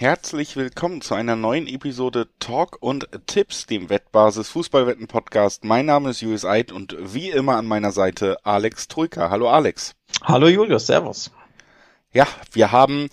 Herzlich 0.00 0.56
willkommen 0.56 1.02
zu 1.02 1.14
einer 1.14 1.36
neuen 1.36 1.66
Episode 1.66 2.26
Talk 2.38 2.78
und 2.80 3.06
Tipps, 3.26 3.66
dem 3.66 3.90
Wettbasis 3.90 4.48
Fußballwetten 4.48 5.08
Podcast. 5.08 5.62
Mein 5.62 5.84
Name 5.84 6.08
ist 6.08 6.22
Julius 6.22 6.46
Eid 6.46 6.72
und 6.72 6.96
wie 6.98 7.28
immer 7.28 7.56
an 7.56 7.66
meiner 7.66 7.92
Seite 7.92 8.38
Alex 8.42 8.88
Troika. 8.88 9.28
Hallo 9.28 9.50
Alex. 9.50 9.94
Hallo 10.24 10.48
Julius, 10.48 10.86
Servus. 10.86 11.30
Ja, 12.14 12.26
wir 12.50 12.72
haben 12.72 13.10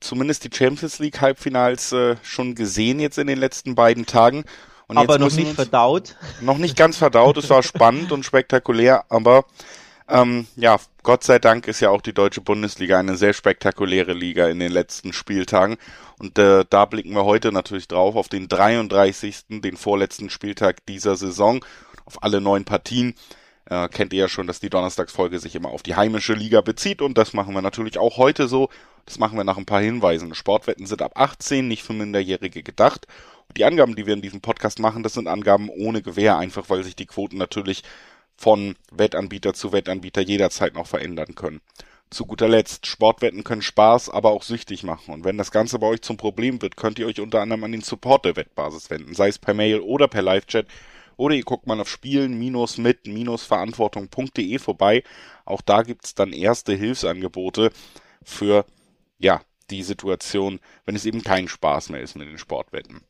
zumindest 0.00 0.44
die 0.44 0.56
Champions 0.56 1.00
League 1.00 1.20
Halbfinals 1.20 1.92
äh, 1.92 2.16
schon 2.22 2.54
gesehen 2.54 2.98
jetzt 2.98 3.18
in 3.18 3.26
den 3.26 3.38
letzten 3.38 3.74
beiden 3.74 4.06
Tagen. 4.06 4.46
Und 4.86 4.96
aber 4.96 5.18
noch 5.18 5.30
nicht 5.30 5.52
verdaut. 5.52 6.16
Noch 6.40 6.56
nicht 6.56 6.78
ganz 6.78 6.96
verdaut. 6.96 7.36
Es 7.36 7.50
war 7.50 7.62
spannend 7.62 8.10
und 8.10 8.24
spektakulär, 8.24 9.04
aber 9.10 9.44
ähm, 10.08 10.46
ja, 10.56 10.78
Gott 11.02 11.24
sei 11.24 11.38
Dank 11.38 11.66
ist 11.68 11.80
ja 11.80 11.90
auch 11.90 12.00
die 12.00 12.12
deutsche 12.12 12.40
Bundesliga 12.40 12.98
eine 12.98 13.16
sehr 13.16 13.32
spektakuläre 13.32 14.12
Liga 14.12 14.48
in 14.48 14.60
den 14.60 14.72
letzten 14.72 15.12
Spieltagen. 15.12 15.76
Und 16.18 16.38
äh, 16.38 16.64
da 16.68 16.84
blicken 16.86 17.12
wir 17.12 17.24
heute 17.24 17.52
natürlich 17.52 17.88
drauf 17.88 18.16
auf 18.16 18.28
den 18.28 18.48
33., 18.48 19.44
den 19.48 19.76
vorletzten 19.76 20.30
Spieltag 20.30 20.84
dieser 20.86 21.16
Saison, 21.16 21.64
auf 22.04 22.22
alle 22.22 22.40
neun 22.40 22.64
Partien. 22.64 23.14
Äh, 23.68 23.88
kennt 23.88 24.12
ihr 24.12 24.20
ja 24.20 24.28
schon, 24.28 24.46
dass 24.46 24.60
die 24.60 24.70
Donnerstagsfolge 24.70 25.38
sich 25.40 25.54
immer 25.56 25.70
auf 25.70 25.82
die 25.82 25.96
heimische 25.96 26.34
Liga 26.34 26.60
bezieht 26.60 27.02
und 27.02 27.18
das 27.18 27.32
machen 27.32 27.52
wir 27.54 27.62
natürlich 27.62 27.98
auch 27.98 28.16
heute 28.16 28.48
so. 28.48 28.68
Das 29.04 29.18
machen 29.18 29.36
wir 29.36 29.44
nach 29.44 29.56
ein 29.56 29.66
paar 29.66 29.80
Hinweisen. 29.80 30.34
Sportwetten 30.34 30.86
sind 30.86 31.02
ab 31.02 31.12
18, 31.14 31.66
nicht 31.66 31.82
für 31.82 31.92
Minderjährige 31.92 32.62
gedacht. 32.62 33.06
Und 33.48 33.56
die 33.56 33.64
Angaben, 33.64 33.94
die 33.94 34.06
wir 34.06 34.14
in 34.14 34.22
diesem 34.22 34.40
Podcast 34.40 34.78
machen, 34.78 35.02
das 35.02 35.14
sind 35.14 35.28
Angaben 35.28 35.68
ohne 35.68 36.02
Gewähr, 36.02 36.38
einfach 36.38 36.70
weil 36.70 36.82
sich 36.82 36.96
die 36.96 37.06
Quoten 37.06 37.38
natürlich 37.38 37.82
von 38.36 38.76
Wettanbieter 38.90 39.54
zu 39.54 39.72
Wettanbieter 39.72 40.22
jederzeit 40.22 40.74
noch 40.74 40.86
verändern 40.86 41.34
können. 41.34 41.60
Zu 42.08 42.24
guter 42.24 42.48
Letzt, 42.48 42.86
Sportwetten 42.86 43.42
können 43.42 43.62
Spaß, 43.62 44.10
aber 44.10 44.30
auch 44.30 44.44
süchtig 44.44 44.84
machen. 44.84 45.12
Und 45.12 45.24
wenn 45.24 45.38
das 45.38 45.50
Ganze 45.50 45.80
bei 45.80 45.88
euch 45.88 46.02
zum 46.02 46.16
Problem 46.16 46.62
wird, 46.62 46.76
könnt 46.76 47.00
ihr 47.00 47.06
euch 47.06 47.20
unter 47.20 47.40
anderem 47.40 47.64
an 47.64 47.72
den 47.72 47.82
Support 47.82 48.24
der 48.24 48.36
Wettbasis 48.36 48.90
wenden, 48.90 49.14
sei 49.14 49.26
es 49.28 49.38
per 49.38 49.54
Mail 49.54 49.80
oder 49.80 50.06
per 50.06 50.22
Live-Chat. 50.22 50.68
Oder 51.16 51.34
ihr 51.34 51.44
guckt 51.44 51.66
mal 51.66 51.80
auf 51.80 51.88
spielen-mit-verantwortung.de 51.88 54.58
vorbei. 54.58 55.02
Auch 55.44 55.62
da 55.62 55.82
gibt's 55.82 56.14
dann 56.14 56.32
erste 56.32 56.74
Hilfsangebote 56.74 57.72
für, 58.22 58.64
ja, 59.18 59.40
die 59.70 59.82
Situation, 59.82 60.60
wenn 60.84 60.94
es 60.94 61.06
eben 61.06 61.24
kein 61.24 61.48
Spaß 61.48 61.88
mehr 61.88 62.02
ist 62.02 62.14
mit 62.16 62.28
den 62.28 62.38
Sportwetten. 62.38 63.00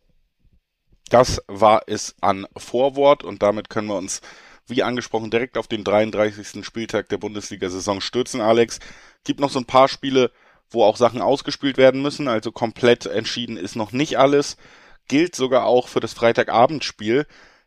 Das 1.11 1.43
war 1.47 1.83
es 1.87 2.17
an 2.21 2.47
Vorwort 2.57 3.23
und 3.23 3.43
damit 3.43 3.69
können 3.69 3.89
wir 3.89 3.97
uns 3.97 4.23
wie 4.67 4.83
angesprochen, 4.83 5.31
direkt 5.31 5.59
auf 5.59 5.69
den 5.69 5.85
33. 5.85 6.65
Spieltag 6.65 7.09
der 7.09 7.19
Bundesliga-Saison 7.19 8.01
stürzen, 8.01 8.41
Alex. 8.41 8.81
Gibt 9.25 9.41
noch 9.41 9.51
so 9.51 9.59
ein 9.59 9.67
paar 9.67 9.89
Spiele, 9.89 10.31
wo 10.71 10.83
auch 10.85 10.97
Sachen 10.97 11.21
ausgespielt 11.21 11.77
werden 11.77 12.03
müssen, 12.03 12.29
also 12.29 12.53
komplett 12.53 13.07
entschieden 13.07 13.57
ist 13.57 13.77
noch 13.77 13.93
nicht 13.93 14.19
alles. 14.19 14.57
Gilt 15.09 15.37
sogar 15.37 15.67
auch 15.67 15.89
für 15.89 16.01
das 16.01 16.13
Freitagabendspiel, 16.13 17.27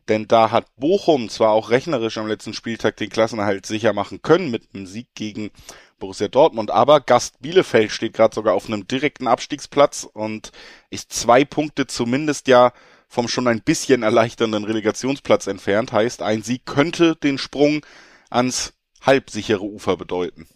denn 0.10 0.28
da 0.28 0.52
hat 0.52 0.66
Bochum 0.76 1.30
zwar 1.30 1.52
auch 1.52 1.70
rechnerisch 1.70 2.18
am 2.18 2.28
letzten 2.28 2.54
Spieltag 2.54 2.98
den 2.98 3.10
Klassenerhalt 3.10 3.66
sicher 3.66 3.94
machen 3.94 4.22
können 4.22 4.52
mit 4.52 4.70
einem 4.74 4.86
Sieg 4.86 5.08
gegen 5.16 5.52
Borussia 6.00 6.28
Dortmund, 6.28 6.72
aber 6.72 7.02
Gast 7.02 7.42
Bielefeld 7.42 7.92
steht 7.92 8.14
gerade 8.14 8.34
sogar 8.34 8.56
auf 8.56 8.68
einem 8.68 8.88
direkten 8.88 9.28
Abstiegsplatz 9.28 10.08
und 10.12 10.52
ist 10.90 11.14
zwei 11.14 11.46
Punkte 11.46 11.88
zumindest 11.88 12.48
ja 12.48 12.72
vom 13.10 13.28
schon 13.28 13.48
ein 13.48 13.62
bisschen 13.62 14.04
erleichternden 14.04 14.64
Relegationsplatz 14.64 15.48
entfernt. 15.48 15.92
Heißt, 15.92 16.22
ein 16.22 16.44
Sieg 16.44 16.66
könnte 16.66 17.16
den 17.16 17.38
Sprung 17.38 17.86
ans 18.30 18.74
halbsichere 19.02 19.64
Ufer 19.64 19.98
bedeuten. 19.98 20.48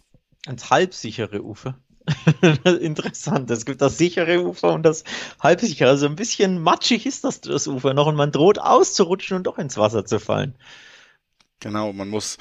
Ans 0.46 0.70
halbsichere 0.70 1.42
Ufer? 1.42 1.78
Interessant. 2.80 3.50
Es 3.50 3.64
gibt 3.64 3.80
das 3.80 3.98
sichere 3.98 4.44
Ufer 4.44 4.72
und 4.72 4.84
das 4.84 5.04
halbsichere. 5.40 5.88
Also 5.88 6.06
ein 6.06 6.16
bisschen 6.16 6.62
matschig 6.62 7.06
ist 7.06 7.24
das, 7.24 7.40
das 7.40 7.66
Ufer 7.66 7.92
noch 7.94 8.06
und 8.06 8.14
man 8.14 8.30
droht 8.30 8.58
auszurutschen 8.58 9.36
und 9.36 9.44
doch 9.44 9.58
ins 9.58 9.76
Wasser 9.76 10.04
zu 10.04 10.20
fallen. 10.20 10.54
Genau, 11.60 11.92
man 11.92 12.10
muss, 12.10 12.36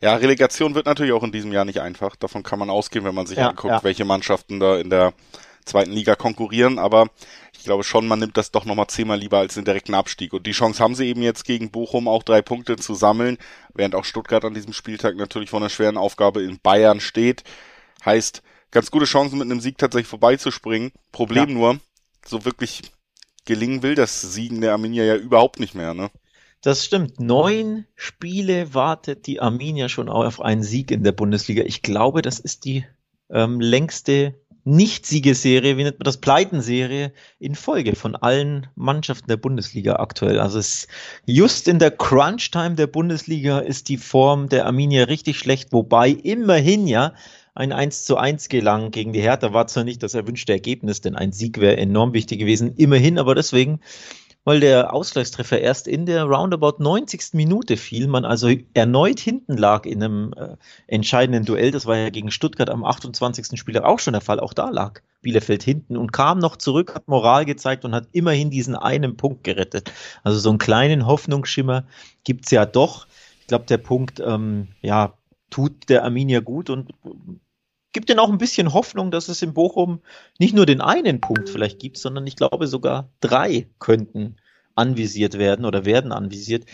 ja, 0.00 0.16
Relegation 0.16 0.74
wird 0.74 0.86
natürlich 0.86 1.12
auch 1.12 1.22
in 1.22 1.32
diesem 1.32 1.52
Jahr 1.52 1.64
nicht 1.64 1.80
einfach. 1.80 2.16
Davon 2.16 2.42
kann 2.42 2.58
man 2.58 2.70
ausgehen, 2.70 3.04
wenn 3.04 3.14
man 3.14 3.26
sich 3.26 3.38
ja, 3.38 3.50
anguckt, 3.50 3.72
ja. 3.72 3.84
welche 3.84 4.04
Mannschaften 4.04 4.58
da 4.58 4.76
in 4.76 4.90
der 4.90 5.14
zweiten 5.64 5.92
Liga 5.92 6.14
konkurrieren, 6.16 6.78
aber 6.78 7.08
ich 7.52 7.64
glaube 7.64 7.84
schon, 7.84 8.06
man 8.06 8.18
nimmt 8.18 8.36
das 8.36 8.50
doch 8.50 8.64
nochmal 8.64 8.88
zehnmal 8.88 9.18
lieber 9.18 9.38
als 9.38 9.54
den 9.54 9.64
direkten 9.64 9.94
Abstieg. 9.94 10.32
Und 10.32 10.46
die 10.46 10.52
Chance 10.52 10.82
haben 10.82 10.94
sie 10.94 11.06
eben 11.06 11.22
jetzt 11.22 11.44
gegen 11.44 11.70
Bochum 11.70 12.08
auch 12.08 12.22
drei 12.22 12.42
Punkte 12.42 12.76
zu 12.76 12.94
sammeln, 12.94 13.38
während 13.72 13.94
auch 13.94 14.04
Stuttgart 14.04 14.44
an 14.44 14.54
diesem 14.54 14.72
Spieltag 14.72 15.16
natürlich 15.16 15.50
vor 15.50 15.60
einer 15.60 15.70
schweren 15.70 15.96
Aufgabe 15.96 16.42
in 16.42 16.58
Bayern 16.60 17.00
steht. 17.00 17.42
Heißt, 18.04 18.42
ganz 18.70 18.90
gute 18.90 19.06
Chancen 19.06 19.38
mit 19.38 19.50
einem 19.50 19.60
Sieg 19.60 19.78
tatsächlich 19.78 20.08
vorbeizuspringen. 20.08 20.92
Problem 21.12 21.48
ja. 21.48 21.54
nur, 21.54 21.80
so 22.26 22.44
wirklich 22.44 22.82
gelingen 23.46 23.82
will 23.82 23.94
das 23.94 24.20
Siegen 24.20 24.60
der 24.60 24.72
Arminia 24.72 25.04
ja 25.04 25.16
überhaupt 25.16 25.60
nicht 25.60 25.74
mehr, 25.74 25.94
ne? 25.94 26.10
Das 26.60 26.82
stimmt. 26.82 27.20
Neun 27.20 27.86
Spiele 27.94 28.72
wartet 28.72 29.26
die 29.26 29.40
Arminia 29.40 29.90
schon 29.90 30.08
auf 30.08 30.40
einen 30.40 30.62
Sieg 30.62 30.90
in 30.90 31.04
der 31.04 31.12
Bundesliga. 31.12 31.62
Ich 31.62 31.82
glaube, 31.82 32.22
das 32.22 32.38
ist 32.38 32.64
die 32.64 32.86
ähm, 33.30 33.60
längste 33.60 34.34
nicht-Siegeserie, 34.64 35.76
wie 35.76 35.84
nennt 35.84 35.98
man 35.98 36.04
das, 36.04 36.16
Pleitenserie 36.16 37.12
in 37.38 37.54
Folge 37.54 37.94
von 37.94 38.16
allen 38.16 38.66
Mannschaften 38.74 39.28
der 39.28 39.36
Bundesliga 39.36 39.96
aktuell. 39.96 40.40
Also 40.40 40.58
es 40.58 40.88
just 41.26 41.68
in 41.68 41.78
der 41.78 41.90
Crunch-Time 41.90 42.74
der 42.74 42.86
Bundesliga 42.86 43.58
ist 43.58 43.88
die 43.88 43.98
Form 43.98 44.48
der 44.48 44.66
Arminia 44.66 45.04
richtig 45.04 45.38
schlecht, 45.38 45.72
wobei 45.72 46.10
immerhin 46.10 46.86
ja 46.86 47.12
ein 47.54 47.72
1 47.72 48.04
zu 48.04 48.16
1 48.16 48.48
gelang 48.48 48.90
gegen 48.90 49.12
die 49.12 49.20
Hertha. 49.20 49.52
War 49.52 49.66
zwar 49.66 49.84
nicht 49.84 50.02
das 50.02 50.14
erwünschte 50.14 50.52
Ergebnis, 50.52 51.00
denn 51.00 51.14
ein 51.14 51.32
Sieg 51.32 51.60
wäre 51.60 51.76
enorm 51.76 52.12
wichtig 52.12 52.40
gewesen, 52.40 52.74
immerhin, 52.76 53.18
aber 53.18 53.34
deswegen 53.34 53.80
weil 54.44 54.60
der 54.60 54.92
Ausgleichstreffer 54.92 55.60
erst 55.60 55.88
in 55.88 56.06
der 56.06 56.24
roundabout 56.24 56.76
90. 56.78 57.30
Minute 57.32 57.76
fiel, 57.76 58.06
man 58.06 58.24
also 58.24 58.50
erneut 58.74 59.18
hinten 59.18 59.56
lag 59.56 59.86
in 59.86 60.02
einem 60.02 60.34
äh, 60.36 60.56
entscheidenden 60.86 61.44
Duell. 61.44 61.70
Das 61.70 61.86
war 61.86 61.96
ja 61.96 62.10
gegen 62.10 62.30
Stuttgart 62.30 62.70
am 62.70 62.84
28. 62.84 63.58
Spieltag 63.58 63.84
auch 63.84 63.98
schon 63.98 64.12
der 64.12 64.20
Fall. 64.20 64.40
Auch 64.40 64.52
da 64.52 64.70
lag 64.70 65.00
Bielefeld 65.22 65.62
hinten 65.62 65.96
und 65.96 66.12
kam 66.12 66.38
noch 66.38 66.56
zurück, 66.56 66.94
hat 66.94 67.08
Moral 67.08 67.46
gezeigt 67.46 67.84
und 67.84 67.94
hat 67.94 68.08
immerhin 68.12 68.50
diesen 68.50 68.76
einen 68.76 69.16
Punkt 69.16 69.44
gerettet. 69.44 69.90
Also 70.22 70.38
so 70.38 70.50
einen 70.50 70.58
kleinen 70.58 71.06
Hoffnungsschimmer 71.06 71.84
gibt's 72.24 72.50
ja 72.50 72.66
doch. 72.66 73.06
Ich 73.40 73.46
glaube, 73.46 73.64
der 73.64 73.78
Punkt, 73.78 74.20
ähm, 74.20 74.68
ja, 74.82 75.14
tut 75.50 75.88
der 75.88 76.04
Arminia 76.04 76.40
gut 76.40 76.68
und 76.68 76.92
gibt 77.94 78.10
denn 78.10 78.18
auch 78.18 78.28
ein 78.28 78.38
bisschen 78.38 78.74
Hoffnung, 78.74 79.10
dass 79.10 79.28
es 79.28 79.40
in 79.40 79.54
Bochum 79.54 80.00
nicht 80.38 80.54
nur 80.54 80.66
den 80.66 80.82
einen 80.82 81.22
Punkt 81.22 81.48
vielleicht 81.48 81.78
gibt, 81.78 81.96
sondern 81.96 82.26
ich 82.26 82.36
glaube 82.36 82.66
sogar 82.66 83.08
drei 83.20 83.68
könnten 83.78 84.36
anvisiert 84.74 85.38
werden 85.38 85.64
oder 85.64 85.86
werden 85.86 86.12
anvisiert. 86.12 86.66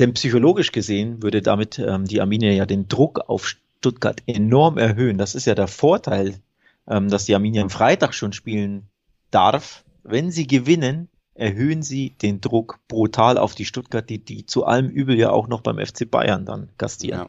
Denn 0.00 0.14
psychologisch 0.14 0.72
gesehen 0.72 1.22
würde 1.22 1.42
damit 1.42 1.78
ähm, 1.78 2.06
die 2.06 2.20
Arminia 2.20 2.50
ja 2.50 2.66
den 2.66 2.88
Druck 2.88 3.20
auf 3.28 3.46
Stuttgart 3.46 4.22
enorm 4.26 4.78
erhöhen. 4.78 5.18
Das 5.18 5.34
ist 5.34 5.46
ja 5.46 5.54
der 5.54 5.68
Vorteil, 5.68 6.40
ähm, 6.88 7.08
dass 7.08 7.24
die 7.26 7.34
Arminia 7.34 7.62
am 7.62 7.70
Freitag 7.70 8.14
schon 8.14 8.32
spielen 8.32 8.88
darf. 9.30 9.84
Wenn 10.02 10.30
sie 10.30 10.46
gewinnen, 10.46 11.08
erhöhen 11.34 11.82
sie 11.82 12.10
den 12.10 12.40
Druck 12.40 12.80
brutal 12.88 13.38
auf 13.38 13.54
die 13.54 13.64
Stuttgart, 13.64 14.08
die, 14.08 14.24
die 14.24 14.46
zu 14.46 14.64
allem 14.64 14.88
Übel 14.88 15.18
ja 15.18 15.30
auch 15.30 15.48
noch 15.48 15.60
beim 15.60 15.78
FC 15.78 16.10
Bayern 16.10 16.46
dann 16.46 16.70
gastieren. 16.78 17.20
Ja. 17.20 17.28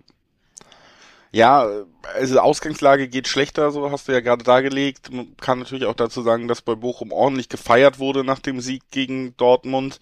Ja, 1.38 1.70
also 2.16 2.40
Ausgangslage 2.40 3.08
geht 3.08 3.28
schlechter, 3.28 3.70
so 3.70 3.92
hast 3.92 4.08
du 4.08 4.12
ja 4.12 4.22
gerade 4.22 4.44
dargelegt. 4.44 5.14
Man 5.14 5.38
kann 5.38 5.60
natürlich 5.60 5.86
auch 5.86 5.94
dazu 5.94 6.24
sagen, 6.24 6.48
dass 6.48 6.64
bei 6.64 6.74
Bochum 6.74 7.12
ordentlich 7.12 7.48
gefeiert 7.48 8.00
wurde 8.00 8.24
nach 8.24 8.40
dem 8.40 8.60
Sieg 8.60 8.82
gegen 8.90 9.38
Dortmund. 9.38 10.00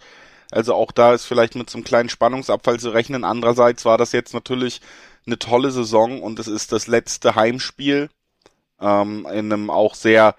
Also 0.50 0.72
auch 0.72 0.92
da 0.92 1.12
ist 1.12 1.26
vielleicht 1.26 1.54
mit 1.54 1.68
so 1.68 1.76
einem 1.76 1.84
kleinen 1.84 2.08
Spannungsabfall 2.08 2.80
zu 2.80 2.88
rechnen. 2.88 3.22
Andererseits 3.22 3.84
war 3.84 3.98
das 3.98 4.12
jetzt 4.12 4.32
natürlich 4.32 4.80
eine 5.26 5.38
tolle 5.38 5.70
Saison 5.72 6.22
und 6.22 6.38
es 6.38 6.48
ist 6.48 6.72
das 6.72 6.86
letzte 6.86 7.34
Heimspiel 7.34 8.08
ähm, 8.80 9.26
in 9.30 9.52
einem 9.52 9.68
auch 9.68 9.94
sehr 9.94 10.36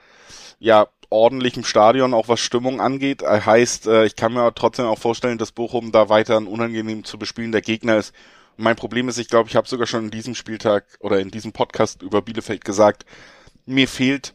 ja 0.58 0.88
ordentlichen 1.12 1.64
Stadion, 1.64 2.16
auch 2.16 2.28
was 2.28 2.40
Stimmung 2.40 2.82
angeht. 2.82 3.22
Heißt, 3.22 3.86
äh, 3.86 4.06
ich 4.06 4.16
kann 4.16 4.34
mir 4.34 4.52
trotzdem 4.56 4.88
auch 4.88 4.98
vorstellen, 4.98 5.38
dass 5.38 5.52
Bochum 5.52 5.92
da 5.92 6.10
weiter 6.10 6.38
ein 6.38 6.48
unangenehm 6.48 7.04
zu 7.04 7.20
bespielender 7.20 7.62
Gegner 7.62 7.98
ist 7.98 8.16
mein 8.58 8.76
Problem 8.76 9.10
ist, 9.10 9.18
ich 9.18 9.30
glaube, 9.30 9.50
ich 9.50 9.56
habe 9.56 9.68
sogar 9.68 9.88
schon 9.88 10.06
in 10.06 10.12
diesem 10.12 10.36
Spieltag 10.36 10.86
oder 11.00 11.20
in 11.20 11.32
diesem 11.32 11.52
Podcast 11.54 12.02
über 12.02 12.22
Bielefeld 12.22 12.66
gesagt, 12.66 13.06
mir 13.66 13.88
fehlt 13.88 14.34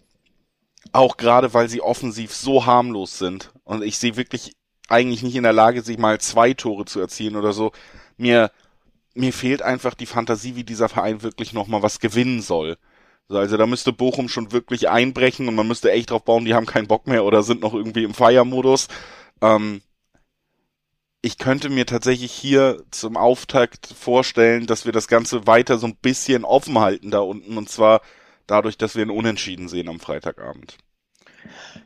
auch 0.92 1.16
gerade, 1.16 1.54
weil 1.54 1.68
sie 1.68 1.80
offensiv 1.80 2.34
so 2.34 2.66
harmlos 2.66 3.18
sind 3.18 3.52
und 3.64 3.82
ich 3.82 3.98
sehe 3.98 4.16
wirklich 4.16 4.52
eigentlich 4.88 5.22
nicht 5.22 5.36
in 5.36 5.44
der 5.44 5.52
Lage, 5.52 5.82
sich 5.82 5.98
mal 5.98 6.20
zwei 6.20 6.54
Tore 6.54 6.84
zu 6.84 7.00
erzielen 7.00 7.36
oder 7.36 7.52
so. 7.52 7.72
Mir 8.16 8.50
mir 9.14 9.32
fehlt 9.32 9.62
einfach 9.62 9.94
die 9.94 10.06
Fantasie, 10.06 10.56
wie 10.56 10.64
dieser 10.64 10.88
Verein 10.88 11.22
wirklich 11.22 11.52
nochmal 11.52 11.82
was 11.82 12.00
gewinnen 12.00 12.40
soll. 12.40 12.78
Also 13.28 13.56
da 13.56 13.66
müsste 13.66 13.92
Bochum 13.92 14.28
schon 14.28 14.52
wirklich 14.52 14.88
einbrechen 14.88 15.48
und 15.48 15.54
man 15.54 15.68
müsste 15.68 15.90
echt 15.92 16.10
drauf 16.10 16.24
bauen, 16.24 16.44
die 16.44 16.54
haben 16.54 16.66
keinen 16.66 16.88
Bock 16.88 17.06
mehr 17.06 17.24
oder 17.24 17.42
sind 17.42 17.62
noch 17.62 17.74
irgendwie 17.74 18.04
im 18.04 18.14
Feiermodus. 18.14 18.88
Ähm, 19.40 19.82
ich 21.22 21.38
könnte 21.38 21.70
mir 21.70 21.86
tatsächlich 21.86 22.32
hier 22.32 22.82
zum 22.90 23.16
Auftakt 23.16 23.86
vorstellen, 23.86 24.66
dass 24.66 24.84
wir 24.84 24.92
das 24.92 25.06
Ganze 25.06 25.46
weiter 25.46 25.78
so 25.78 25.86
ein 25.86 25.96
bisschen 25.96 26.44
offen 26.44 26.78
halten 26.80 27.12
da 27.12 27.20
unten 27.20 27.56
und 27.56 27.68
zwar 27.68 28.02
dadurch, 28.48 28.76
dass 28.76 28.96
wir 28.96 29.06
ein 29.06 29.10
Unentschieden 29.10 29.68
sehen 29.68 29.88
am 29.88 30.00
Freitagabend. 30.00 30.76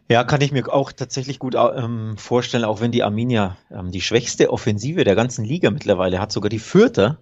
Ja, 0.08 0.24
kann 0.24 0.40
ich 0.40 0.52
mir 0.52 0.72
auch 0.72 0.90
tatsächlich 0.90 1.38
gut 1.38 1.54
ähm, 1.54 2.16
vorstellen, 2.16 2.64
auch 2.64 2.80
wenn 2.80 2.92
die 2.92 3.02
Arminia 3.02 3.58
ähm, 3.70 3.90
die 3.90 4.00
schwächste 4.00 4.50
Offensive 4.50 5.04
der 5.04 5.14
ganzen 5.14 5.44
Liga 5.44 5.70
mittlerweile 5.70 6.18
hat, 6.18 6.32
sogar 6.32 6.48
die 6.48 6.58
Fürther 6.58 7.18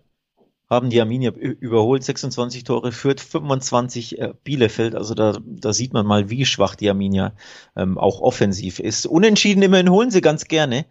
haben 0.70 0.90
die 0.90 1.00
Arminia 1.00 1.31
überholt, 1.31 2.05
26 2.05 2.64
Tore, 2.64 2.90
führt 2.90 3.20
25 3.20 4.19
äh, 4.19 4.34
Bielefeld. 4.44 4.94
Also 4.94 5.14
da, 5.14 5.37
da 5.44 5.72
sieht 5.72 5.93
man 5.93 6.06
mal, 6.06 6.31
wie 6.31 6.46
schwach 6.46 6.75
die 6.75 6.88
Arminia 6.88 7.34
ähm, 7.76 7.99
auch 7.99 8.20
offensiv 8.20 8.78
ist. 8.78 9.06
Unentschieden 9.06 9.62
immerhin 9.62 9.90
holen 9.90 10.10
sie 10.10 10.22
ganz 10.22 10.46
gerne. 10.46 10.87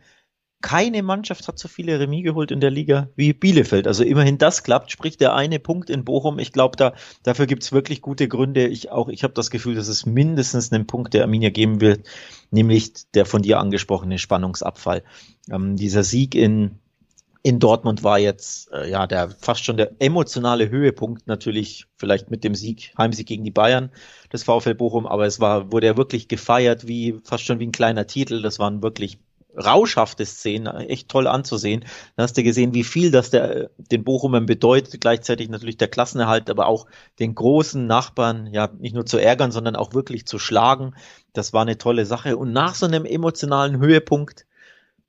Keine 0.63 1.03
Mannschaft 1.03 1.45
hat 1.49 1.59
so 1.59 1.67
viele 1.67 1.99
Remis 1.99 2.23
geholt 2.23 2.49
in 2.49 2.61
der 2.61 2.71
Liga 2.71 3.09
wie 3.17 3.33
Bielefeld. 3.33 3.85
Also 3.85 4.05
immerhin 4.05 4.37
das 4.37 4.63
klappt, 4.63 4.91
sprich 4.91 5.17
der 5.17 5.35
eine 5.35 5.59
Punkt 5.59 5.89
in 5.89 6.05
Bochum. 6.05 6.39
Ich 6.39 6.53
glaube, 6.53 6.77
da, 6.77 6.93
dafür 7.21 7.47
gibt's 7.47 7.73
wirklich 7.73 8.01
gute 8.01 8.29
Gründe. 8.29 8.67
Ich 8.67 8.89
auch, 8.89 9.09
ich 9.09 9.25
habe 9.25 9.33
das 9.33 9.49
Gefühl, 9.49 9.75
dass 9.75 9.89
es 9.89 10.05
mindestens 10.05 10.71
einen 10.71 10.87
Punkt 10.87 11.13
der 11.13 11.23
Arminia 11.23 11.49
geben 11.49 11.81
wird, 11.81 12.07
nämlich 12.49 12.93
der 13.13 13.25
von 13.25 13.41
dir 13.41 13.59
angesprochene 13.59 14.17
Spannungsabfall. 14.17 15.03
Ähm, 15.51 15.75
dieser 15.75 16.05
Sieg 16.05 16.33
in 16.33 16.79
in 17.45 17.59
Dortmund 17.59 18.05
war 18.05 18.19
jetzt 18.19 18.71
äh, 18.71 18.89
ja 18.89 19.05
der 19.05 19.29
fast 19.29 19.65
schon 19.65 19.75
der 19.75 19.91
emotionale 19.99 20.69
Höhepunkt 20.69 21.27
natürlich 21.27 21.87
vielleicht 21.97 22.31
mit 22.31 22.45
dem 22.45 22.55
Sieg 22.55 22.93
Heimsieg 22.97 23.27
gegen 23.27 23.43
die 23.43 23.51
Bayern 23.51 23.91
des 24.31 24.43
VfL 24.43 24.75
Bochum, 24.75 25.05
aber 25.05 25.25
es 25.25 25.41
war 25.41 25.73
wurde 25.73 25.87
er 25.87 25.97
wirklich 25.97 26.29
gefeiert 26.29 26.87
wie 26.87 27.19
fast 27.25 27.43
schon 27.43 27.59
wie 27.59 27.67
ein 27.67 27.73
kleiner 27.73 28.07
Titel. 28.07 28.41
Das 28.41 28.59
waren 28.59 28.81
wirklich 28.81 29.19
rauschhafte 29.55 30.25
Szenen, 30.25 30.67
echt 30.67 31.09
toll 31.09 31.27
anzusehen. 31.27 31.85
Da 32.15 32.23
hast 32.23 32.37
du 32.37 32.43
gesehen, 32.43 32.73
wie 32.73 32.83
viel 32.83 33.11
das 33.11 33.29
der, 33.29 33.69
den 33.77 34.03
Bochumern 34.03 34.45
bedeutet, 34.45 34.99
gleichzeitig 35.01 35.49
natürlich 35.49 35.77
der 35.77 35.87
Klassenerhalt, 35.87 36.49
aber 36.49 36.67
auch 36.67 36.87
den 37.19 37.35
großen 37.35 37.85
Nachbarn, 37.85 38.47
ja, 38.51 38.69
nicht 38.79 38.95
nur 38.95 39.05
zu 39.05 39.17
ärgern, 39.17 39.51
sondern 39.51 39.75
auch 39.75 39.93
wirklich 39.93 40.25
zu 40.25 40.39
schlagen. 40.39 40.95
Das 41.33 41.53
war 41.53 41.61
eine 41.61 41.77
tolle 41.77 42.05
Sache. 42.05 42.37
Und 42.37 42.53
nach 42.53 42.75
so 42.75 42.85
einem 42.85 43.05
emotionalen 43.05 43.79
Höhepunkt 43.79 44.45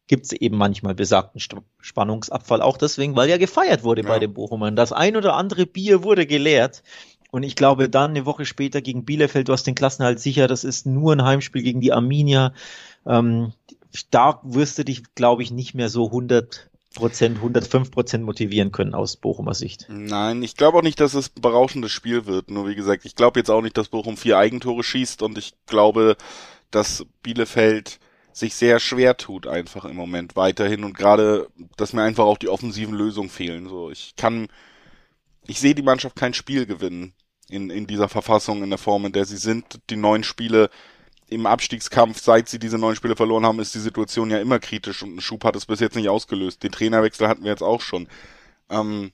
gibt 0.07 0.27
es 0.27 0.33
eben 0.33 0.57
manchmal 0.57 0.95
besagten 0.95 1.41
Spannungsabfall. 1.81 2.61
Auch 2.61 2.77
deswegen, 2.77 3.17
weil 3.17 3.31
ja 3.31 3.39
gefeiert 3.39 3.85
wurde 3.85 4.03
ja. 4.03 4.09
bei 4.09 4.19
den 4.19 4.35
Bochumern. 4.35 4.77
Das 4.77 4.93
ein 4.93 5.17
oder 5.17 5.35
andere 5.35 5.67
Bier 5.67 6.03
wurde 6.03 6.27
geleert. 6.27 6.83
Und 7.31 7.43
ich 7.43 7.57
glaube, 7.57 7.89
dann 7.89 8.11
eine 8.11 8.27
Woche 8.27 8.45
später 8.45 8.81
gegen 8.81 9.05
Bielefeld, 9.05 9.49
du 9.49 9.53
hast 9.53 9.67
den 9.67 9.75
Klassenhalt 9.75 10.21
sicher, 10.21 10.47
das 10.47 10.63
ist 10.63 10.87
nur 10.87 11.13
ein 11.13 11.25
Heimspiel 11.25 11.63
gegen 11.63 11.81
die 11.81 11.93
Arminia. 11.93 12.53
Ähm, 13.07 13.53
da 14.11 14.41
wirst 14.43 14.79
du 14.79 14.85
dich, 14.85 15.15
glaube 15.15 15.43
ich, 15.43 15.51
nicht 15.51 15.75
mehr 15.75 15.89
so 15.89 16.07
100 16.07 16.71
Prozent, 16.95 17.39
105 17.39 17.91
Prozent 17.91 18.25
motivieren 18.25 18.71
können 18.71 18.95
aus 18.95 19.17
Bochumer 19.17 19.55
Sicht. 19.55 19.87
Nein, 19.89 20.43
ich 20.43 20.57
glaube 20.57 20.79
auch 20.79 20.83
nicht, 20.83 21.01
dass 21.01 21.15
es 21.15 21.33
ein 21.37 21.43
berauschendes 21.43 21.91
Spiel 21.91 22.27
wird. 22.27 22.51
Nur 22.51 22.69
wie 22.69 22.77
gesagt, 22.77 23.05
ich 23.05 23.17
glaube 23.17 23.41
jetzt 23.41 23.51
auch 23.51 23.63
nicht, 23.63 23.77
dass 23.77 23.89
Bochum 23.89 24.17
vier 24.17 24.39
Eigentore 24.39 24.85
schießt 24.85 25.23
und 25.23 25.37
ich 25.37 25.55
glaube, 25.67 26.17
dass 26.71 27.05
Bielefeld 27.23 27.99
sich 28.33 28.55
sehr 28.55 28.81
schwer 28.81 29.17
tut 29.17 29.47
einfach 29.47 29.85
im 29.85 29.97
Moment 29.97 30.35
weiterhin 30.35 30.83
und 30.83 30.97
gerade, 30.97 31.49
dass 31.77 31.93
mir 31.93 32.03
einfach 32.03 32.25
auch 32.25 32.39
die 32.39 32.49
offensiven 32.49 32.95
Lösungen 32.95 33.31
fehlen. 33.31 33.69
So, 33.69 33.91
ich 33.91 34.15
kann, 34.17 34.49
ich 35.47 35.61
sehe 35.61 35.75
die 35.75 35.83
Mannschaft 35.83 36.17
kein 36.17 36.35
Spiel 36.35 36.67
gewinnen 36.67 37.13
in, 37.49 37.71
in 37.71 37.87
dieser 37.87 38.09
Verfassung, 38.09 38.63
in 38.63 38.71
der 38.71 38.79
Form, 38.79 39.05
in 39.07 39.13
der 39.13 39.25
sie 39.25 39.37
sind. 39.37 39.81
Die 39.91 39.97
neuen 39.97 40.25
Spiele 40.25 40.71
im 41.29 41.47
Abstiegskampf, 41.47 42.21
seit 42.21 42.49
sie 42.49 42.59
diese 42.59 42.79
neuen 42.79 42.97
Spiele 42.97 43.17
verloren 43.17 43.47
haben, 43.47 43.61
ist 43.61 43.75
die 43.75 43.81
Situation 43.81 44.31
ja 44.31 44.39
immer 44.39 44.59
kritisch 44.59 45.03
und 45.03 45.17
ein 45.17 45.21
Schub 45.21 45.45
hat 45.45 45.57
es 45.57 45.67
bis 45.67 45.81
jetzt 45.81 45.97
nicht 45.97 46.09
ausgelöst. 46.09 46.63
Den 46.63 46.73
Trainerwechsel 46.73 47.29
hatten 47.29 47.45
wir 47.45 47.51
jetzt 47.51 47.63
auch 47.63 47.81
schon. 47.81 48.09
Ähm, 48.69 49.13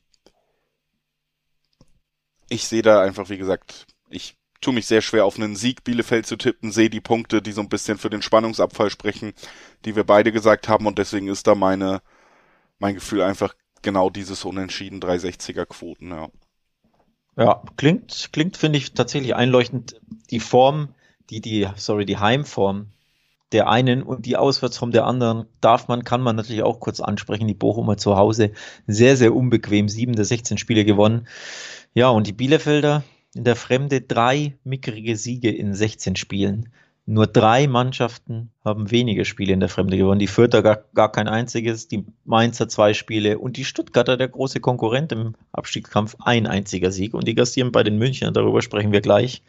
ich 2.48 2.66
sehe 2.66 2.82
da 2.82 3.02
einfach, 3.02 3.28
wie 3.30 3.38
gesagt, 3.38 3.86
ich 4.08 4.36
tue 4.60 4.74
mich 4.74 4.86
sehr 4.86 5.02
schwer 5.02 5.24
auf 5.24 5.36
einen 5.36 5.56
Sieg 5.56 5.84
Bielefeld 5.84 6.26
zu 6.26 6.36
tippen, 6.36 6.72
sehe 6.72 6.90
die 6.90 7.00
Punkte, 7.00 7.40
die 7.40 7.52
so 7.52 7.60
ein 7.60 7.68
bisschen 7.68 7.96
für 7.96 8.10
den 8.10 8.22
Spannungsabfall 8.22 8.90
sprechen, 8.90 9.32
die 9.84 9.96
wir 9.96 10.04
beide 10.04 10.32
gesagt 10.32 10.68
haben 10.68 10.86
und 10.86 10.98
deswegen 10.98 11.28
ist 11.28 11.46
da 11.46 11.54
meine, 11.54 12.02
mein 12.78 12.94
Gefühl 12.94 13.22
einfach 13.22 13.54
genau 13.82 14.10
dieses 14.10 14.44
Unentschieden 14.44 15.00
360er 15.00 15.64
Quoten, 15.64 16.10
ja. 16.10 16.28
Ja, 17.36 17.62
klingt, 17.76 18.30
klingt, 18.32 18.56
finde 18.56 18.78
ich 18.78 18.92
tatsächlich 18.92 19.34
einleuchtend. 19.34 19.98
Die 20.30 20.40
Form, 20.40 20.94
die, 21.30 21.40
die, 21.40 21.68
sorry, 21.76 22.06
die 22.06 22.18
Heimform 22.18 22.86
der 23.52 23.68
einen 23.68 24.02
und 24.02 24.26
die 24.26 24.36
Auswärtsform 24.36 24.92
der 24.92 25.06
anderen 25.06 25.46
darf 25.60 25.88
man, 25.88 26.04
kann 26.04 26.20
man 26.20 26.36
natürlich 26.36 26.62
auch 26.62 26.78
kurz 26.78 27.00
ansprechen. 27.00 27.48
Die 27.48 27.54
Bochumer 27.54 27.96
zu 27.96 28.16
Hause 28.16 28.52
sehr, 28.86 29.16
sehr 29.16 29.34
unbequem. 29.34 29.88
Sieben 29.88 30.14
der 30.14 30.24
16 30.24 30.58
Spiele 30.58 30.84
gewonnen. 30.84 31.26
Ja, 31.92 32.10
und 32.10 32.26
die 32.26 32.32
Bielefelder, 32.32 33.02
in 33.34 33.44
der 33.44 33.56
Fremde 33.56 34.00
drei 34.00 34.56
mickrige 34.64 35.16
Siege 35.16 35.50
in 35.50 35.74
16 35.74 36.16
Spielen. 36.16 36.68
Nur 37.06 37.26
drei 37.26 37.66
Mannschaften 37.66 38.50
haben 38.64 38.90
weniger 38.90 39.24
Spiele 39.24 39.52
in 39.52 39.60
der 39.60 39.68
Fremde 39.68 39.96
gewonnen. 39.96 40.20
Die 40.20 40.28
Fürther 40.28 40.62
gar, 40.62 40.84
gar 40.94 41.10
kein 41.10 41.26
einziges, 41.26 41.88
die 41.88 42.04
Mainzer 42.24 42.68
zwei 42.68 42.94
Spiele 42.94 43.38
und 43.38 43.56
die 43.56 43.64
Stuttgarter, 43.64 44.16
der 44.16 44.28
große 44.28 44.60
Konkurrent 44.60 45.10
im 45.10 45.34
Abstiegskampf, 45.50 46.16
ein 46.20 46.46
einziger 46.46 46.92
Sieg. 46.92 47.14
Und 47.14 47.26
die 47.26 47.34
gastieren 47.34 47.72
bei 47.72 47.82
den 47.82 47.98
Münchnern, 47.98 48.34
darüber 48.34 48.62
sprechen 48.62 48.92
wir 48.92 49.00
gleich. 49.00 49.42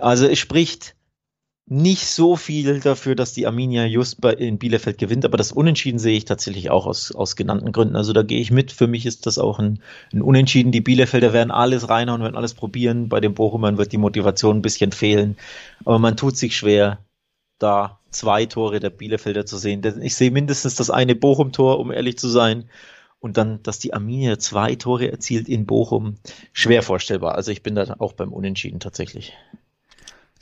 Also 0.00 0.26
es 0.26 0.38
spricht 0.38 0.94
nicht 1.66 2.06
so 2.06 2.36
viel 2.36 2.80
dafür, 2.80 3.14
dass 3.14 3.32
die 3.32 3.46
Arminia 3.46 3.86
just 3.86 4.20
bei, 4.20 4.34
in 4.34 4.58
Bielefeld 4.58 4.98
gewinnt, 4.98 5.24
aber 5.24 5.38
das 5.38 5.52
Unentschieden 5.52 5.98
sehe 5.98 6.16
ich 6.16 6.24
tatsächlich 6.24 6.70
auch 6.70 6.86
aus, 6.86 7.12
aus 7.12 7.36
genannten 7.36 7.72
Gründen. 7.72 7.96
Also 7.96 8.12
da 8.12 8.22
gehe 8.22 8.40
ich 8.40 8.50
mit. 8.50 8.72
Für 8.72 8.88
mich 8.88 9.06
ist 9.06 9.26
das 9.26 9.38
auch 9.38 9.58
ein, 9.58 9.80
ein 10.12 10.22
Unentschieden. 10.22 10.72
Die 10.72 10.80
Bielefelder 10.80 11.32
werden 11.32 11.50
alles 11.50 11.88
reinhauen, 11.88 12.22
werden 12.22 12.36
alles 12.36 12.54
probieren. 12.54 13.08
Bei 13.08 13.20
den 13.20 13.34
Bochumern 13.34 13.78
wird 13.78 13.92
die 13.92 13.98
Motivation 13.98 14.58
ein 14.58 14.62
bisschen 14.62 14.92
fehlen. 14.92 15.36
Aber 15.84 15.98
man 15.98 16.16
tut 16.16 16.36
sich 16.36 16.56
schwer, 16.56 16.98
da 17.58 18.00
zwei 18.10 18.44
Tore 18.46 18.80
der 18.80 18.90
Bielefelder 18.90 19.46
zu 19.46 19.56
sehen. 19.56 19.82
Ich 20.02 20.16
sehe 20.16 20.30
mindestens 20.30 20.74
das 20.74 20.90
eine 20.90 21.14
Bochum-Tor, 21.14 21.78
um 21.78 21.92
ehrlich 21.92 22.18
zu 22.18 22.28
sein. 22.28 22.68
Und 23.20 23.36
dann, 23.36 23.62
dass 23.62 23.78
die 23.78 23.94
Arminia 23.94 24.38
zwei 24.38 24.74
Tore 24.74 25.10
erzielt 25.10 25.48
in 25.48 25.64
Bochum, 25.64 26.16
schwer 26.52 26.82
vorstellbar. 26.82 27.36
Also 27.36 27.52
ich 27.52 27.62
bin 27.62 27.76
da 27.76 27.94
auch 27.98 28.14
beim 28.14 28.32
Unentschieden 28.32 28.80
tatsächlich. 28.80 29.32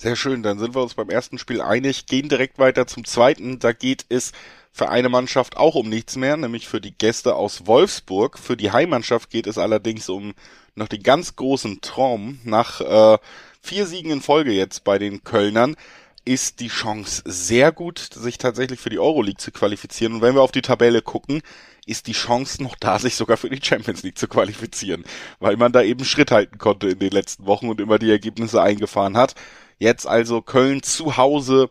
Sehr 0.02 0.16
schön, 0.16 0.42
dann 0.42 0.58
sind 0.58 0.74
wir 0.74 0.82
uns 0.82 0.94
beim 0.94 1.10
ersten 1.10 1.36
Spiel 1.36 1.60
einig, 1.60 2.06
gehen 2.06 2.30
direkt 2.30 2.58
weiter 2.58 2.86
zum 2.86 3.04
zweiten. 3.04 3.58
Da 3.58 3.72
geht 3.72 4.06
es 4.08 4.32
für 4.72 4.88
eine 4.88 5.10
Mannschaft 5.10 5.58
auch 5.58 5.74
um 5.74 5.90
nichts 5.90 6.16
mehr, 6.16 6.38
nämlich 6.38 6.68
für 6.68 6.80
die 6.80 6.96
Gäste 6.96 7.34
aus 7.34 7.66
Wolfsburg. 7.66 8.38
Für 8.38 8.56
die 8.56 8.72
Heimmannschaft 8.72 9.28
geht 9.28 9.46
es 9.46 9.58
allerdings 9.58 10.08
um 10.08 10.32
noch 10.74 10.88
den 10.88 11.02
ganz 11.02 11.36
großen 11.36 11.82
Traum. 11.82 12.38
Nach 12.44 12.80
äh, 12.80 13.18
vier 13.60 13.84
Siegen 13.84 14.10
in 14.10 14.22
Folge 14.22 14.52
jetzt 14.52 14.84
bei 14.84 14.98
den 14.98 15.22
Kölnern 15.22 15.76
ist 16.24 16.60
die 16.60 16.68
Chance 16.68 17.22
sehr 17.26 17.70
gut, 17.70 17.98
sich 17.98 18.38
tatsächlich 18.38 18.80
für 18.80 18.88
die 18.88 18.98
Euroleague 18.98 19.36
zu 19.36 19.52
qualifizieren. 19.52 20.14
Und 20.14 20.22
wenn 20.22 20.34
wir 20.34 20.40
auf 20.40 20.52
die 20.52 20.62
Tabelle 20.62 21.02
gucken, 21.02 21.42
ist 21.84 22.06
die 22.06 22.12
Chance 22.12 22.62
noch 22.62 22.76
da, 22.76 22.98
sich 22.98 23.16
sogar 23.16 23.36
für 23.36 23.50
die 23.50 23.62
Champions 23.62 24.02
League 24.02 24.16
zu 24.16 24.28
qualifizieren, 24.28 25.04
weil 25.40 25.58
man 25.58 25.72
da 25.72 25.82
eben 25.82 26.06
Schritt 26.06 26.30
halten 26.30 26.56
konnte 26.56 26.88
in 26.88 26.98
den 26.98 27.10
letzten 27.10 27.44
Wochen 27.44 27.68
und 27.68 27.82
immer 27.82 27.98
die 27.98 28.10
Ergebnisse 28.10 28.62
eingefahren 28.62 29.18
hat. 29.18 29.34
Jetzt 29.80 30.06
also 30.06 30.42
Köln 30.42 30.82
zu 30.82 31.16
Hause 31.16 31.70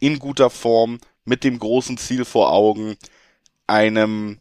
in 0.00 0.18
guter 0.18 0.50
Form 0.50 0.98
mit 1.24 1.44
dem 1.44 1.58
großen 1.58 1.98
Ziel 1.98 2.24
vor 2.24 2.52
Augen, 2.52 2.96
einem 3.66 4.40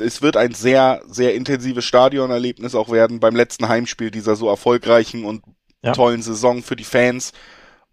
es 0.00 0.22
wird 0.22 0.38
ein 0.38 0.54
sehr, 0.54 1.02
sehr 1.06 1.34
intensives 1.34 1.84
Stadionerlebnis 1.84 2.74
auch 2.74 2.90
werden 2.90 3.20
beim 3.20 3.36
letzten 3.36 3.68
Heimspiel 3.68 4.10
dieser 4.10 4.34
so 4.34 4.48
erfolgreichen 4.48 5.26
und 5.26 5.42
ja. 5.82 5.92
tollen 5.92 6.22
Saison 6.22 6.62
für 6.62 6.74
die 6.74 6.84
Fans. 6.84 7.32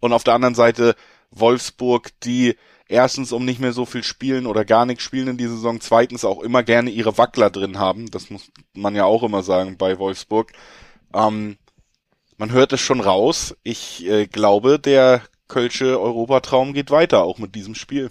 Und 0.00 0.14
auf 0.14 0.24
der 0.24 0.34
anderen 0.34 0.54
Seite 0.54 0.94
Wolfsburg, 1.30 2.10
die 2.20 2.56
erstens 2.88 3.32
um 3.32 3.44
nicht 3.44 3.60
mehr 3.60 3.74
so 3.74 3.84
viel 3.84 4.02
spielen 4.02 4.46
oder 4.46 4.64
gar 4.64 4.86
nichts 4.86 5.02
spielen 5.02 5.28
in 5.28 5.36
dieser 5.36 5.54
Saison, 5.54 5.80
zweitens 5.80 6.24
auch 6.24 6.40
immer 6.40 6.62
gerne 6.62 6.88
ihre 6.88 7.18
Wackler 7.18 7.50
drin 7.50 7.78
haben. 7.78 8.10
Das 8.10 8.30
muss 8.30 8.50
man 8.72 8.94
ja 8.94 9.04
auch 9.04 9.22
immer 9.22 9.42
sagen 9.42 9.76
bei 9.76 9.98
Wolfsburg. 9.98 10.52
Ähm, 11.12 11.58
man 12.38 12.52
hört 12.52 12.72
es 12.72 12.80
schon 12.80 13.00
raus. 13.00 13.54
Ich 13.62 14.06
äh, 14.06 14.26
glaube, 14.26 14.78
der 14.78 15.22
Kölsche 15.48 16.00
Europatraum 16.00 16.72
geht 16.72 16.90
weiter, 16.90 17.22
auch 17.22 17.38
mit 17.38 17.54
diesem 17.54 17.74
Spiel. 17.74 18.10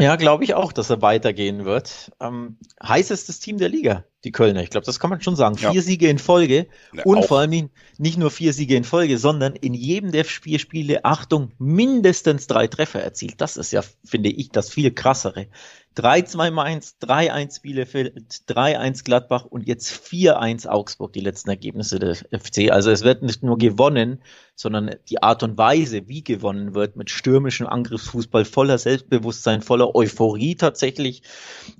Ja, 0.00 0.16
glaube 0.16 0.44
ich 0.44 0.54
auch, 0.54 0.72
dass 0.72 0.88
er 0.88 1.02
weitergehen 1.02 1.64
wird. 1.64 2.12
Ähm, 2.18 2.56
heißestes 2.82 3.40
Team 3.40 3.58
der 3.58 3.68
Liga, 3.68 4.04
die 4.24 4.32
Kölner. 4.32 4.62
Ich 4.62 4.70
glaube, 4.70 4.86
das 4.86 4.98
kann 4.98 5.10
man 5.10 5.20
schon 5.20 5.36
sagen. 5.36 5.56
Ja. 5.58 5.70
Vier 5.70 5.82
Siege 5.82 6.08
in 6.08 6.18
Folge 6.18 6.66
ja, 6.94 7.04
und 7.04 7.18
auch. 7.18 7.26
vor 7.26 7.40
allem 7.40 7.68
nicht 7.98 8.16
nur 8.16 8.30
vier 8.30 8.54
Siege 8.54 8.74
in 8.74 8.84
Folge, 8.84 9.18
sondern 9.18 9.54
in 9.54 9.74
jedem 9.74 10.10
der 10.10 10.24
vier 10.24 10.58
Spiele, 10.58 11.04
Achtung, 11.04 11.52
mindestens 11.58 12.46
drei 12.46 12.68
Treffer 12.68 13.02
erzielt. 13.02 13.40
Das 13.40 13.58
ist 13.58 13.70
ja, 13.70 13.82
finde 14.04 14.30
ich, 14.30 14.50
das 14.50 14.70
viel 14.70 14.92
krassere. 14.92 15.48
3-2 15.96 16.50
Mainz, 16.50 16.96
3-1 17.02 17.62
Bielefeld, 17.62 18.14
3-1 18.48 19.04
Gladbach 19.04 19.44
und 19.44 19.66
jetzt 19.66 19.92
4-1 19.92 20.66
Augsburg, 20.66 21.12
die 21.12 21.20
letzten 21.20 21.50
Ergebnisse 21.50 21.98
der 21.98 22.14
FC. 22.14 22.70
Also 22.70 22.90
es 22.90 23.02
wird 23.02 23.22
nicht 23.22 23.42
nur 23.42 23.58
gewonnen, 23.58 24.22
sondern 24.54 24.94
die 25.08 25.22
Art 25.22 25.42
und 25.42 25.58
Weise, 25.58 26.08
wie 26.08 26.24
gewonnen 26.24 26.74
wird, 26.74 26.96
mit 26.96 27.10
stürmischem 27.10 27.66
Angriffsfußball, 27.66 28.44
voller 28.44 28.78
Selbstbewusstsein, 28.78 29.60
voller 29.60 29.94
Euphorie 29.94 30.54
tatsächlich. 30.54 31.22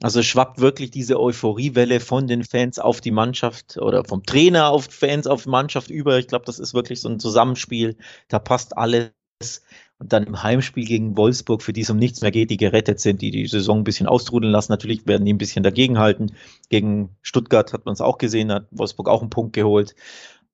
Also 0.02 0.23
schwappt 0.23 0.61
wirklich 0.61 0.90
diese 0.90 1.19
Euphoriewelle 1.19 2.00
von 2.00 2.26
den 2.26 2.45
Fans 2.45 2.78
auf 2.78 3.00
die 3.00 3.11
Mannschaft 3.11 3.78
oder 3.78 4.04
vom 4.04 4.25
Trainer 4.25 4.69
auf 4.69 4.85
Fans 4.90 5.26
auf 5.26 5.47
Mannschaft 5.47 5.90
über. 5.90 6.19
Ich 6.19 6.28
glaube, 6.28 6.45
das 6.45 6.59
ist 6.59 6.75
wirklich 6.75 7.00
so 7.00 7.09
ein 7.09 7.21
Zusammenspiel. 7.21 7.97
Da 8.28 8.38
passt 8.38 8.76
alles 8.76 9.11
und 9.99 10.12
dann 10.12 10.25
im 10.25 10.42
Heimspiel 10.42 10.84
gegen 10.84 11.16
Wolfsburg, 11.16 11.62
für 11.62 11.72
die 11.72 11.82
es 11.82 11.90
um 11.90 11.96
nichts 11.96 12.22
mehr 12.22 12.32
geht, 12.32 12.50
die 12.50 12.56
gerettet 12.56 12.99
sind, 12.99 13.22
die 13.22 13.30
die 13.30 13.46
Saison 13.46 13.78
ein 13.78 13.84
bisschen 13.84 14.08
austrudeln 14.08 14.52
lassen. 14.52 14.72
Natürlich 14.72 15.06
werden 15.06 15.25
die 15.25 15.32
ein 15.32 15.38
bisschen 15.38 15.62
dagegenhalten. 15.62 16.34
Gegen 16.70 17.16
Stuttgart 17.22 17.72
hat 17.72 17.87
man 17.87 17.92
es 17.92 18.00
auch 18.00 18.18
gesehen, 18.18 18.50
hat 18.50 18.66
Wolfsburg 18.72 19.08
auch 19.08 19.20
einen 19.20 19.30
Punkt 19.30 19.52
geholt. 19.52 19.94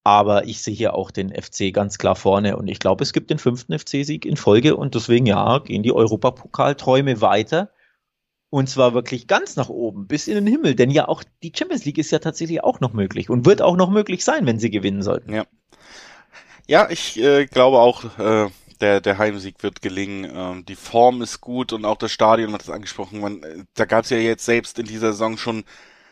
Aber 0.04 0.47
ich 0.47 0.61
sehe 0.61 0.75
hier 0.75 0.95
auch 0.95 1.11
den 1.11 1.30
FC 1.30 1.73
ganz 1.73 1.99
klar 1.99 2.14
vorne 2.14 2.57
und 2.57 2.68
ich 2.68 2.78
glaube, 2.78 3.02
es 3.02 3.12
gibt 3.12 3.30
den 3.30 3.38
fünften 3.38 3.78
FC-Sieg 3.78 4.25
in 4.25 4.37
Folge 4.37 4.76
und 4.76 4.95
deswegen 4.95 5.26
ja, 5.26 5.59
gehen 5.59 5.83
die 5.83 5.92
Europapokalträume 5.92 7.21
weiter. 7.21 7.71
Und 8.50 8.68
zwar 8.68 8.95
wirklich 8.95 9.26
ganz 9.26 9.57
nach 9.57 9.68
oben, 9.68 10.07
bis 10.07 10.26
in 10.26 10.35
den 10.35 10.47
Himmel. 10.47 10.75
Denn 10.75 10.90
ja, 10.90 11.09
auch 11.09 11.23
die 11.42 11.52
Champions 11.54 11.85
League 11.85 11.99
ist 11.99 12.11
ja 12.11 12.18
tatsächlich 12.18 12.64
auch 12.64 12.80
noch 12.80 12.95
möglich 12.95 13.28
und 13.28 13.45
wird 13.45 13.61
auch 13.61 13.76
noch 13.76 13.90
möglich 13.90 14.25
sein, 14.25 14.47
wenn 14.47 14.59
sie 14.59 14.71
gewinnen 14.71 15.02
sollten. 15.02 15.35
Ja. 15.35 15.45
Ja, 16.66 16.90
ich 16.90 17.18
äh, 17.18 17.47
glaube 17.47 17.78
auch, 17.78 18.18
äh, 18.18 18.50
der, 18.80 19.00
der 19.00 19.18
Heimsieg 19.18 19.62
wird 19.62 19.82
gelingen. 19.82 20.30
Ähm, 20.35 20.64
die 20.66 20.76
Form 20.76 21.23
ist 21.23 21.40
gut 21.40 21.73
und 21.73 21.85
auch 21.85 21.97
das 21.97 22.12
Stadion 22.12 22.52
hat 22.52 22.62
es 22.62 22.70
angesprochen. 22.70 23.20
Man, 23.20 23.42
äh, 23.42 23.64
da 23.75 23.85
gab 23.85 24.04
es 24.04 24.11
ja 24.11 24.18
jetzt 24.18 24.44
selbst 24.44 24.78
in 24.78 24.87
dieser 24.87 25.12
Saison 25.12 25.37
schon, 25.37 25.64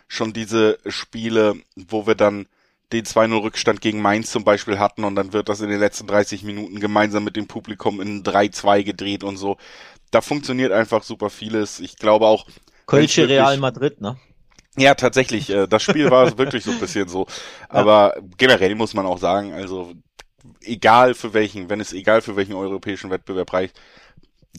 schon 0.08 0.32
diese 0.32 0.78
Spiele, 0.86 1.54
wo 1.74 2.06
wir 2.06 2.14
dann 2.14 2.46
den 2.92 3.04
2-0 3.04 3.42
Rückstand 3.42 3.80
gegen 3.80 4.00
Mainz 4.00 4.30
zum 4.30 4.44
Beispiel 4.44 4.78
hatten 4.78 5.04
und 5.04 5.16
dann 5.16 5.32
wird 5.32 5.48
das 5.48 5.60
in 5.60 5.70
den 5.70 5.80
letzten 5.80 6.06
30 6.06 6.44
Minuten 6.44 6.78
gemeinsam 6.78 7.24
mit 7.24 7.36
dem 7.36 7.48
Publikum 7.48 8.00
in 8.00 8.22
3-2 8.22 8.84
gedreht 8.84 9.24
und 9.24 9.36
so. 9.36 9.56
Da 10.12 10.20
funktioniert 10.20 10.72
einfach 10.72 11.02
super 11.02 11.30
vieles. 11.30 11.80
Ich 11.80 11.96
glaube 11.96 12.26
auch. 12.26 12.46
Kölsche 12.86 13.28
Real 13.28 13.58
Madrid, 13.58 14.00
ne? 14.00 14.16
Ja, 14.76 14.94
tatsächlich. 14.94 15.50
Äh, 15.50 15.66
das 15.66 15.82
Spiel 15.82 16.10
war 16.10 16.38
wirklich 16.38 16.64
so 16.64 16.70
ein 16.70 16.78
bisschen 16.78 17.08
so. 17.08 17.26
Aber 17.68 18.14
ja. 18.16 18.22
generell 18.36 18.74
muss 18.74 18.94
man 18.94 19.06
auch 19.06 19.18
sagen, 19.18 19.52
also 19.52 19.94
egal 20.66 21.14
für 21.14 21.34
welchen, 21.34 21.70
wenn 21.70 21.80
es 21.80 21.92
egal 21.92 22.20
für 22.20 22.36
welchen 22.36 22.54
europäischen 22.54 23.10
Wettbewerb 23.10 23.52
reicht, 23.52 23.80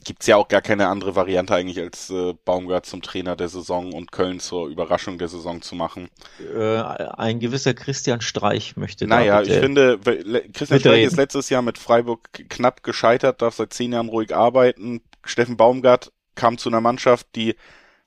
gibt's 0.04 0.26
ja 0.26 0.36
auch 0.36 0.48
gar 0.48 0.60
keine 0.60 0.88
andere 0.88 1.16
Variante 1.16 1.54
eigentlich 1.54 1.80
als 1.80 2.10
äh, 2.10 2.34
Baumgart 2.44 2.86
zum 2.86 3.02
Trainer 3.02 3.36
der 3.36 3.48
Saison 3.48 3.92
und 3.92 4.12
Köln 4.12 4.40
zur 4.40 4.68
Überraschung 4.68 5.18
der 5.18 5.28
Saison 5.28 5.62
zu 5.62 5.74
machen. 5.74 6.08
Äh, 6.54 6.78
ein 6.78 7.40
gewisser 7.40 7.74
Christian 7.74 8.20
Streich 8.20 8.76
möchte 8.76 9.06
Naja, 9.06 9.42
ich 9.42 9.52
finde, 9.52 9.98
Christian 9.98 10.80
Streich 10.80 10.84
reden. 10.84 11.08
ist 11.08 11.16
letztes 11.16 11.48
Jahr 11.50 11.62
mit 11.62 11.78
Freiburg 11.78 12.30
knapp 12.48 12.82
gescheitert, 12.82 13.42
darf 13.42 13.54
seit 13.54 13.72
zehn 13.72 13.92
Jahren 13.92 14.08
ruhig 14.08 14.34
arbeiten. 14.34 15.00
Steffen 15.24 15.56
Baumgart 15.56 16.12
kam 16.34 16.58
zu 16.58 16.68
einer 16.68 16.80
Mannschaft, 16.80 17.26
die 17.34 17.56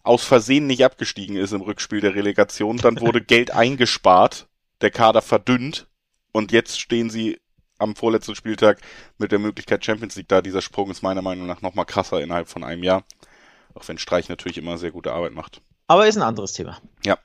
aus 0.03 0.23
Versehen 0.23 0.67
nicht 0.67 0.83
abgestiegen 0.83 1.35
ist 1.35 1.53
im 1.53 1.61
Rückspiel 1.61 2.01
der 2.01 2.15
Relegation. 2.15 2.77
Dann 2.77 2.99
wurde 2.99 3.21
Geld 3.25 3.51
eingespart, 3.51 4.47
der 4.81 4.91
Kader 4.91 5.21
verdünnt 5.21 5.87
und 6.31 6.51
jetzt 6.51 6.79
stehen 6.79 7.09
sie 7.09 7.39
am 7.81 7.95
vorletzten 7.95 8.35
Spieltag 8.35 8.79
mit 9.17 9.31
der 9.31 9.39
Möglichkeit 9.39 9.83
Champions 9.83 10.15
League 10.15 10.29
da. 10.29 10.41
Dieser 10.41 10.61
Sprung 10.61 10.91
ist 10.91 11.01
meiner 11.01 11.21
Meinung 11.21 11.47
nach 11.47 11.61
nochmal 11.61 11.85
krasser 11.85 12.21
innerhalb 12.21 12.47
von 12.47 12.63
einem 12.63 12.83
Jahr. 12.83 13.03
Auch 13.73 13.87
wenn 13.87 13.97
Streich 13.97 14.29
natürlich 14.29 14.57
immer 14.57 14.77
sehr 14.77 14.91
gute 14.91 15.13
Arbeit 15.13 15.33
macht. 15.33 15.61
Aber 15.87 16.07
ist 16.07 16.17
ein 16.17 16.23
anderes 16.23 16.53
Thema. 16.53 16.79
Ja. 17.05 17.17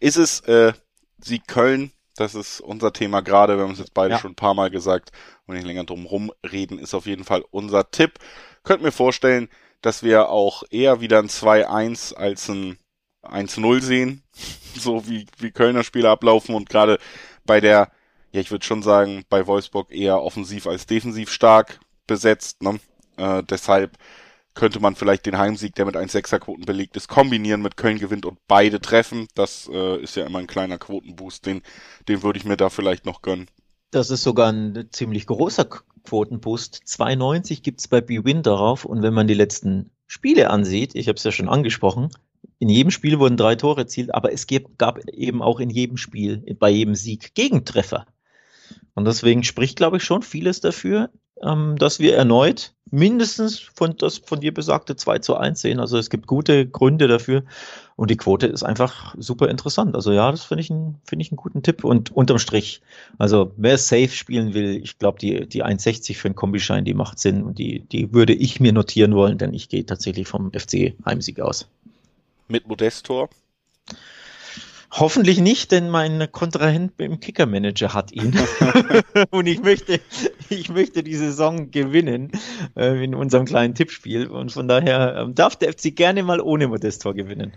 Ist 0.00 0.16
es 0.16 0.40
äh, 0.40 0.72
Sieg 1.20 1.46
Köln, 1.46 1.92
das 2.16 2.34
ist 2.34 2.60
unser 2.60 2.92
Thema 2.92 3.20
gerade. 3.20 3.56
Wir 3.56 3.64
haben 3.64 3.72
es 3.72 3.78
jetzt 3.78 3.94
beide 3.94 4.14
ja. 4.14 4.18
schon 4.18 4.32
ein 4.32 4.36
paar 4.36 4.54
Mal 4.54 4.70
gesagt 4.70 5.12
und 5.46 5.54
nicht 5.54 5.66
länger 5.66 5.84
drum 5.84 6.06
rumreden, 6.06 6.78
ist 6.78 6.94
auf 6.94 7.06
jeden 7.06 7.24
Fall 7.24 7.44
unser 7.50 7.90
Tipp. 7.90 8.18
Könnt 8.64 8.82
mir 8.82 8.92
vorstellen, 8.92 9.48
dass 9.82 10.02
wir 10.02 10.28
auch 10.30 10.64
eher 10.70 11.00
wieder 11.00 11.20
ein 11.20 11.28
2-1 11.28 12.14
als 12.14 12.48
ein 12.48 12.78
1-0 13.22 13.82
sehen. 13.82 14.22
So 14.78 15.08
wie, 15.08 15.26
wie 15.38 15.50
Kölner 15.50 15.82
Spiele 15.82 16.08
ablaufen 16.08 16.54
und 16.54 16.68
gerade 16.68 16.98
bei 17.44 17.60
der 17.60 17.90
ja, 18.32 18.40
ich 18.40 18.50
würde 18.50 18.64
schon 18.64 18.82
sagen, 18.82 19.24
bei 19.28 19.46
Wolfsburg 19.46 19.90
eher 19.90 20.22
offensiv 20.22 20.66
als 20.66 20.86
defensiv 20.86 21.30
stark 21.30 21.80
besetzt. 22.06 22.62
Ne? 22.62 22.78
Äh, 23.16 23.42
deshalb 23.42 23.96
könnte 24.54 24.80
man 24.80 24.96
vielleicht 24.96 25.26
den 25.26 25.38
Heimsieg, 25.38 25.74
der 25.76 25.86
mit 25.86 25.96
1,6er 25.96 26.40
Quoten 26.40 26.64
belegt 26.64 26.96
ist, 26.96 27.08
kombinieren 27.08 27.62
mit 27.62 27.76
Köln 27.76 27.98
gewinnt 27.98 28.26
und 28.26 28.38
beide 28.48 28.80
treffen. 28.80 29.28
Das 29.34 29.70
äh, 29.72 30.02
ist 30.02 30.16
ja 30.16 30.26
immer 30.26 30.40
ein 30.40 30.48
kleiner 30.48 30.78
Quotenboost, 30.78 31.46
den, 31.46 31.62
den 32.08 32.22
würde 32.22 32.38
ich 32.38 32.44
mir 32.44 32.56
da 32.56 32.68
vielleicht 32.68 33.06
noch 33.06 33.22
gönnen. 33.22 33.46
Das 33.90 34.10
ist 34.10 34.22
sogar 34.22 34.52
ein 34.52 34.88
ziemlich 34.90 35.26
großer 35.26 35.66
Quotenboost. 36.04 36.82
2,90 36.86 37.62
gibt's 37.62 37.88
bei 37.88 38.00
BWin 38.00 38.42
darauf 38.42 38.84
und 38.84 39.02
wenn 39.02 39.14
man 39.14 39.28
die 39.28 39.34
letzten 39.34 39.90
Spiele 40.06 40.50
ansieht, 40.50 40.94
ich 40.94 41.06
habe 41.08 41.16
es 41.16 41.24
ja 41.24 41.32
schon 41.32 41.48
angesprochen, 41.48 42.10
in 42.58 42.68
jedem 42.68 42.90
Spiel 42.90 43.18
wurden 43.18 43.36
drei 43.36 43.54
Tore 43.54 43.82
erzielt, 43.82 44.12
aber 44.14 44.32
es 44.32 44.46
gab 44.76 45.08
eben 45.08 45.40
auch 45.40 45.60
in 45.60 45.70
jedem 45.70 45.96
Spiel, 45.96 46.38
bei 46.58 46.70
jedem 46.70 46.96
Sieg 46.96 47.34
Gegentreffer. 47.34 48.06
Und 48.98 49.04
deswegen 49.04 49.44
spricht, 49.44 49.76
glaube 49.76 49.98
ich, 49.98 50.02
schon 50.02 50.22
vieles 50.22 50.60
dafür, 50.60 51.10
ähm, 51.40 51.76
dass 51.78 52.00
wir 52.00 52.16
erneut 52.16 52.74
mindestens 52.90 53.60
von 53.60 53.96
das 53.96 54.18
von 54.18 54.40
dir 54.40 54.52
besagte 54.52 54.96
2 54.96 55.20
zu 55.20 55.36
1 55.36 55.60
sehen. 55.60 55.78
Also 55.78 55.98
es 55.98 56.10
gibt 56.10 56.26
gute 56.26 56.66
Gründe 56.66 57.06
dafür. 57.06 57.44
Und 57.94 58.10
die 58.10 58.16
Quote 58.16 58.48
ist 58.48 58.64
einfach 58.64 59.14
super 59.16 59.48
interessant. 59.50 59.94
Also 59.94 60.10
ja, 60.10 60.28
das 60.32 60.42
finde 60.42 60.62
ich, 60.62 60.70
ein, 60.70 60.96
finde 61.04 61.22
ich 61.22 61.30
einen 61.30 61.36
guten 61.36 61.62
Tipp. 61.62 61.84
Und 61.84 62.10
unterm 62.10 62.40
Strich, 62.40 62.82
also 63.18 63.52
wer 63.56 63.78
safe 63.78 64.08
spielen 64.08 64.52
will, 64.52 64.80
ich 64.82 64.98
glaube, 64.98 65.20
die, 65.20 65.48
die 65.48 65.64
1,60 65.64 66.16
für 66.16 66.26
einen 66.26 66.34
Kombischein, 66.34 66.84
die 66.84 66.94
macht 66.94 67.20
Sinn. 67.20 67.44
Und 67.44 67.60
die, 67.60 67.78
die 67.78 68.12
würde 68.12 68.34
ich 68.34 68.58
mir 68.58 68.72
notieren 68.72 69.14
wollen, 69.14 69.38
denn 69.38 69.54
ich 69.54 69.68
gehe 69.68 69.86
tatsächlich 69.86 70.26
vom 70.26 70.50
FC 70.50 70.96
Heimsieg 71.06 71.38
aus. 71.38 71.68
Mit 72.48 72.66
Modestor? 72.66 73.30
Hoffentlich 74.90 75.38
nicht, 75.38 75.70
denn 75.70 75.90
mein 75.90 76.32
Kontrahent 76.32 76.92
im 76.98 77.20
Kicker-Manager 77.20 77.92
hat 77.92 78.10
ihn. 78.12 78.38
und 79.30 79.46
ich 79.46 79.62
möchte, 79.62 80.00
ich 80.48 80.70
möchte 80.70 81.02
die 81.02 81.14
Saison 81.14 81.70
gewinnen 81.70 82.32
äh, 82.74 83.04
in 83.04 83.14
unserem 83.14 83.44
kleinen 83.44 83.74
Tippspiel. 83.74 84.28
Und 84.28 84.50
von 84.50 84.66
daher 84.66 85.16
ähm, 85.18 85.34
darf 85.34 85.56
der 85.56 85.72
FC 85.72 85.94
gerne 85.94 86.22
mal 86.22 86.40
ohne 86.40 86.68
Modestor 86.68 87.14
gewinnen. 87.14 87.52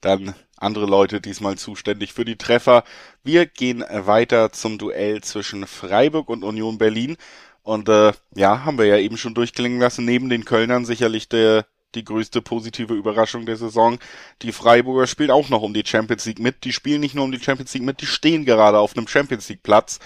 Dann 0.00 0.34
andere 0.56 0.86
Leute 0.86 1.20
diesmal 1.20 1.56
zuständig 1.58 2.12
für 2.12 2.24
die 2.24 2.36
Treffer. 2.36 2.84
Wir 3.24 3.46
gehen 3.46 3.84
weiter 3.90 4.52
zum 4.52 4.78
Duell 4.78 5.20
zwischen 5.22 5.66
Freiburg 5.66 6.28
und 6.28 6.44
Union 6.44 6.78
Berlin. 6.78 7.16
Und 7.62 7.88
äh, 7.88 8.12
ja, 8.34 8.64
haben 8.64 8.78
wir 8.78 8.86
ja 8.86 8.98
eben 8.98 9.16
schon 9.16 9.34
durchklingen 9.34 9.80
lassen, 9.80 10.04
neben 10.04 10.28
den 10.28 10.44
Kölnern 10.44 10.84
sicherlich 10.84 11.28
der 11.28 11.66
die 11.94 12.04
größte 12.04 12.42
positive 12.42 12.94
Überraschung 12.94 13.46
der 13.46 13.56
Saison. 13.56 13.98
Die 14.42 14.52
Freiburger 14.52 15.06
spielen 15.06 15.30
auch 15.30 15.48
noch 15.48 15.62
um 15.62 15.74
die 15.74 15.84
Champions 15.86 16.26
League 16.26 16.38
mit. 16.38 16.64
Die 16.64 16.72
spielen 16.72 17.00
nicht 17.00 17.14
nur 17.14 17.24
um 17.24 17.32
die 17.32 17.40
Champions 17.40 17.74
League 17.74 17.84
mit, 17.84 18.00
die 18.00 18.06
stehen 18.06 18.44
gerade 18.44 18.78
auf 18.78 18.96
einem 18.96 19.08
Champions 19.08 19.48
League 19.48 19.62
Platz. 19.62 19.98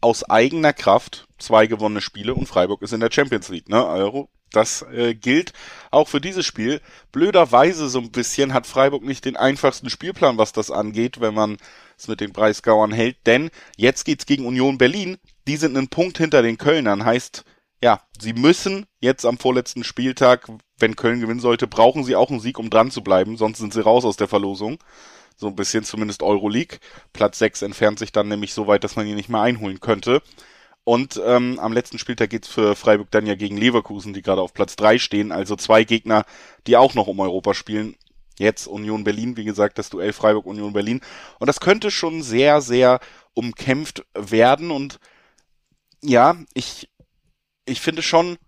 Aus 0.00 0.24
eigener 0.24 0.72
Kraft 0.72 1.28
zwei 1.38 1.66
gewonnene 1.66 2.00
Spiele 2.00 2.34
und 2.34 2.46
Freiburg 2.48 2.82
ist 2.82 2.92
in 2.92 3.00
der 3.00 3.10
Champions 3.12 3.48
League, 3.48 3.68
ne? 3.68 3.86
Also, 3.86 4.28
das 4.50 4.82
äh, 4.92 5.14
gilt 5.14 5.52
auch 5.90 6.08
für 6.08 6.20
dieses 6.20 6.44
Spiel. 6.44 6.80
Blöderweise 7.10 7.88
so 7.88 7.98
ein 7.98 8.10
bisschen 8.10 8.52
hat 8.52 8.66
Freiburg 8.66 9.02
nicht 9.02 9.24
den 9.24 9.36
einfachsten 9.36 9.90
Spielplan, 9.90 10.38
was 10.38 10.52
das 10.52 10.70
angeht, 10.70 11.20
wenn 11.20 11.34
man 11.34 11.56
es 11.96 12.08
mit 12.08 12.20
den 12.20 12.32
Breisgauern 12.32 12.92
hält, 12.92 13.16
denn 13.26 13.50
jetzt 13.76 14.04
geht's 14.04 14.26
gegen 14.26 14.46
Union 14.46 14.78
Berlin. 14.78 15.18
Die 15.48 15.56
sind 15.56 15.76
einen 15.76 15.88
Punkt 15.88 16.18
hinter 16.18 16.42
den 16.42 16.58
Kölnern, 16.58 17.04
heißt, 17.04 17.44
ja, 17.82 18.00
sie 18.20 18.32
müssen 18.32 18.86
jetzt 19.00 19.24
am 19.24 19.38
vorletzten 19.38 19.84
Spieltag, 19.84 20.48
wenn 20.82 20.96
Köln 20.96 21.20
gewinnen 21.20 21.40
sollte, 21.40 21.66
brauchen 21.66 22.04
sie 22.04 22.16
auch 22.16 22.30
einen 22.30 22.40
Sieg, 22.40 22.58
um 22.58 22.68
dran 22.68 22.90
zu 22.90 23.02
bleiben, 23.02 23.36
sonst 23.36 23.58
sind 23.58 23.72
sie 23.72 23.82
raus 23.82 24.04
aus 24.04 24.16
der 24.16 24.28
Verlosung. 24.28 24.78
So 25.36 25.46
ein 25.46 25.56
bisschen 25.56 25.84
zumindest 25.84 26.22
Euroleague. 26.22 26.78
Platz 27.12 27.38
6 27.38 27.62
entfernt 27.62 27.98
sich 27.98 28.12
dann 28.12 28.28
nämlich 28.28 28.52
so 28.52 28.66
weit, 28.66 28.84
dass 28.84 28.96
man 28.96 29.06
ihn 29.06 29.16
nicht 29.16 29.30
mehr 29.30 29.40
einholen 29.40 29.80
könnte. 29.80 30.22
Und 30.84 31.20
ähm, 31.24 31.58
am 31.60 31.72
letzten 31.72 31.98
Spieltag 31.98 32.30
geht's 32.30 32.48
für 32.48 32.74
Freiburg 32.74 33.10
dann 33.10 33.26
ja 33.26 33.34
gegen 33.34 33.56
Leverkusen, 33.56 34.12
die 34.12 34.22
gerade 34.22 34.42
auf 34.42 34.52
Platz 34.52 34.76
3 34.76 34.98
stehen. 34.98 35.32
Also 35.32 35.56
zwei 35.56 35.84
Gegner, 35.84 36.24
die 36.66 36.76
auch 36.76 36.94
noch 36.94 37.06
um 37.06 37.20
Europa 37.20 37.54
spielen. 37.54 37.96
Jetzt 38.38 38.66
Union 38.66 39.04
Berlin, 39.04 39.36
wie 39.36 39.44
gesagt, 39.44 39.78
das 39.78 39.90
Duell 39.90 40.12
Freiburg-Union 40.12 40.72
Berlin. 40.72 41.00
Und 41.38 41.46
das 41.46 41.60
könnte 41.60 41.90
schon 41.90 42.22
sehr, 42.22 42.60
sehr 42.60 43.00
umkämpft 43.34 44.04
werden. 44.14 44.70
Und 44.70 44.98
ja, 46.02 46.36
ich, 46.52 46.88
ich 47.64 47.80
finde 47.80 48.02
schon, 48.02 48.38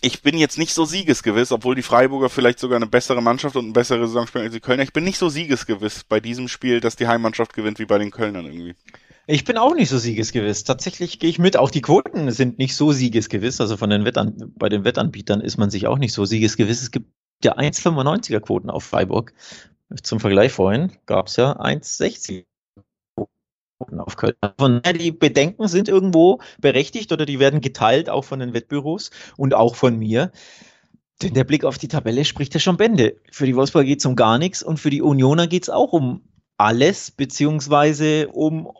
ich 0.00 0.22
bin 0.22 0.38
jetzt 0.38 0.58
nicht 0.58 0.74
so 0.74 0.84
siegesgewiss, 0.84 1.50
obwohl 1.50 1.74
die 1.74 1.82
Freiburger 1.82 2.28
vielleicht 2.28 2.58
sogar 2.58 2.76
eine 2.76 2.86
bessere 2.86 3.20
Mannschaft 3.20 3.56
und 3.56 3.64
eine 3.64 3.72
bessere 3.72 4.06
Saison 4.06 4.26
spielen 4.26 4.44
als 4.44 4.54
die 4.54 4.60
Kölner. 4.60 4.82
Ich 4.82 4.92
bin 4.92 5.04
nicht 5.04 5.18
so 5.18 5.28
siegesgewiss 5.28 6.04
bei 6.04 6.20
diesem 6.20 6.48
Spiel, 6.48 6.80
dass 6.80 6.96
die 6.96 7.08
Heimmannschaft 7.08 7.52
gewinnt 7.52 7.78
wie 7.78 7.86
bei 7.86 7.98
den 7.98 8.10
Kölnern 8.10 8.46
irgendwie. 8.46 8.76
Ich 9.26 9.44
bin 9.44 9.58
auch 9.58 9.74
nicht 9.74 9.90
so 9.90 9.98
siegesgewiss. 9.98 10.64
Tatsächlich 10.64 11.18
gehe 11.18 11.28
ich 11.28 11.38
mit. 11.38 11.56
Auch 11.56 11.70
die 11.70 11.82
Quoten 11.82 12.30
sind 12.30 12.58
nicht 12.58 12.74
so 12.74 12.92
siegesgewiss. 12.92 13.60
Also 13.60 13.76
von 13.76 13.90
den 13.90 14.04
Wettan 14.04 14.52
bei 14.56 14.68
den 14.68 14.84
Wettanbietern 14.84 15.40
ist 15.40 15.58
man 15.58 15.68
sich 15.68 15.86
auch 15.86 15.98
nicht 15.98 16.14
so 16.14 16.24
siegesgewiss. 16.24 16.80
Es 16.80 16.90
gibt 16.90 17.10
ja 17.44 17.58
1,95er 17.58 18.40
Quoten 18.40 18.70
auf 18.70 18.84
Freiburg. 18.84 19.34
Zum 20.02 20.20
Vergleich 20.20 20.52
vorhin 20.52 20.92
gab 21.06 21.26
es 21.26 21.36
ja 21.36 21.60
1,60 21.60 22.44
auf 23.78 24.16
Köln. 24.16 24.34
Von 24.58 24.82
daher, 24.82 24.98
die 24.98 25.12
Bedenken 25.12 25.68
sind 25.68 25.88
irgendwo 25.88 26.40
berechtigt 26.60 27.12
oder 27.12 27.26
die 27.26 27.38
werden 27.38 27.60
geteilt, 27.60 28.10
auch 28.10 28.24
von 28.24 28.40
den 28.40 28.54
Wettbüros 28.54 29.10
und 29.36 29.54
auch 29.54 29.76
von 29.76 29.96
mir. 29.98 30.32
Denn 31.22 31.34
der 31.34 31.44
Blick 31.44 31.64
auf 31.64 31.78
die 31.78 31.88
Tabelle 31.88 32.24
spricht 32.24 32.54
ja 32.54 32.60
schon 32.60 32.76
Bände. 32.76 33.16
Für 33.30 33.46
die 33.46 33.56
Wolfsburg 33.56 33.86
geht 33.86 34.00
es 34.00 34.06
um 34.06 34.16
gar 34.16 34.38
nichts 34.38 34.62
und 34.62 34.78
für 34.78 34.90
die 34.90 35.02
Unioner 35.02 35.46
geht 35.46 35.64
es 35.64 35.70
auch 35.70 35.92
um 35.92 36.22
alles, 36.56 37.10
beziehungsweise 37.10 38.28
um 38.28 38.70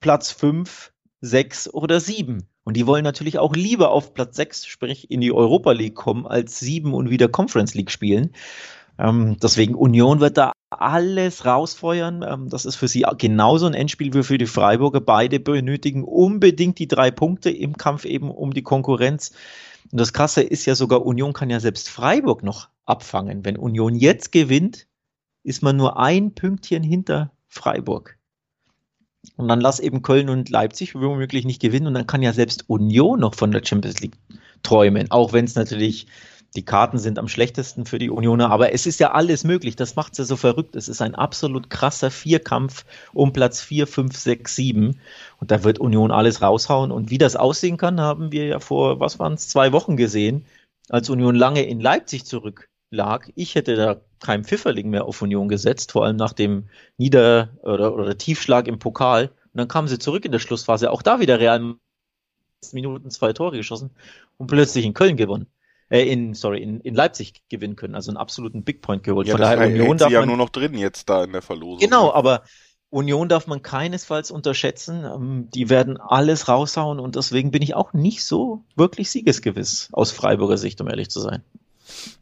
Platz 0.00 0.30
5, 0.30 0.92
6 1.20 1.72
oder 1.72 2.00
7. 2.00 2.46
Und 2.64 2.76
die 2.76 2.86
wollen 2.86 3.04
natürlich 3.04 3.38
auch 3.38 3.54
lieber 3.54 3.90
auf 3.90 4.14
Platz 4.14 4.36
6, 4.36 4.66
sprich 4.66 5.10
in 5.10 5.20
die 5.20 5.32
Europa 5.32 5.72
League 5.72 5.94
kommen, 5.94 6.26
als 6.26 6.60
7 6.60 6.94
und 6.94 7.10
wieder 7.10 7.28
Conference 7.28 7.74
League 7.74 7.90
spielen. 7.90 8.32
Ähm, 8.98 9.36
deswegen 9.42 9.74
Union 9.74 10.20
wird 10.20 10.36
da 10.36 10.52
alles 10.70 11.44
rausfeuern. 11.44 12.24
Ähm, 12.26 12.48
das 12.48 12.64
ist 12.64 12.76
für 12.76 12.88
sie 12.88 13.04
genauso 13.18 13.66
ein 13.66 13.74
Endspiel 13.74 14.12
wie 14.14 14.22
für 14.22 14.38
die 14.38 14.46
Freiburger. 14.46 15.00
Beide 15.00 15.40
benötigen 15.40 16.04
unbedingt 16.04 16.78
die 16.78 16.88
drei 16.88 17.10
Punkte 17.10 17.50
im 17.50 17.76
Kampf 17.76 18.04
eben 18.04 18.30
um 18.30 18.52
die 18.54 18.62
Konkurrenz. 18.62 19.32
Und 19.90 20.00
das 20.00 20.12
Krasse 20.12 20.42
ist 20.42 20.66
ja 20.66 20.74
sogar, 20.74 21.04
Union 21.04 21.32
kann 21.32 21.50
ja 21.50 21.60
selbst 21.60 21.88
Freiburg 21.88 22.42
noch 22.42 22.68
abfangen. 22.86 23.44
Wenn 23.44 23.56
Union 23.56 23.94
jetzt 23.94 24.32
gewinnt, 24.32 24.86
ist 25.42 25.62
man 25.62 25.76
nur 25.76 25.98
ein 25.98 26.34
Pünktchen 26.34 26.82
hinter 26.82 27.32
Freiburg. 27.48 28.18
Und 29.36 29.48
dann 29.48 29.60
lass 29.60 29.80
eben 29.80 30.02
Köln 30.02 30.28
und 30.28 30.50
Leipzig 30.50 30.94
womöglich 30.94 31.44
nicht 31.44 31.60
gewinnen 31.60 31.86
und 31.86 31.94
dann 31.94 32.06
kann 32.06 32.22
ja 32.22 32.32
selbst 32.32 32.68
Union 32.68 33.20
noch 33.20 33.34
von 33.34 33.52
der 33.52 33.64
Champions 33.64 34.00
League 34.00 34.18
träumen, 34.62 35.10
auch 35.10 35.32
wenn 35.32 35.46
es 35.46 35.54
natürlich 35.54 36.06
die 36.56 36.64
Karten 36.64 36.98
sind 36.98 37.18
am 37.18 37.26
schlechtesten 37.26 37.84
für 37.84 37.98
die 37.98 38.10
Unioner, 38.10 38.50
aber 38.50 38.72
es 38.72 38.86
ist 38.86 39.00
ja 39.00 39.10
alles 39.10 39.42
möglich. 39.42 39.74
Das 39.74 39.96
macht 39.96 40.12
es 40.12 40.18
ja 40.18 40.24
so 40.24 40.36
verrückt. 40.36 40.76
Es 40.76 40.88
ist 40.88 41.02
ein 41.02 41.16
absolut 41.16 41.68
krasser 41.68 42.12
Vierkampf 42.12 42.84
um 43.12 43.32
Platz 43.32 43.60
4, 43.60 43.88
5, 43.88 44.16
6, 44.16 44.54
7. 44.54 45.00
Und 45.40 45.50
da 45.50 45.64
wird 45.64 45.80
Union 45.80 46.12
alles 46.12 46.42
raushauen. 46.42 46.92
Und 46.92 47.10
wie 47.10 47.18
das 47.18 47.34
aussehen 47.34 47.76
kann, 47.76 48.00
haben 48.00 48.30
wir 48.30 48.46
ja 48.46 48.60
vor, 48.60 49.00
was 49.00 49.18
waren 49.18 49.34
es, 49.34 49.48
zwei 49.48 49.72
Wochen 49.72 49.96
gesehen, 49.96 50.44
als 50.90 51.10
Union 51.10 51.34
lange 51.34 51.64
in 51.64 51.80
Leipzig 51.80 52.24
zurücklag. 52.24 53.32
Ich 53.34 53.56
hätte 53.56 53.74
da 53.74 54.00
kein 54.20 54.44
Pfifferling 54.44 54.90
mehr 54.90 55.06
auf 55.06 55.22
Union 55.22 55.48
gesetzt, 55.48 55.90
vor 55.90 56.04
allem 56.04 56.16
nach 56.16 56.34
dem 56.34 56.68
Nieder- 56.98 57.50
oder, 57.62 57.94
oder 57.94 58.16
Tiefschlag 58.16 58.68
im 58.68 58.78
Pokal. 58.78 59.26
Und 59.26 59.58
dann 59.58 59.68
kamen 59.68 59.88
sie 59.88 59.98
zurück 59.98 60.24
in 60.24 60.32
der 60.32 60.38
Schlussphase. 60.38 60.92
Auch 60.92 61.02
da 61.02 61.18
wieder 61.18 61.40
Real 61.40 61.74
Minuten 62.72 63.10
zwei 63.10 63.32
Tore 63.32 63.56
geschossen 63.56 63.90
und 64.38 64.46
plötzlich 64.46 64.86
in 64.86 64.94
Köln 64.94 65.16
gewonnen 65.16 65.48
äh, 65.94 66.10
in, 66.10 66.34
sorry, 66.34 66.60
in, 66.60 66.80
in 66.80 66.94
Leipzig 66.94 67.42
gewinnen 67.48 67.76
können. 67.76 67.94
Also 67.94 68.10
einen 68.10 68.16
absoluten 68.16 68.64
Big 68.64 68.82
Point 68.82 69.04
geholt. 69.04 69.28
Ja, 69.28 69.34
Von 69.34 69.42
daher 69.42 69.64
Union 69.64 69.96
darf 69.96 70.10
ja 70.10 70.20
man, 70.20 70.28
nur 70.28 70.36
noch 70.36 70.50
drin 70.50 70.74
jetzt 70.76 71.08
da 71.08 71.22
in 71.22 71.30
der 71.30 71.40
Verlosung. 71.40 71.78
Genau, 71.78 72.06
ne? 72.06 72.14
aber 72.14 72.42
Union 72.90 73.28
darf 73.28 73.46
man 73.46 73.62
keinesfalls 73.62 74.32
unterschätzen. 74.32 75.04
Ähm, 75.04 75.48
die 75.54 75.70
werden 75.70 75.96
alles 75.96 76.48
raushauen 76.48 76.98
und 76.98 77.14
deswegen 77.14 77.52
bin 77.52 77.62
ich 77.62 77.74
auch 77.74 77.92
nicht 77.92 78.24
so 78.24 78.64
wirklich 78.74 79.08
siegesgewiss 79.08 79.90
aus 79.92 80.10
Freiburger 80.10 80.58
Sicht, 80.58 80.80
um 80.80 80.88
ehrlich 80.88 81.10
zu 81.10 81.20
sein. 81.20 81.44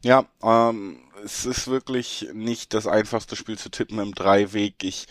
Ja, 0.03 0.25
ähm, 0.43 0.97
es 1.25 1.45
ist 1.47 1.67
wirklich 1.67 2.27
nicht 2.31 2.75
das 2.75 2.85
einfachste 2.85 3.35
Spiel 3.35 3.57
zu 3.57 3.69
tippen 3.69 3.97
im 3.97 4.13
Dreiweg. 4.13 4.83
Ich 4.83 5.07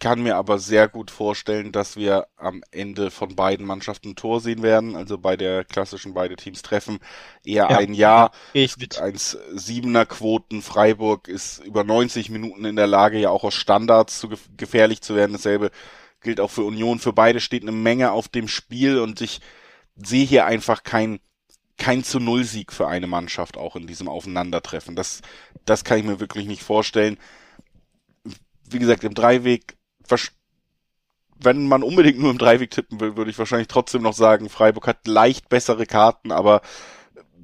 kann 0.00 0.22
mir 0.22 0.36
aber 0.36 0.58
sehr 0.58 0.88
gut 0.88 1.10
vorstellen, 1.10 1.72
dass 1.72 1.96
wir 1.96 2.26
am 2.36 2.62
Ende 2.70 3.10
von 3.10 3.36
beiden 3.36 3.64
Mannschaften 3.64 4.10
ein 4.10 4.16
Tor 4.16 4.40
sehen 4.40 4.62
werden. 4.62 4.96
Also 4.96 5.18
bei 5.18 5.36
der 5.36 5.64
klassischen 5.64 6.14
beide 6.14 6.36
Teams 6.36 6.62
treffen 6.62 6.98
eher 7.44 7.68
ja, 7.70 7.78
ein 7.78 7.94
Ja. 7.94 8.30
Ich 8.52 8.76
mit 8.76 8.98
eins 8.98 9.38
siebener 9.52 10.04
Quoten. 10.04 10.62
Freiburg 10.62 11.28
ist 11.28 11.64
über 11.64 11.84
90 11.84 12.30
Minuten 12.30 12.64
in 12.64 12.76
der 12.76 12.86
Lage, 12.86 13.18
ja 13.18 13.30
auch 13.30 13.44
aus 13.44 13.54
Standards 13.54 14.18
zu 14.18 14.28
gefährlich 14.56 15.00
zu 15.00 15.14
werden. 15.14 15.32
Dasselbe 15.32 15.70
gilt 16.20 16.40
auch 16.40 16.50
für 16.50 16.64
Union. 16.64 16.98
Für 16.98 17.12
beide 17.12 17.40
steht 17.40 17.62
eine 17.62 17.72
Menge 17.72 18.12
auf 18.12 18.28
dem 18.28 18.48
Spiel 18.48 18.98
und 18.98 19.20
ich 19.20 19.40
sehe 19.96 20.26
hier 20.26 20.46
einfach 20.46 20.82
kein 20.82 21.20
kein 21.76 22.04
zu 22.04 22.20
Null 22.20 22.44
Sieg 22.44 22.72
für 22.72 22.86
eine 22.86 23.06
Mannschaft 23.06 23.56
auch 23.56 23.74
in 23.74 23.86
diesem 23.86 24.08
Aufeinandertreffen. 24.08 24.94
Das, 24.94 25.22
das 25.64 25.82
kann 25.82 25.98
ich 25.98 26.04
mir 26.04 26.20
wirklich 26.20 26.46
nicht 26.46 26.62
vorstellen. 26.62 27.18
Wie 28.68 28.78
gesagt, 28.78 29.02
im 29.02 29.14
Dreiweg 29.14 29.76
wenn 31.38 31.66
man 31.66 31.82
unbedingt 31.82 32.18
nur 32.18 32.30
im 32.30 32.38
Dreiweg 32.38 32.70
tippen 32.70 33.00
will, 33.00 33.16
würde 33.16 33.30
ich 33.30 33.38
wahrscheinlich 33.38 33.68
trotzdem 33.68 34.02
noch 34.02 34.14
sagen, 34.14 34.48
Freiburg 34.48 34.86
hat 34.86 35.06
leicht 35.06 35.48
bessere 35.48 35.86
Karten, 35.86 36.32
aber 36.32 36.62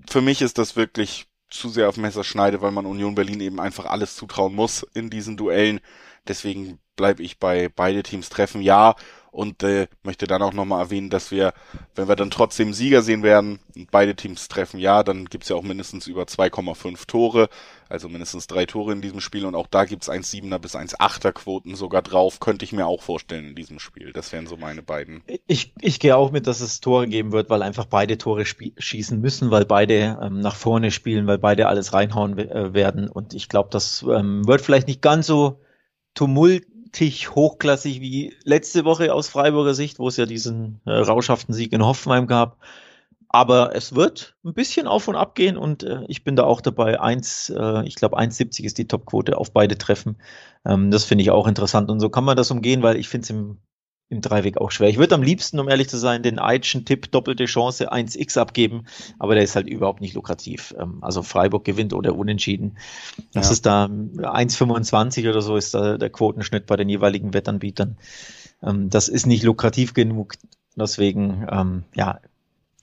für 0.09 0.21
mich 0.21 0.43
ist 0.43 0.59
das 0.59 0.77
wirklich 0.77 1.27
zu 1.51 1.69
sehr 1.69 1.89
auf 1.89 1.97
Messerschneide, 1.97 2.63
weil 2.63 2.71
man 2.71 2.87
Union 2.87 3.15
Berlin 3.15 3.41
eben 3.41 3.61
einfach 3.61 3.87
alles 3.87 4.15
zutrauen 4.17 4.55
muss 4.55 4.87
in 4.95 5.11
diesen 5.11 5.37
Duellen. 5.37 5.81
Deswegen 6.29 6.79
bleibe 6.97 7.23
ich 7.23 7.39
bei 7.39 7.69
beide 7.69 8.03
Teams 8.03 8.29
treffen. 8.29 8.63
Ja, 8.63 8.95
und 9.31 9.63
äh, 9.63 9.87
möchte 10.03 10.27
dann 10.27 10.43
auch 10.43 10.53
nochmal 10.53 10.81
erwähnen, 10.81 11.11
dass 11.11 11.31
wir, 11.31 11.53
wenn 11.95 12.09
wir 12.09 12.17
dann 12.17 12.31
trotzdem 12.31 12.73
Sieger 12.73 13.03
sehen 13.03 13.23
werden 13.23 13.61
und 13.77 13.91
beide 13.91 14.15
Teams 14.17 14.49
treffen, 14.49 14.81
ja, 14.81 15.03
dann 15.03 15.27
gibt's 15.27 15.49
ja 15.49 15.57
auch 15.57 15.63
mindestens 15.63 16.07
über 16.07 16.23
2,5 16.25 17.07
Tore, 17.07 17.49
also 17.89 18.09
mindestens 18.09 18.47
drei 18.47 18.67
Tore 18.67 18.93
in 18.93 19.01
diesem 19.01 19.21
Spiel 19.21 19.47
und 19.47 19.55
auch 19.55 19.67
da 19.67 19.85
gibt's 19.85 20.11
1,7er 20.11 20.59
bis 20.59 20.75
1,8er 20.75 21.33
Quoten 21.33 21.75
sogar 21.75 22.03
drauf, 22.03 22.41
könnte 22.41 22.65
ich 22.65 22.73
mir 22.73 22.87
auch 22.87 23.03
vorstellen 23.03 23.49
in 23.49 23.55
diesem 23.55 23.79
Spiel. 23.79 24.13
Das 24.13 24.33
wären 24.33 24.47
so 24.47 24.57
meine 24.57 24.83
beiden. 24.83 25.23
Ich, 25.47 25.75
ich 25.81 26.01
gehe 26.01 26.17
auch 26.17 26.31
mit, 26.31 26.47
dass 26.47 26.61
es 26.61 26.81
Tore 26.81 27.07
geben 27.07 27.33
wird, 27.33 27.51
weil 27.51 27.63
einfach 27.63 27.87
beide 27.87 28.19
Tore 28.19 28.45
schießen 28.45 29.21
müssen, 29.21 29.51
weil 29.51 29.65
beide 29.65 30.19
ähm, 30.23 30.41
nach 30.41 30.57
vorne 30.57 30.91
spielen, 30.91 31.27
weil 31.27 31.39
beide 31.39 31.69
alles 31.69 31.93
reinhauen 31.93 32.39
äh, 32.39 32.75
werden 32.75 33.09
und 33.09 33.35
ich 33.35 33.49
glaube, 33.49 33.69
das 33.71 34.03
ähm, 34.03 34.47
wird 34.47 34.61
vielleicht 34.61 34.89
nicht 34.89 35.03
ganz 35.03 35.27
so 35.27 35.61
tumult 36.15 36.67
gewaltig 36.91 37.35
hochklassig 37.35 38.01
wie 38.01 38.35
letzte 38.45 38.85
Woche 38.85 39.15
aus 39.15 39.29
Freiburger 39.29 39.75
Sicht, 39.75 39.99
wo 39.99 40.09
es 40.09 40.17
ja 40.17 40.27
diesen 40.27 40.81
äh, 40.85 40.93
rauschhaften 40.93 41.55
Sieg 41.55 41.73
in 41.73 41.85
Hoffenheim 41.85 42.27
gab. 42.27 42.59
Aber 43.29 43.77
es 43.77 43.95
wird 43.95 44.35
ein 44.45 44.55
bisschen 44.55 44.89
auf 44.89 45.07
und 45.07 45.15
ab 45.15 45.37
gehen 45.37 45.57
und 45.57 45.85
äh, 45.85 46.03
ich 46.09 46.25
bin 46.25 46.35
da 46.35 46.45
auch 46.45 46.61
dabei. 46.61 47.01
Eins, 47.01 47.49
äh, 47.57 47.87
ich 47.87 47.95
glaube 47.95 48.19
1,70 48.19 48.65
ist 48.65 48.79
die 48.79 48.89
Topquote 48.89 49.39
auf 49.39 49.53
beide 49.53 49.79
Treffen. 49.79 50.19
Ähm, 50.67 50.91
das 50.91 51.05
finde 51.05 51.23
ich 51.23 51.31
auch 51.31 51.47
interessant 51.47 51.91
und 51.91 52.01
so 52.01 52.11
kann 52.11 52.25
man 52.25 52.37
das 52.37 52.51
umgehen, 52.51 52.83
weil 52.83 52.97
ich 52.97 53.09
finde 53.09 53.25
es 53.25 53.31
im 53.31 53.59
im 54.11 54.21
Dreiweg 54.21 54.59
auch 54.59 54.73
schwer. 54.73 54.89
Ich 54.89 54.99
würde 54.99 55.15
am 55.15 55.23
liebsten, 55.23 55.61
um 55.61 55.69
ehrlich 55.69 55.89
zu 55.89 55.97
sein, 55.97 56.25
den 56.25 56.41
Eitschen-Tipp 56.41 57.13
doppelte 57.13 57.45
Chance 57.45 57.93
1x 57.93 58.39
abgeben, 58.39 58.85
aber 59.21 59.37
der 59.37 59.45
ist 59.45 59.55
halt 59.55 59.69
überhaupt 59.69 60.01
nicht 60.01 60.15
lukrativ. 60.15 60.75
Ähm, 60.79 60.99
also 61.01 61.23
Freiburg 61.23 61.65
gewinnt 61.65 61.95
oder 61.95 62.17
unentschieden. 62.17 62.77
Das 63.33 63.47
ja. 63.47 63.53
ist 63.53 63.67
da 63.67 63.85
1,25 63.85 65.31
oder 65.31 65.41
so 65.41 65.57
ist 65.57 65.75
da 65.75 65.97
der 65.97 66.11
Quotenschnitt 66.11 66.67
bei 66.67 66.77
den 66.77 66.89
jeweiligen 66.89 67.33
Wettanbietern. 67.33 67.97
Ähm, 68.65 68.91
das 68.91 69.09
ist 69.09 69.27
nicht 69.27 69.45
lukrativ 69.45 69.95
genug. 69.95 70.35
Deswegen, 70.75 71.47
ähm, 71.49 71.85
ja, 71.95 72.19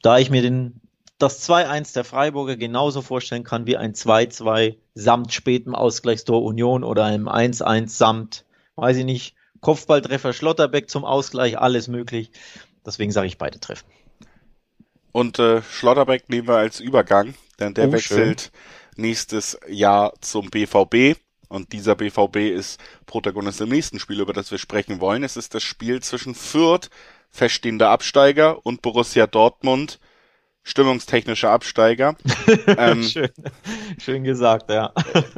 da 0.01 0.19
ich 0.19 0.29
mir 0.29 0.41
den, 0.41 0.79
das 1.17 1.47
2-1 1.49 1.93
der 1.93 2.05
Freiburger 2.05 2.55
genauso 2.55 3.01
vorstellen 3.01 3.43
kann 3.43 3.67
wie 3.67 3.75
ein 3.75 3.93
2-2 3.93 4.77
samt 4.95 5.33
spätem 5.33 5.75
Ausgleichstor 5.75 6.41
Union 6.41 6.85
oder 6.85 7.03
einem 7.03 7.27
1-1 7.27 7.89
samt, 7.89 8.45
weiß 8.77 8.95
ich 8.97 9.05
nicht, 9.05 9.36
Kopfballtreffer 9.61 10.33
Schlotterbeck 10.33 10.89
zum 10.89 11.05
Ausgleich, 11.05 11.57
alles 11.57 11.87
möglich. 11.87 12.31
Deswegen 12.85 13.11
sage 13.11 13.27
ich 13.27 13.37
beide 13.37 13.59
treffen. 13.59 13.85
Und 15.11 15.39
äh, 15.39 15.61
Schlotterbeck 15.61 16.29
nehmen 16.29 16.47
wir 16.47 16.57
als 16.57 16.79
Übergang, 16.79 17.33
denn 17.59 17.73
der 17.73 17.89
oh, 17.89 17.91
wechselt 17.91 18.41
schön. 18.41 19.01
nächstes 19.01 19.57
Jahr 19.67 20.13
zum 20.21 20.49
BVB. 20.49 21.19
Und 21.49 21.71
dieser 21.73 21.95
BVB 21.95 22.37
ist 22.55 22.79
Protagonist 23.05 23.61
im 23.61 23.69
nächsten 23.69 23.99
Spiel, 23.99 24.19
über 24.19 24.33
das 24.33 24.51
wir 24.51 24.57
sprechen 24.57 24.99
wollen. 24.99 25.23
Es 25.23 25.37
ist 25.37 25.55
das 25.55 25.63
Spiel 25.63 26.01
zwischen 26.01 26.35
Fürth, 26.35 26.89
feststehender 27.29 27.89
Absteiger, 27.89 28.65
und 28.65 28.81
Borussia 28.81 29.27
Dortmund, 29.27 29.99
stimmungstechnischer 30.67 31.49
Absteiger. 31.49 32.15
ähm, 32.67 33.01
schön, 33.03 33.29
schön 33.97 34.23
gesagt, 34.23 34.69
ja. 34.69 34.91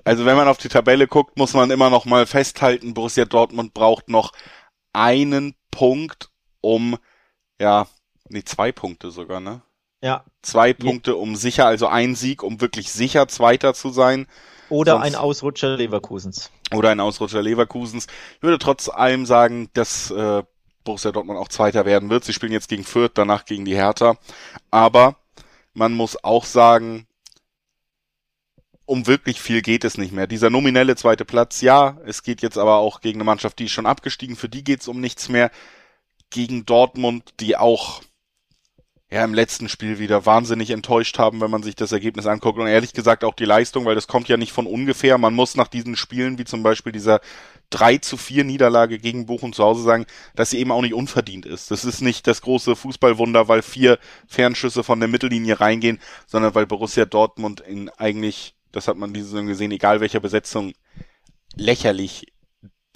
Also 0.03 0.25
wenn 0.25 0.35
man 0.35 0.47
auf 0.47 0.57
die 0.57 0.69
Tabelle 0.69 1.07
guckt, 1.07 1.37
muss 1.37 1.53
man 1.53 1.69
immer 1.69 1.89
noch 1.89 2.05
mal 2.05 2.25
festhalten, 2.25 2.95
Borussia 2.95 3.25
Dortmund 3.25 3.73
braucht 3.73 4.09
noch 4.09 4.31
einen 4.91 5.53
Punkt, 5.69 6.31
um, 6.61 6.97
ja, 7.61 7.87
nee, 8.27 8.43
zwei 8.43 8.71
Punkte 8.71 9.11
sogar, 9.11 9.39
ne? 9.39 9.61
Ja. 10.01 10.23
Zwei 10.41 10.73
Punkte, 10.73 11.15
um 11.15 11.35
sicher, 11.35 11.67
also 11.67 11.87
ein 11.87 12.15
Sieg, 12.15 12.41
um 12.41 12.59
wirklich 12.59 12.91
sicher 12.91 13.27
Zweiter 13.27 13.73
zu 13.73 13.89
sein. 13.91 14.27
Oder 14.69 14.93
Sonst, 14.93 15.05
ein 15.05 15.15
Ausrutscher 15.15 15.77
Leverkusens. 15.77 16.51
Oder 16.73 16.89
ein 16.89 16.99
Ausrutscher 16.99 17.41
Leverkusens. 17.41 18.07
Ich 18.37 18.41
würde 18.43 18.59
trotz 18.59 18.89
allem 18.89 19.25
sagen, 19.25 19.69
dass 19.73 20.09
äh, 20.09 20.43
Borussia 20.83 21.11
Dortmund 21.11 21.39
auch 21.39 21.47
Zweiter 21.47 21.85
werden 21.85 22.09
wird. 22.09 22.23
Sie 22.23 22.33
spielen 22.33 22.51
jetzt 22.51 22.69
gegen 22.69 22.83
Fürth, 22.83 23.11
danach 23.15 23.45
gegen 23.45 23.65
die 23.65 23.75
Hertha. 23.75 24.17
Aber 24.71 25.15
man 25.73 25.93
muss 25.93 26.23
auch 26.23 26.45
sagen, 26.45 27.07
um 28.85 29.05
wirklich 29.05 29.39
viel 29.39 29.61
geht 29.61 29.83
es 29.83 29.97
nicht 29.97 30.13
mehr. 30.13 30.25
Dieser 30.25 30.49
nominelle 30.49 30.95
zweite 30.95 31.23
Platz, 31.23 31.61
ja, 31.61 31.97
es 32.05 32.23
geht 32.23 32.41
jetzt 32.41 32.57
aber 32.57 32.77
auch 32.77 33.01
gegen 33.01 33.17
eine 33.17 33.23
Mannschaft, 33.23 33.59
die 33.59 33.65
ist 33.65 33.71
schon 33.71 33.85
abgestiegen, 33.85 34.35
für 34.35 34.49
die 34.49 34.63
geht 34.63 34.81
es 34.81 34.87
um 34.87 34.99
nichts 34.99 35.29
mehr. 35.29 35.51
Gegen 36.31 36.65
Dortmund, 36.65 37.35
die 37.39 37.55
auch 37.55 38.01
ja 39.11 39.23
im 39.23 39.33
letzten 39.33 39.69
Spiel 39.69 39.97
wieder 39.97 40.25
wahnsinnig 40.25 40.69
enttäuscht 40.69 41.17
haben, 41.17 41.41
wenn 41.41 41.49
man 41.49 41.63
sich 41.63 41.75
das 41.75 41.91
Ergebnis 41.91 42.27
anguckt 42.27 42.59
und 42.59 42.67
ehrlich 42.67 42.93
gesagt 42.93 43.23
auch 43.23 43.33
die 43.33 43.45
Leistung, 43.45 43.85
weil 43.85 43.95
das 43.95 44.07
kommt 44.07 44.29
ja 44.29 44.37
nicht 44.37 44.51
von 44.51 44.67
ungefähr. 44.67 45.17
Man 45.17 45.33
muss 45.33 45.55
nach 45.55 45.67
diesen 45.67 45.95
Spielen, 45.95 46.37
wie 46.37 46.45
zum 46.45 46.61
Beispiel 46.61 46.91
dieser 46.91 47.19
3 47.71 47.97
zu 47.97 48.17
4 48.17 48.43
Niederlage 48.43 48.99
gegen 48.99 49.25
Bochum 49.25 49.53
zu 49.53 49.63
Hause 49.63 49.81
sagen, 49.81 50.05
dass 50.35 50.51
sie 50.51 50.59
eben 50.59 50.71
auch 50.71 50.81
nicht 50.81 50.93
unverdient 50.93 51.47
ist. 51.47 51.71
Das 51.71 51.85
ist 51.85 52.01
nicht 52.01 52.27
das 52.27 52.41
große 52.41 52.75
Fußballwunder, 52.75 53.47
weil 53.47 53.63
vier 53.63 53.97
Fernschüsse 54.27 54.83
von 54.83 54.99
der 54.99 55.09
Mittellinie 55.09 55.59
reingehen, 55.59 55.99
sondern 56.27 56.53
weil 56.53 56.67
Borussia 56.67 57.05
Dortmund 57.05 57.61
in 57.61 57.89
eigentlich, 57.89 58.55
das 58.71 58.87
hat 58.87 58.97
man 58.97 59.13
diese 59.13 59.29
Saison 59.29 59.47
gesehen, 59.47 59.71
egal 59.71 60.01
welcher 60.01 60.19
Besetzung, 60.19 60.73
lächerlich 61.55 62.27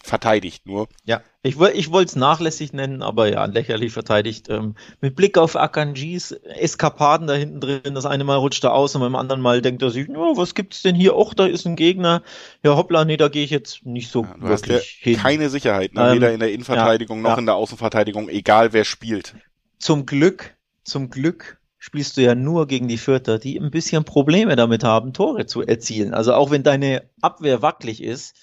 verteidigt 0.03 0.67
nur. 0.67 0.89
Ja, 1.05 1.21
ich, 1.43 1.59
ich 1.59 1.91
wollte 1.91 2.09
es 2.09 2.15
nachlässig 2.17 2.73
nennen, 2.73 3.01
aber 3.01 3.29
ja, 3.29 3.45
lächerlich 3.45 3.93
verteidigt. 3.93 4.49
Ähm, 4.49 4.75
mit 4.99 5.15
Blick 5.15 5.37
auf 5.37 5.55
Akanjis 5.55 6.33
Eskapaden 6.33 7.25
da 7.25 7.33
hinten 7.33 7.61
drin, 7.61 7.95
das 7.95 8.05
eine 8.05 8.25
Mal 8.25 8.35
rutscht 8.35 8.65
er 8.65 8.73
aus 8.73 8.93
und 8.95 9.01
beim 9.01 9.15
anderen 9.15 9.41
Mal 9.41 9.61
denkt 9.61 9.81
er 9.81 9.89
sich, 9.89 10.09
oh, 10.09 10.35
was 10.35 10.55
gibt's 10.55 10.81
denn 10.81 10.93
hier? 10.93 11.15
Och, 11.15 11.33
da 11.33 11.45
ist 11.45 11.65
ein 11.65 11.77
Gegner. 11.77 12.21
Ja, 12.63 12.75
hoppla, 12.75 13.05
nee, 13.05 13.15
da 13.15 13.29
gehe 13.29 13.45
ich 13.45 13.49
jetzt 13.49 13.85
nicht 13.85 14.11
so 14.11 14.23
ja, 14.23 14.35
wirklich 14.41 14.99
hin. 14.99 15.17
Keine 15.17 15.49
Sicherheit, 15.49 15.93
ne? 15.93 16.09
ähm, 16.09 16.15
weder 16.15 16.33
in 16.33 16.41
der 16.41 16.51
Innenverteidigung 16.51 17.19
ja, 17.19 17.23
noch 17.23 17.31
ja. 17.31 17.39
in 17.39 17.45
der 17.45 17.55
Außenverteidigung, 17.55 18.27
egal 18.27 18.73
wer 18.73 18.83
spielt. 18.83 19.35
Zum 19.79 20.05
Glück, 20.05 20.55
zum 20.83 21.09
Glück 21.09 21.59
spielst 21.77 22.17
du 22.17 22.21
ja 22.21 22.35
nur 22.35 22.67
gegen 22.67 22.89
die 22.89 22.97
Vierter, 22.97 23.39
die 23.39 23.57
ein 23.57 23.71
bisschen 23.71 24.03
Probleme 24.03 24.57
damit 24.57 24.83
haben, 24.83 25.13
Tore 25.13 25.45
zu 25.45 25.61
erzielen. 25.61 26.13
Also 26.13 26.33
auch 26.33 26.51
wenn 26.51 26.63
deine 26.63 27.03
Abwehr 27.21 27.61
wackelig 27.61 28.03
ist, 28.03 28.35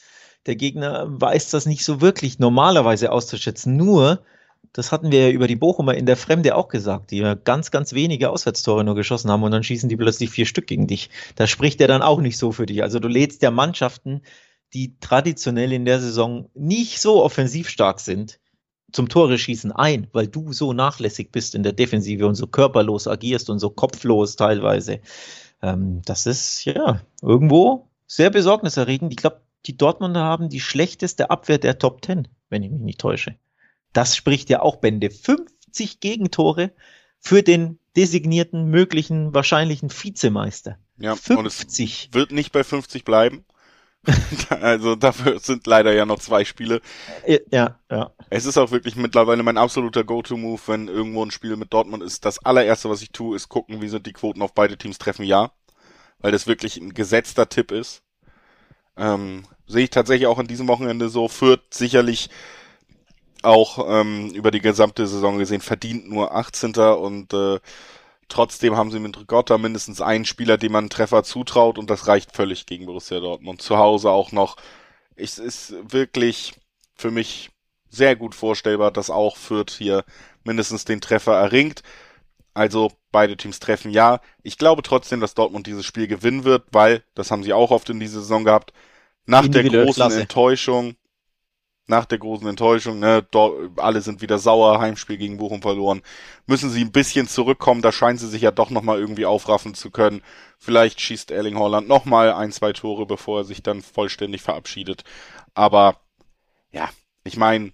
der 0.46 0.56
Gegner 0.56 1.06
weiß 1.08 1.50
das 1.50 1.66
nicht 1.66 1.84
so 1.84 2.00
wirklich 2.00 2.38
normalerweise 2.38 3.12
auszuschätzen. 3.12 3.76
Nur, 3.76 4.22
das 4.72 4.92
hatten 4.92 5.10
wir 5.10 5.28
ja 5.28 5.34
über 5.34 5.46
die 5.46 5.56
Bochumer 5.56 5.94
in 5.94 6.06
der 6.06 6.16
Fremde 6.16 6.56
auch 6.56 6.68
gesagt, 6.68 7.10
die 7.10 7.18
ja 7.18 7.34
ganz, 7.34 7.70
ganz 7.70 7.92
wenige 7.92 8.30
Auswärtstore 8.30 8.84
nur 8.84 8.94
geschossen 8.94 9.30
haben 9.30 9.42
und 9.42 9.50
dann 9.50 9.64
schießen 9.64 9.88
die 9.88 9.96
plötzlich 9.96 10.30
vier 10.30 10.46
Stück 10.46 10.66
gegen 10.66 10.86
dich. 10.86 11.10
Da 11.34 11.46
spricht 11.46 11.80
er 11.80 11.88
dann 11.88 12.02
auch 12.02 12.20
nicht 12.20 12.38
so 12.38 12.52
für 12.52 12.66
dich. 12.66 12.82
Also 12.82 12.98
du 12.98 13.08
lädst 13.08 13.42
ja 13.42 13.50
Mannschaften, 13.50 14.22
die 14.72 14.98
traditionell 15.00 15.72
in 15.72 15.84
der 15.84 16.00
Saison 16.00 16.48
nicht 16.54 17.00
so 17.00 17.22
offensiv 17.24 17.68
stark 17.68 18.00
sind, 18.00 18.38
zum 18.92 19.08
Tore 19.08 19.38
schießen 19.38 19.72
ein, 19.72 20.08
weil 20.12 20.26
du 20.26 20.52
so 20.52 20.72
nachlässig 20.72 21.30
bist 21.30 21.54
in 21.54 21.62
der 21.62 21.72
Defensive 21.72 22.26
und 22.26 22.34
so 22.34 22.46
körperlos 22.46 23.06
agierst 23.06 23.50
und 23.50 23.58
so 23.58 23.70
kopflos 23.70 24.36
teilweise. 24.36 25.00
Ähm, 25.62 26.02
das 26.04 26.26
ist 26.26 26.64
ja 26.64 27.00
irgendwo 27.22 27.88
sehr 28.06 28.30
besorgniserregend. 28.30 29.12
Ich 29.12 29.18
glaube, 29.18 29.40
die 29.66 29.76
Dortmunder 29.76 30.20
haben 30.20 30.48
die 30.48 30.60
schlechteste 30.60 31.30
Abwehr 31.30 31.58
der 31.58 31.78
Top 31.78 32.04
10, 32.04 32.28
wenn 32.48 32.62
ich 32.62 32.70
mich 32.70 32.80
nicht 32.80 33.00
täusche. 33.00 33.36
Das 33.92 34.16
spricht 34.16 34.50
ja 34.50 34.62
auch 34.62 34.76
Bände. 34.76 35.10
50 35.10 36.00
Gegentore 36.00 36.72
für 37.18 37.42
den 37.42 37.78
designierten, 37.96 38.66
möglichen, 38.66 39.34
wahrscheinlichen 39.34 39.90
Vizemeister. 39.90 40.78
Ja, 40.98 41.16
50. 41.16 41.36
und 41.38 41.46
es 41.46 42.14
wird 42.14 42.32
nicht 42.32 42.52
bei 42.52 42.64
50 42.64 43.04
bleiben. 43.04 43.44
also 44.48 44.96
dafür 44.96 45.38
sind 45.40 45.66
leider 45.66 45.92
ja 45.92 46.06
noch 46.06 46.20
zwei 46.20 46.44
Spiele. 46.44 46.80
Ja, 47.50 47.78
ja. 47.90 48.12
Es 48.30 48.46
ist 48.46 48.56
auch 48.56 48.70
wirklich 48.70 48.96
mittlerweile 48.96 49.42
mein 49.42 49.58
absoluter 49.58 50.04
Go-To-Move, 50.04 50.60
wenn 50.66 50.88
irgendwo 50.88 51.24
ein 51.24 51.30
Spiel 51.30 51.56
mit 51.56 51.72
Dortmund 51.72 52.02
ist. 52.02 52.24
Das 52.24 52.38
allererste, 52.44 52.88
was 52.88 53.02
ich 53.02 53.10
tue, 53.10 53.36
ist 53.36 53.50
gucken, 53.50 53.82
wie 53.82 53.88
sind 53.88 54.06
die 54.06 54.14
Quoten 54.14 54.40
auf 54.40 54.54
beide 54.54 54.78
Teams 54.78 54.98
treffen, 54.98 55.24
ja. 55.24 55.52
Weil 56.18 56.32
das 56.32 56.46
wirklich 56.46 56.78
ein 56.78 56.94
gesetzter 56.94 57.48
Tipp 57.48 57.72
ist. 57.72 58.02
Ähm, 58.96 59.44
sehe 59.66 59.84
ich 59.84 59.90
tatsächlich 59.90 60.26
auch 60.26 60.38
in 60.38 60.46
diesem 60.46 60.68
Wochenende 60.68 61.08
so. 61.08 61.28
Führt 61.28 61.72
sicherlich 61.72 62.30
auch 63.42 63.86
ähm, 63.88 64.30
über 64.30 64.50
die 64.50 64.60
gesamte 64.60 65.06
Saison 65.06 65.38
gesehen 65.38 65.60
verdient 65.60 66.08
nur 66.10 66.34
18. 66.34 66.74
und 66.76 67.32
äh, 67.32 67.58
trotzdem 68.28 68.76
haben 68.76 68.90
sie 68.90 69.00
mit 69.00 69.18
Ricotta 69.18 69.58
mindestens 69.58 70.00
einen 70.00 70.24
Spieler, 70.24 70.58
dem 70.58 70.72
man 70.72 70.84
einen 70.84 70.90
Treffer 70.90 71.22
zutraut 71.24 71.78
und 71.78 71.90
das 71.90 72.06
reicht 72.06 72.36
völlig 72.36 72.66
gegen 72.66 72.86
Borussia 72.86 73.20
Dortmund. 73.20 73.62
Zu 73.62 73.78
Hause 73.78 74.10
auch 74.10 74.32
noch. 74.32 74.56
Es 75.16 75.38
ist 75.38 75.74
wirklich 75.92 76.54
für 76.96 77.10
mich 77.10 77.50
sehr 77.90 78.16
gut 78.16 78.34
vorstellbar, 78.34 78.90
dass 78.90 79.10
auch 79.10 79.36
Fürth 79.36 79.72
hier 79.76 80.04
mindestens 80.44 80.84
den 80.84 81.00
Treffer 81.00 81.34
erringt. 81.34 81.82
Also 82.60 82.92
beide 83.10 83.38
Teams 83.38 83.58
treffen 83.58 83.90
ja. 83.90 84.20
Ich 84.42 84.58
glaube 84.58 84.82
trotzdem, 84.82 85.18
dass 85.20 85.32
Dortmund 85.32 85.66
dieses 85.66 85.86
Spiel 85.86 86.06
gewinnen 86.06 86.44
wird, 86.44 86.64
weil, 86.72 87.02
das 87.14 87.30
haben 87.30 87.42
sie 87.42 87.54
auch 87.54 87.70
oft 87.70 87.88
in 87.88 87.98
dieser 87.98 88.20
Saison 88.20 88.44
gehabt, 88.44 88.74
nach 89.24 89.48
der 89.48 89.64
großen 89.64 89.94
Klasse. 89.94 90.20
Enttäuschung, 90.20 90.94
nach 91.86 92.04
der 92.04 92.18
großen 92.18 92.46
Enttäuschung, 92.46 92.98
ne, 92.98 93.26
dort, 93.30 93.78
alle 93.78 94.02
sind 94.02 94.20
wieder 94.20 94.38
sauer, 94.38 94.78
Heimspiel 94.78 95.16
gegen 95.16 95.38
Bochum 95.38 95.62
verloren, 95.62 96.02
müssen 96.44 96.68
sie 96.68 96.84
ein 96.84 96.92
bisschen 96.92 97.28
zurückkommen, 97.28 97.80
da 97.80 97.92
scheinen 97.92 98.18
sie 98.18 98.28
sich 98.28 98.42
ja 98.42 98.50
doch 98.50 98.68
nochmal 98.68 98.98
irgendwie 98.98 99.24
aufraffen 99.24 99.72
zu 99.72 99.90
können. 99.90 100.20
Vielleicht 100.58 101.00
schießt 101.00 101.30
Erling 101.30 101.58
Holland 101.58 101.88
nochmal 101.88 102.34
ein, 102.34 102.52
zwei 102.52 102.74
Tore, 102.74 103.06
bevor 103.06 103.38
er 103.38 103.44
sich 103.44 103.62
dann 103.62 103.80
vollständig 103.80 104.42
verabschiedet. 104.42 105.04
Aber, 105.54 105.96
ja, 106.72 106.90
ich 107.24 107.38
meine, 107.38 107.72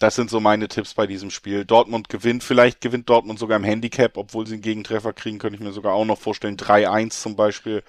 das 0.00 0.14
sind 0.14 0.30
so 0.30 0.40
meine 0.40 0.66
Tipps 0.66 0.94
bei 0.94 1.06
diesem 1.06 1.30
Spiel. 1.30 1.66
Dortmund 1.66 2.08
gewinnt, 2.08 2.42
vielleicht 2.42 2.80
gewinnt 2.80 3.08
Dortmund 3.10 3.38
sogar 3.38 3.58
im 3.58 3.64
Handicap, 3.64 4.16
obwohl 4.16 4.46
sie 4.46 4.54
einen 4.54 4.62
Gegentreffer 4.62 5.12
kriegen, 5.12 5.38
könnte 5.38 5.56
ich 5.56 5.62
mir 5.62 5.72
sogar 5.72 5.92
auch 5.92 6.06
noch 6.06 6.18
vorstellen. 6.18 6.56
3-1 6.56 7.20
zum 7.20 7.36
Beispiel, 7.36 7.82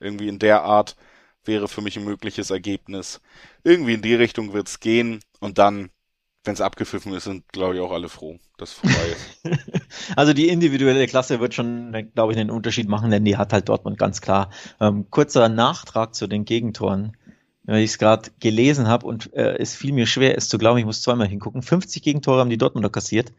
irgendwie 0.00 0.28
in 0.28 0.38
der 0.38 0.62
Art 0.62 0.96
wäre 1.44 1.68
für 1.68 1.82
mich 1.82 1.98
ein 1.98 2.04
mögliches 2.04 2.50
Ergebnis. 2.50 3.20
Irgendwie 3.62 3.92
in 3.92 4.00
die 4.00 4.14
Richtung 4.14 4.54
wird's 4.54 4.80
gehen 4.80 5.20
und 5.38 5.58
dann, 5.58 5.90
wenn 6.44 6.54
es 6.54 6.62
abgepfiffen 6.62 7.12
ist, 7.12 7.24
sind, 7.24 7.46
glaube 7.52 7.74
ich, 7.74 7.80
auch 7.82 7.92
alle 7.92 8.08
froh, 8.08 8.38
dass 8.56 8.72
vorbei 8.72 9.14
ist. 9.44 9.60
also 10.16 10.32
die 10.32 10.48
individuelle 10.48 11.06
Klasse 11.08 11.40
wird 11.40 11.52
schon, 11.52 12.10
glaube 12.14 12.32
ich, 12.32 12.38
einen 12.38 12.50
Unterschied 12.50 12.88
machen, 12.88 13.10
denn 13.10 13.26
die 13.26 13.36
hat 13.36 13.52
halt 13.52 13.68
Dortmund 13.68 13.98
ganz 13.98 14.22
klar. 14.22 14.48
Ähm, 14.80 15.10
kurzer 15.10 15.50
Nachtrag 15.50 16.14
zu 16.14 16.26
den 16.26 16.46
Gegentoren. 16.46 17.18
Weil 17.64 17.82
ich 17.82 17.90
es 17.90 17.98
gerade 17.98 18.30
gelesen 18.40 18.88
habe 18.88 19.06
und 19.06 19.32
äh, 19.34 19.58
es 19.58 19.74
fiel 19.74 19.92
mir 19.92 20.06
schwer, 20.06 20.36
es 20.36 20.48
zu 20.48 20.58
glauben, 20.58 20.78
ich 20.78 20.84
muss 20.84 21.02
zweimal 21.02 21.28
hingucken. 21.28 21.62
50 21.62 22.02
Gegentore 22.02 22.40
haben 22.40 22.50
die 22.50 22.58
Dortmunder 22.58 22.90
kassiert. 22.90 23.32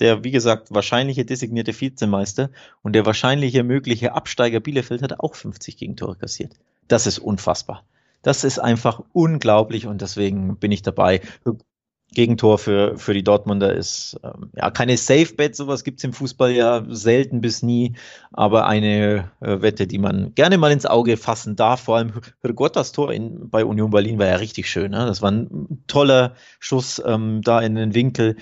Der, 0.00 0.24
wie 0.24 0.32
gesagt, 0.32 0.74
wahrscheinliche 0.74 1.24
designierte 1.24 1.78
Vizemeister 1.78 2.50
und 2.82 2.94
der 2.94 3.06
wahrscheinliche 3.06 3.62
mögliche 3.62 4.14
Absteiger 4.14 4.60
Bielefeld 4.60 5.02
hat 5.02 5.20
auch 5.20 5.34
50 5.34 5.76
Gegentore 5.76 6.16
kassiert. 6.16 6.54
Das 6.88 7.06
ist 7.06 7.18
unfassbar. 7.18 7.84
Das 8.22 8.44
ist 8.44 8.58
einfach 8.58 9.02
unglaublich 9.12 9.86
und 9.86 10.02
deswegen 10.02 10.56
bin 10.56 10.72
ich 10.72 10.82
dabei. 10.82 11.20
Gegentor 12.14 12.58
für, 12.58 12.96
für 12.96 13.12
die 13.12 13.22
Dortmunder 13.22 13.74
ist 13.74 14.18
ähm, 14.24 14.50
ja 14.56 14.70
keine 14.70 14.96
Safe 14.96 15.34
Bet, 15.34 15.54
sowas 15.54 15.84
gibt's 15.84 16.04
im 16.04 16.14
Fußball 16.14 16.52
ja 16.52 16.84
selten 16.88 17.40
bis 17.40 17.62
nie, 17.62 17.94
aber 18.32 18.66
eine 18.66 19.30
äh, 19.40 19.60
Wette, 19.60 19.86
die 19.86 19.98
man 19.98 20.34
gerne 20.34 20.56
mal 20.56 20.72
ins 20.72 20.86
Auge 20.86 21.18
fassen 21.18 21.54
darf. 21.54 21.82
Vor 21.82 21.98
allem 21.98 22.12
Hrgottas 22.42 22.92
Tor 22.92 23.12
in, 23.12 23.50
bei 23.50 23.64
Union 23.64 23.90
Berlin 23.90 24.18
war 24.18 24.26
ja 24.26 24.36
richtig 24.36 24.70
schön. 24.70 24.92
Ne? 24.92 25.04
Das 25.04 25.20
war 25.20 25.30
ein 25.30 25.84
toller 25.86 26.34
Schuss 26.60 27.02
ähm, 27.04 27.42
da 27.42 27.60
in 27.60 27.74
den 27.74 27.94
Winkel. 27.94 28.36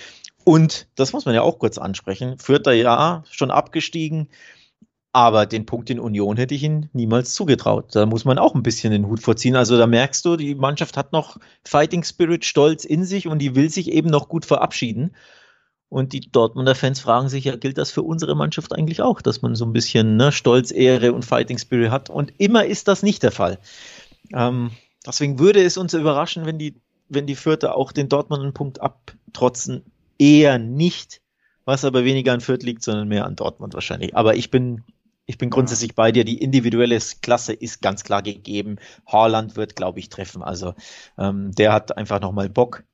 Und 0.44 0.86
das 0.94 1.12
muss 1.12 1.24
man 1.24 1.34
ja 1.34 1.42
auch 1.42 1.58
kurz 1.58 1.76
ansprechen. 1.76 2.38
Vierter 2.38 2.72
Jahr 2.72 3.24
schon 3.30 3.50
abgestiegen, 3.50 4.28
aber 5.16 5.46
den 5.46 5.64
Punkt 5.64 5.88
in 5.88 5.98
Union 5.98 6.36
hätte 6.36 6.54
ich 6.54 6.62
ihn 6.62 6.90
niemals 6.92 7.32
zugetraut. 7.32 7.96
Da 7.96 8.04
muss 8.04 8.26
man 8.26 8.36
auch 8.36 8.54
ein 8.54 8.62
bisschen 8.62 8.92
den 8.92 9.06
Hut 9.06 9.22
vorziehen. 9.22 9.56
Also 9.56 9.78
da 9.78 9.86
merkst 9.86 10.22
du, 10.26 10.36
die 10.36 10.54
Mannschaft 10.54 10.98
hat 10.98 11.14
noch 11.14 11.38
Fighting 11.64 12.04
Spirit, 12.04 12.44
Stolz 12.44 12.84
in 12.84 13.02
sich 13.06 13.26
und 13.26 13.38
die 13.38 13.54
will 13.54 13.70
sich 13.70 13.90
eben 13.90 14.10
noch 14.10 14.28
gut 14.28 14.44
verabschieden. 14.44 15.16
Und 15.88 16.12
die 16.12 16.20
Dortmunder 16.20 16.74
Fans 16.74 17.00
fragen 17.00 17.30
sich 17.30 17.44
ja, 17.44 17.56
gilt 17.56 17.78
das 17.78 17.90
für 17.90 18.02
unsere 18.02 18.36
Mannschaft 18.36 18.74
eigentlich 18.74 19.00
auch, 19.00 19.22
dass 19.22 19.40
man 19.40 19.54
so 19.54 19.64
ein 19.64 19.72
bisschen 19.72 20.18
ne, 20.18 20.32
Stolz, 20.32 20.70
Ehre 20.70 21.14
und 21.14 21.24
Fighting 21.24 21.56
Spirit 21.56 21.90
hat? 21.90 22.10
Und 22.10 22.34
immer 22.36 22.66
ist 22.66 22.86
das 22.86 23.02
nicht 23.02 23.22
der 23.22 23.32
Fall. 23.32 23.58
Ähm, 24.34 24.72
deswegen 25.06 25.38
würde 25.38 25.64
es 25.64 25.78
uns 25.78 25.94
überraschen, 25.94 26.44
wenn 26.44 26.58
die, 26.58 26.74
wenn 27.08 27.26
die 27.26 27.36
Vierte 27.36 27.74
auch 27.74 27.92
den 27.92 28.10
Dortmund 28.10 28.42
einen 28.42 28.52
Punkt 28.52 28.82
abtrotzen. 28.82 29.82
Eher 30.18 30.58
nicht, 30.58 31.22
was 31.64 31.86
aber 31.86 32.04
weniger 32.04 32.34
an 32.34 32.42
Fürth 32.42 32.64
liegt, 32.64 32.82
sondern 32.82 33.08
mehr 33.08 33.24
an 33.24 33.34
Dortmund 33.34 33.72
wahrscheinlich. 33.72 34.14
Aber 34.14 34.36
ich 34.36 34.50
bin 34.50 34.82
ich 35.26 35.38
bin 35.38 35.50
grundsätzlich 35.50 35.94
bei 35.94 36.12
dir. 36.12 36.24
Die 36.24 36.38
individuelle 36.38 36.98
Klasse 37.20 37.52
ist 37.52 37.82
ganz 37.82 38.04
klar 38.04 38.22
gegeben. 38.22 38.76
Haaland 39.06 39.56
wird, 39.56 39.76
glaube 39.76 39.98
ich, 39.98 40.08
treffen. 40.08 40.42
Also 40.42 40.74
ähm, 41.18 41.52
der 41.52 41.72
hat 41.72 41.96
einfach 41.96 42.20
nochmal 42.20 42.48
Bock. 42.48 42.84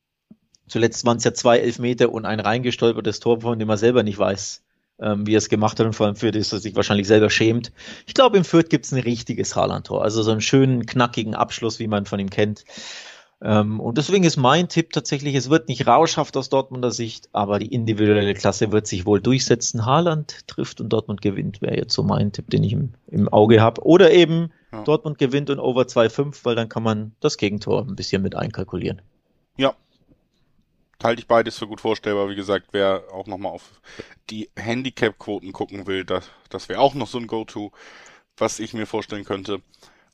Zuletzt 0.66 1.04
waren 1.04 1.18
es 1.18 1.24
ja 1.24 1.34
zwei 1.34 1.58
Elfmeter 1.58 2.10
und 2.10 2.24
ein 2.24 2.40
reingestolpertes 2.40 3.20
Tor, 3.20 3.42
von 3.42 3.58
dem 3.58 3.68
er 3.68 3.76
selber 3.76 4.02
nicht 4.02 4.18
weiß, 4.18 4.62
ähm, 5.00 5.26
wie 5.26 5.34
er 5.34 5.38
es 5.38 5.50
gemacht 5.50 5.78
hat 5.78 5.86
und 5.86 5.92
vor 5.92 6.06
allem 6.06 6.16
für 6.16 6.30
das 6.30 6.52
er 6.52 6.60
sich 6.60 6.74
wahrscheinlich 6.74 7.06
selber 7.06 7.28
schämt. 7.28 7.72
Ich 8.06 8.14
glaube, 8.14 8.38
im 8.38 8.44
Fürth 8.44 8.70
gibt 8.70 8.86
es 8.86 8.92
ein 8.92 9.00
richtiges 9.00 9.54
Haaland-Tor. 9.54 10.02
Also 10.02 10.22
so 10.22 10.30
einen 10.30 10.40
schönen, 10.40 10.86
knackigen 10.86 11.34
Abschluss, 11.34 11.78
wie 11.78 11.88
man 11.88 12.06
von 12.06 12.18
ihm 12.18 12.30
kennt. 12.30 12.64
Ähm, 13.44 13.80
und 13.80 13.98
deswegen 13.98 14.22
ist 14.22 14.36
mein 14.36 14.68
Tipp 14.68 14.92
tatsächlich, 14.92 15.34
es 15.34 15.50
wird 15.50 15.68
nicht 15.68 15.86
rauschhaft 15.86 16.36
aus 16.36 16.48
Dortmunder 16.48 16.92
Sicht, 16.92 17.28
aber 17.32 17.58
die 17.58 17.74
individuelle 17.74 18.34
Klasse 18.34 18.70
wird 18.70 18.86
sich 18.86 19.04
wohl 19.04 19.20
durchsetzen. 19.20 19.84
Haaland 19.84 20.46
trifft 20.46 20.80
und 20.80 20.90
Dortmund 20.90 21.22
gewinnt, 21.22 21.60
wäre 21.60 21.76
jetzt 21.76 21.92
so 21.92 22.04
mein 22.04 22.30
Tipp, 22.30 22.48
den 22.50 22.62
ich 22.62 22.72
im, 22.72 22.94
im 23.08 23.28
Auge 23.28 23.60
habe. 23.60 23.84
Oder 23.84 24.12
eben 24.12 24.52
ja. 24.70 24.84
Dortmund 24.84 25.18
gewinnt 25.18 25.50
und 25.50 25.58
over 25.58 25.82
2,5, 25.82 26.44
weil 26.44 26.54
dann 26.54 26.68
kann 26.68 26.84
man 26.84 27.16
das 27.18 27.36
Gegentor 27.36 27.82
ein 27.82 27.96
bisschen 27.96 28.22
mit 28.22 28.36
einkalkulieren. 28.36 29.02
Ja. 29.56 29.74
Halte 31.02 31.20
ich 31.20 31.26
beides 31.26 31.58
für 31.58 31.66
gut 31.66 31.80
vorstellbar. 31.80 32.28
Wie 32.28 32.36
gesagt, 32.36 32.68
wer 32.70 33.02
auch 33.12 33.26
nochmal 33.26 33.50
auf 33.50 33.80
die 34.30 34.50
Handicap-Quoten 34.56 35.52
gucken 35.52 35.88
will, 35.88 36.04
das, 36.04 36.30
das 36.48 36.68
wäre 36.68 36.78
auch 36.78 36.94
noch 36.94 37.08
so 37.08 37.18
ein 37.18 37.26
Go-To, 37.26 37.72
was 38.36 38.60
ich 38.60 38.72
mir 38.72 38.86
vorstellen 38.86 39.24
könnte. 39.24 39.60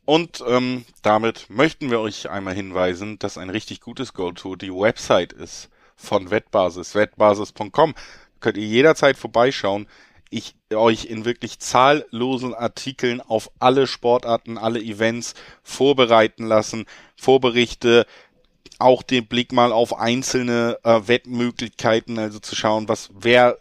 Und 0.08 0.42
ähm, 0.46 0.86
damit 1.02 1.50
möchten 1.50 1.90
wir 1.90 2.00
euch 2.00 2.30
einmal 2.30 2.54
hinweisen, 2.54 3.18
dass 3.18 3.36
ein 3.36 3.50
richtig 3.50 3.82
gutes 3.82 4.14
Go-To 4.14 4.56
die 4.56 4.72
Website 4.72 5.34
ist 5.34 5.68
von 5.96 6.30
Wettbasis, 6.30 6.94
wettbasis.com. 6.94 7.94
Könnt 8.40 8.56
ihr 8.56 8.64
jederzeit 8.64 9.18
vorbeischauen. 9.18 9.86
Ich 10.30 10.54
euch 10.72 11.04
in 11.04 11.26
wirklich 11.26 11.58
zahllosen 11.58 12.54
Artikeln 12.54 13.20
auf 13.20 13.50
alle 13.58 13.86
Sportarten, 13.86 14.56
alle 14.56 14.80
Events 14.80 15.34
vorbereiten 15.62 16.46
lassen, 16.46 16.86
Vorberichte, 17.14 18.06
auch 18.78 19.02
den 19.02 19.26
Blick 19.26 19.52
mal 19.52 19.72
auf 19.72 19.94
einzelne 19.98 20.78
äh, 20.84 21.02
Wettmöglichkeiten, 21.04 22.18
also 22.18 22.38
zu 22.38 22.56
schauen, 22.56 22.88
was 22.88 23.10
wer 23.12 23.58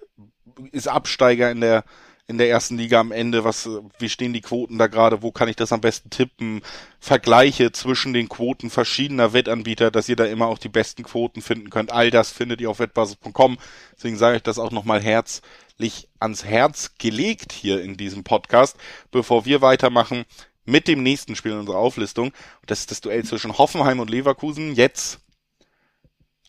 ist 0.71 0.87
Absteiger 0.87 1.51
in 1.51 1.59
der 1.59 1.83
in 2.27 2.37
der 2.37 2.49
ersten 2.49 2.77
Liga 2.77 2.99
am 2.99 3.13
Ende, 3.13 3.45
was 3.45 3.69
wie 3.99 4.09
stehen 4.09 4.33
die 4.33 4.41
Quoten 4.41 4.77
da 4.77 4.87
gerade, 4.87 5.21
wo 5.21 5.31
kann 5.31 5.47
ich 5.47 5.55
das 5.55 5.71
am 5.71 5.79
besten 5.79 6.09
tippen, 6.09 6.61
Vergleiche 6.99 7.71
zwischen 7.71 8.11
den 8.13 8.27
Quoten 8.27 8.69
verschiedener 8.69 9.31
Wettanbieter, 9.31 9.91
dass 9.91 10.09
ihr 10.09 10.17
da 10.17 10.25
immer 10.25 10.47
auch 10.47 10.57
die 10.57 10.67
besten 10.67 11.03
Quoten 11.03 11.41
finden 11.41 11.69
könnt. 11.69 11.91
All 11.91 12.11
das 12.11 12.31
findet 12.31 12.59
ihr 12.59 12.69
auf 12.69 12.79
wettbasis.com. 12.79 13.57
Deswegen 13.95 14.17
sage 14.17 14.37
ich 14.37 14.43
das 14.43 14.59
auch 14.59 14.71
nochmal 14.71 15.01
herzlich 15.01 16.09
ans 16.19 16.43
Herz 16.43 16.95
gelegt 16.97 17.53
hier 17.53 17.81
in 17.81 17.95
diesem 17.95 18.25
Podcast, 18.25 18.75
bevor 19.11 19.45
wir 19.45 19.61
weitermachen 19.61 20.25
mit 20.65 20.89
dem 20.89 21.01
nächsten 21.03 21.37
Spiel 21.37 21.53
in 21.53 21.59
unserer 21.59 21.77
Auflistung. 21.77 22.33
Das 22.65 22.81
ist 22.81 22.91
das 22.91 22.99
Duell 22.99 23.23
zwischen 23.23 23.57
Hoffenheim 23.57 24.01
und 24.01 24.09
Leverkusen. 24.09 24.75
Jetzt 24.75 25.21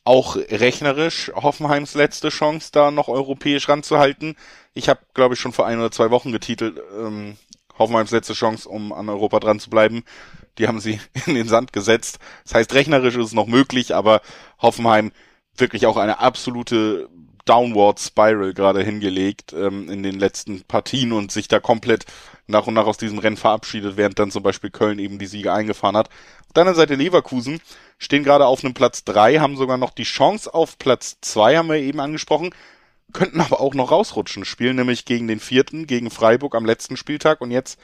auch 0.09 0.37
rechnerisch 0.37 1.31
Hoffenheims 1.35 1.93
letzte 1.93 2.31
Chance, 2.31 2.71
da 2.73 2.91
noch 2.91 3.09
europäisch 3.09 3.69
ranzuhalten. 3.69 4.37
Ich 4.73 4.89
habe, 4.89 5.01
glaube 5.13 5.35
ich, 5.35 5.41
schon 5.41 5.53
vor 5.53 5.67
ein 5.67 5.79
oder 5.79 5.91
zwei 5.91 6.11
Wochen 6.11 6.33
getitelt, 6.33 6.81
ähm, 6.99 7.37
Hoffenheims 7.79 8.11
letzte 8.11 8.33
Chance, 8.33 8.67
um 8.71 8.95
an 8.95 9.11
Europa 9.11 9.39
dran 9.39 9.61
zu 9.61 9.69
bleiben. 9.69 10.05
Die 10.57 10.67
haben 10.67 10.81
sie 10.81 10.99
in 11.27 11.35
den 11.35 11.47
Sand 11.47 11.75
gesetzt. 11.75 12.21
Das 12.45 12.55
heißt, 12.55 12.73
rechnerisch 12.73 13.17
ist 13.17 13.27
es 13.27 13.33
noch 13.35 13.47
möglich, 13.47 13.95
aber 13.95 14.23
Hoffenheim 14.63 15.13
wirklich 15.55 15.85
auch 15.85 15.99
eine 15.99 16.21
absolute 16.21 17.11
Downward 17.45 18.01
Spiral 18.01 18.55
gerade 18.55 18.83
hingelegt 18.83 19.53
ähm, 19.53 19.91
in 19.91 20.03
den 20.03 20.19
letzten 20.19 20.63
Partien 20.63 21.13
und 21.13 21.33
sich 21.33 21.49
da 21.49 21.61
komplett 21.61 22.07
nach 22.49 22.67
und 22.67 22.75
nach 22.75 22.87
aus 22.87 22.97
diesem 22.97 23.19
Rennen 23.19 23.37
verabschiedet, 23.37 23.97
während 23.97 24.19
dann 24.19 24.31
zum 24.31 24.43
Beispiel 24.43 24.71
Köln 24.71 24.99
eben 24.99 25.19
die 25.19 25.27
Siege 25.27 25.53
eingefahren 25.53 25.97
hat. 25.97 26.09
Auf 26.09 26.53
der 26.55 26.63
anderen 26.63 26.77
Seite 26.77 26.95
Leverkusen 26.95 27.61
stehen 27.99 28.25
gerade 28.25 28.47
auf 28.47 28.65
einem 28.65 28.75
Platz 28.75 29.05
drei, 29.05 29.39
haben 29.39 29.57
sogar 29.57 29.77
noch 29.77 29.91
die 29.91 30.05
Chance 30.05 30.53
auf 30.53 30.79
Platz 30.79 31.19
zwei, 31.21 31.57
haben 31.57 31.69
wir 31.69 31.77
eben 31.77 32.01
angesprochen, 32.01 32.51
könnten 33.13 33.41
aber 33.41 33.61
auch 33.61 33.75
noch 33.75 33.91
rausrutschen, 33.91 34.45
spielen 34.45 34.77
nämlich 34.77 35.05
gegen 35.05 35.29
den 35.29 35.41
vierten, 35.41 35.87
gegen 35.87 36.11
Freiburg 36.11 36.55
am 36.55 36.67
letzten 36.67 36.97
Spieltag 36.97 37.41
und 37.41 37.51
jetzt 37.51 37.79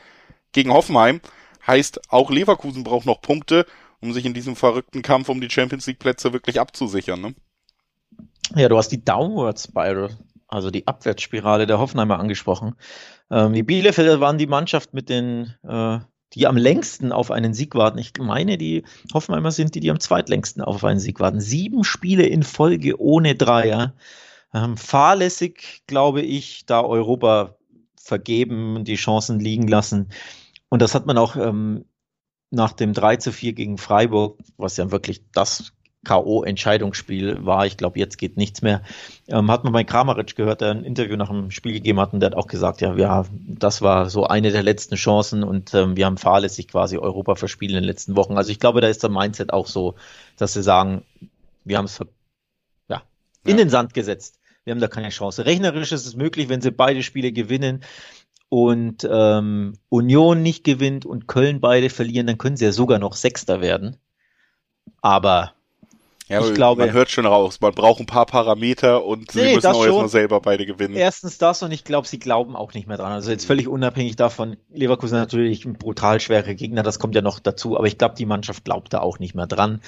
gegen 0.53 0.73
Hoffenheim. 0.73 1.21
Heißt, 1.67 2.11
auch 2.11 2.31
Leverkusen 2.31 2.85
braucht 2.85 3.07
noch 3.07 3.21
Punkte, 3.21 3.67
um 4.01 4.13
sich 4.13 4.25
in 4.25 4.35
diesem 4.35 4.57
verrückten 4.57 5.03
Kampf 5.03 5.29
um 5.29 5.41
die 5.41 5.51
Champions 5.51 5.87
League 5.87 5.99
Plätze 5.99 6.33
wirklich 6.33 6.61
abzusichern. 6.61 7.21
Ne? 7.21 7.35
Ja, 8.55 8.69
du 8.69 8.77
hast 8.77 8.89
die 8.89 9.03
Downward 9.03 9.59
Spiral, 9.59 10.11
also 10.55 10.71
die 10.71 10.87
Abwärtsspirale 10.87 11.67
der 11.67 11.79
Hoffenheimer 11.79 12.19
angesprochen. 12.19 12.75
Ähm, 13.31 13.53
die 13.53 13.63
Bielefelder 13.63 14.21
waren 14.21 14.39
die 14.39 14.47
Mannschaft 14.47 14.95
mit 14.95 15.09
den, 15.09 15.55
äh, 15.63 15.99
die 16.33 16.47
am 16.47 16.57
längsten 16.57 17.13
auf 17.13 17.31
einen 17.31 17.55
Sieg 17.55 17.75
warten. 17.75 17.99
Ich 17.99 18.13
meine, 18.19 18.59
die 18.59 18.85
Hoffenheimer 19.13 19.51
sind 19.51 19.75
die, 19.75 19.81
die 19.81 19.91
am 19.91 20.01
zweitlängsten 20.01 20.63
auf 20.63 20.85
einen 20.85 21.01
Sieg 21.01 21.21
warten. 21.21 21.41
Sieben 21.41 21.85
Spiele 21.85 22.27
in 22.27 22.43
Folge 22.43 23.01
ohne 23.01 23.35
Dreier. 23.35 23.95
Ähm, 24.53 24.77
fahrlässig, 24.77 25.83
glaube 25.87 26.23
ich, 26.23 26.65
da 26.67 26.83
Europa 26.83 27.57
vergeben, 27.97 28.85
die 28.85 28.97
Chancen 28.97 29.41
liegen 29.41 29.67
lassen. 29.67 30.11
Und 30.69 30.83
das 30.83 30.95
hat 30.95 31.07
man 31.07 31.19
auch 31.19 31.37
ähm, 31.37 31.85
nach 32.51 32.73
dem 32.73 32.93
3 32.93 33.17
zu 33.17 33.33
4 33.33 33.53
gegen 33.53 33.79
Freiburg, 33.79 34.39
was 34.57 34.77
ja 34.77 34.91
wirklich 34.91 35.23
das 35.33 35.73
K.O.-Entscheidungsspiel 36.05 37.45
war. 37.45 37.67
Ich 37.67 37.77
glaube, 37.77 37.99
jetzt 37.99 38.19
geht 38.19 38.37
nichts 38.37 38.63
mehr. 38.63 38.83
Ähm, 39.29 39.51
hat 39.51 39.65
man 39.65 39.73
bei 39.73 39.85
Kramaric 39.85 40.37
gehört, 40.37 40.61
der 40.61 40.71
ein 40.71 40.85
Interview 40.85 41.17
nach 41.17 41.29
dem 41.29 41.51
Spiel 41.51 41.73
gegeben 41.73 42.01
hat 42.01 42.13
und 42.13 42.21
der 42.21 42.31
hat 42.31 42.37
auch 42.37 42.47
gesagt, 42.47 42.81
ja, 42.81 42.95
ja, 42.95 43.25
das 43.47 43.83
war 43.83 44.11
so 44.11 44.27
eine 44.27 44.53
der 44.53 44.63
letzten 44.63 44.97
Chancen 44.97 45.43
und 45.43 45.75
ähm, 45.75 45.97
wir 45.97 46.07
haben 46.07 46.19
fahrlässig 46.19 46.69
quasi 46.69 46.99
Europa 46.99 47.35
verspielt 47.35 47.73
in 47.73 47.77
den 47.77 47.85
letzten 47.85 48.17
Wochen. 48.17 48.37
Also 48.37 48.51
ich 48.53 48.61
glaube, 48.61 48.81
da 48.81 48.89
ist 48.89 49.03
der 49.03 49.11
Mindset 49.11 49.53
auch 49.53 49.67
so, 49.67 49.95
dass 50.37 50.53
sie 50.53 50.63
sagen, 50.63 51.03
wir 51.65 51.79
haben 51.79 51.87
es 51.87 51.99
ja, 52.89 53.03
in 53.45 53.53
ja. 53.53 53.65
den 53.65 53.71
Sand 53.71 53.95
gesetzt. 53.95 54.39
Wir 54.65 54.73
haben 54.73 54.81
da 54.81 54.89
keine 54.89 55.11
Chance. 55.11 55.45
Rechnerisch 55.45 55.93
ist 55.93 56.07
es 56.07 56.17
möglich, 56.17 56.49
wenn 56.49 56.61
sie 56.61 56.71
beide 56.71 57.03
Spiele 57.03 57.33
gewinnen 57.33 57.83
und 58.49 59.07
ähm, 59.11 59.75
Union 59.89 60.43
nicht 60.43 60.65
gewinnt 60.65 61.05
und 61.07 61.27
Köln 61.27 61.61
beide 61.61 61.91
verlieren, 61.91 62.27
dann 62.27 62.39
können 62.39 62.57
sie 62.57 62.65
ja 62.65 62.73
sogar 62.73 62.99
noch 62.99 63.15
Sechster 63.15 63.61
werden. 63.61 63.97
Aber 65.03 65.55
ja, 66.27 66.41
ich 66.41 66.55
glaube, 66.55 66.87
man 66.87 66.95
hört 66.95 67.11
schon 67.11 67.27
raus, 67.27 67.61
man 67.61 67.75
braucht 67.75 68.01
ein 68.01 68.07
paar 68.07 68.25
Parameter 68.25 69.05
und 69.05 69.35
nee, 69.35 69.49
sie 69.49 69.55
müssen 69.57 69.67
auch 69.67 69.85
erstmal 69.85 70.09
selber 70.09 70.41
beide 70.41 70.65
gewinnen. 70.65 70.97
Erstens 70.97 71.37
das 71.37 71.63
und 71.63 71.71
ich 71.71 71.85
glaube, 71.85 72.09
sie 72.09 72.19
glauben 72.19 72.57
auch 72.57 72.73
nicht 72.73 72.87
mehr 72.87 72.97
dran. 72.97 73.13
Also 73.13 73.31
jetzt 73.31 73.45
völlig 73.45 73.69
unabhängig 73.69 74.17
davon, 74.17 74.57
Leverkusen 74.73 75.19
natürlich 75.19 75.67
ein 75.67 75.75
brutal 75.75 76.21
schwerer 76.21 76.55
Gegner, 76.55 76.83
das 76.83 76.99
kommt 76.99 77.15
ja 77.15 77.21
noch 77.21 77.41
dazu, 77.41 77.77
aber 77.77 77.87
ich 77.87 77.99
glaube, 77.99 78.15
die 78.15 78.25
Mannschaft 78.25 78.65
glaubt 78.65 78.95
da 78.95 79.01
auch 79.01 79.19
nicht 79.19 79.35
mehr 79.35 79.47
dran. 79.47 79.83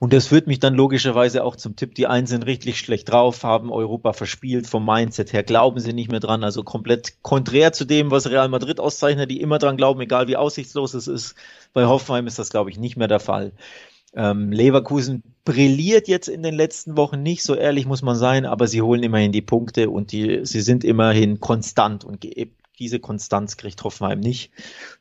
Und 0.00 0.12
das 0.12 0.26
führt 0.26 0.48
mich 0.48 0.58
dann 0.58 0.74
logischerweise 0.74 1.44
auch 1.44 1.54
zum 1.54 1.76
Tipp, 1.76 1.94
die 1.94 2.08
einen 2.08 2.26
sind 2.26 2.44
richtig 2.44 2.80
schlecht 2.80 3.08
drauf, 3.08 3.44
haben 3.44 3.70
Europa 3.70 4.12
verspielt, 4.14 4.66
vom 4.66 4.84
Mindset 4.84 5.32
her 5.32 5.44
glauben 5.44 5.78
sie 5.78 5.92
nicht 5.92 6.10
mehr 6.10 6.18
dran, 6.18 6.42
also 6.42 6.64
komplett 6.64 7.22
konträr 7.22 7.72
zu 7.72 7.84
dem, 7.84 8.10
was 8.10 8.28
Real 8.28 8.48
Madrid 8.48 8.80
auszeichnet, 8.80 9.30
die 9.30 9.40
immer 9.40 9.58
dran 9.58 9.76
glauben, 9.76 10.00
egal 10.00 10.26
wie 10.26 10.36
aussichtslos 10.36 10.94
es 10.94 11.06
ist. 11.06 11.36
Bei 11.72 11.86
Hoffenheim 11.86 12.26
ist 12.26 12.40
das, 12.40 12.50
glaube 12.50 12.70
ich, 12.70 12.78
nicht 12.78 12.96
mehr 12.96 13.06
der 13.08 13.20
Fall. 13.20 13.52
Ähm, 14.14 14.52
Leverkusen 14.52 15.22
brilliert 15.44 16.08
jetzt 16.08 16.28
in 16.28 16.42
den 16.42 16.54
letzten 16.54 16.96
Wochen 16.96 17.22
nicht, 17.22 17.42
so 17.42 17.54
ehrlich 17.54 17.86
muss 17.86 18.02
man 18.02 18.16
sein, 18.16 18.46
aber 18.46 18.66
sie 18.66 18.82
holen 18.82 19.02
immerhin 19.02 19.32
die 19.32 19.42
Punkte 19.42 19.90
und 19.90 20.12
die, 20.12 20.40
sie 20.44 20.60
sind 20.60 20.84
immerhin 20.84 21.40
konstant 21.40 22.04
und 22.04 22.26
diese 22.78 23.00
Konstanz 23.00 23.56
kriegt 23.56 23.82
Hoffenheim 23.84 24.20
nicht. 24.20 24.52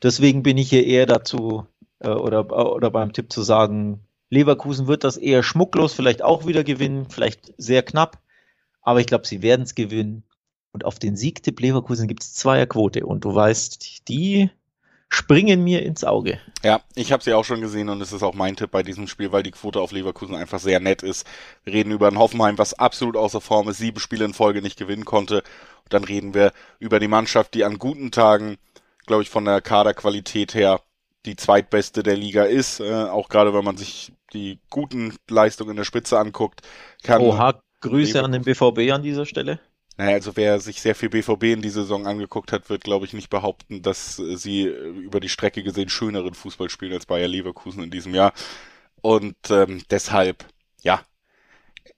Deswegen 0.01 0.43
bin 0.43 0.57
ich 0.57 0.69
hier 0.69 0.85
eher 0.85 1.05
dazu 1.05 1.65
äh, 1.99 2.09
oder, 2.09 2.73
oder 2.73 2.91
beim 2.91 3.13
Tipp 3.13 3.31
zu 3.31 3.41
sagen, 3.41 4.01
Leverkusen 4.29 4.87
wird 4.87 5.03
das 5.03 5.17
eher 5.17 5.43
schmucklos 5.43 5.93
vielleicht 5.93 6.21
auch 6.21 6.45
wieder 6.45 6.63
gewinnen, 6.63 7.07
vielleicht 7.09 7.53
sehr 7.57 7.83
knapp, 7.83 8.19
aber 8.81 8.99
ich 8.99 9.07
glaube, 9.07 9.27
sie 9.27 9.41
werden 9.41 9.63
es 9.63 9.75
gewinnen. 9.75 10.23
Und 10.73 10.85
auf 10.85 10.99
den 10.99 11.15
Siegtipp 11.15 11.59
Leverkusen 11.59 12.07
gibt 12.07 12.23
es 12.23 12.33
Zweierquote 12.33 13.05
und 13.05 13.23
du 13.25 13.33
weißt, 13.33 14.07
die 14.09 14.51
springen 15.09 15.63
mir 15.63 15.83
ins 15.83 16.03
Auge. 16.03 16.39
Ja, 16.63 16.81
ich 16.95 17.11
habe 17.11 17.23
sie 17.23 17.33
auch 17.33 17.45
schon 17.45 17.61
gesehen 17.61 17.89
und 17.89 18.01
es 18.01 18.11
ist 18.11 18.23
auch 18.23 18.33
mein 18.33 18.55
Tipp 18.55 18.71
bei 18.71 18.83
diesem 18.83 19.07
Spiel, 19.07 19.31
weil 19.31 19.43
die 19.43 19.51
Quote 19.51 19.79
auf 19.79 19.91
Leverkusen 19.91 20.35
einfach 20.35 20.59
sehr 20.59 20.79
nett 20.79 21.03
ist. 21.03 21.25
Wir 21.63 21.73
reden 21.73 21.91
über 21.91 22.07
ein 22.07 22.19
Hoffenheim, 22.19 22.57
was 22.57 22.73
absolut 22.73 23.15
außer 23.15 23.41
Form 23.41 23.69
ist, 23.69 23.77
sieben 23.77 23.99
Spiele 23.99 24.25
in 24.25 24.33
Folge 24.33 24.61
nicht 24.61 24.77
gewinnen 24.77 25.05
konnte. 25.05 25.37
Und 25.83 25.93
dann 25.93 26.03
reden 26.03 26.33
wir 26.33 26.51
über 26.79 26.99
die 26.99 27.07
Mannschaft, 27.07 27.53
die 27.53 27.63
an 27.63 27.77
guten 27.77 28.11
Tagen, 28.11 28.57
glaube 29.05 29.23
ich, 29.23 29.29
von 29.29 29.45
der 29.45 29.61
Kaderqualität 29.61 30.53
her 30.53 30.81
die 31.25 31.35
zweitbeste 31.35 32.03
der 32.03 32.17
Liga 32.17 32.43
ist. 32.43 32.79
Äh, 32.79 33.05
auch 33.05 33.29
gerade 33.29 33.53
wenn 33.53 33.63
man 33.63 33.77
sich 33.77 34.11
die 34.33 34.59
guten 34.69 35.15
Leistungen 35.29 35.71
in 35.71 35.77
der 35.77 35.83
Spitze 35.83 36.19
anguckt. 36.19 36.61
Kann 37.03 37.21
Oha, 37.21 37.59
Grüße 37.81 38.23
an 38.23 38.31
den 38.31 38.43
BVB 38.43 38.91
an 38.91 39.03
dieser 39.03 39.25
Stelle. 39.25 39.59
Naja, 39.97 40.13
also 40.13 40.35
wer 40.35 40.59
sich 40.59 40.81
sehr 40.81 40.93
viel 40.93 41.09
BVB 41.09 41.43
in 41.45 41.61
die 41.63 41.69
Saison 41.69 42.05
angeguckt 42.05 42.51
hat, 42.51 42.69
wird, 42.69 42.83
glaube 42.83 43.05
ich, 43.05 43.13
nicht 43.13 43.29
behaupten, 43.31 43.81
dass 43.81 44.17
sie 44.17 44.65
über 44.65 45.19
die 45.19 45.29
Strecke 45.29 45.63
gesehen 45.63 45.89
schöneren 45.89 46.35
Fußball 46.35 46.69
spielen 46.69 46.93
als 46.93 47.07
Bayer 47.07 47.27
Leverkusen 47.27 47.83
in 47.83 47.89
diesem 47.89 48.13
Jahr. 48.13 48.33
Und 49.01 49.35
ähm, 49.49 49.83
deshalb, 49.89 50.45
ja, 50.83 51.01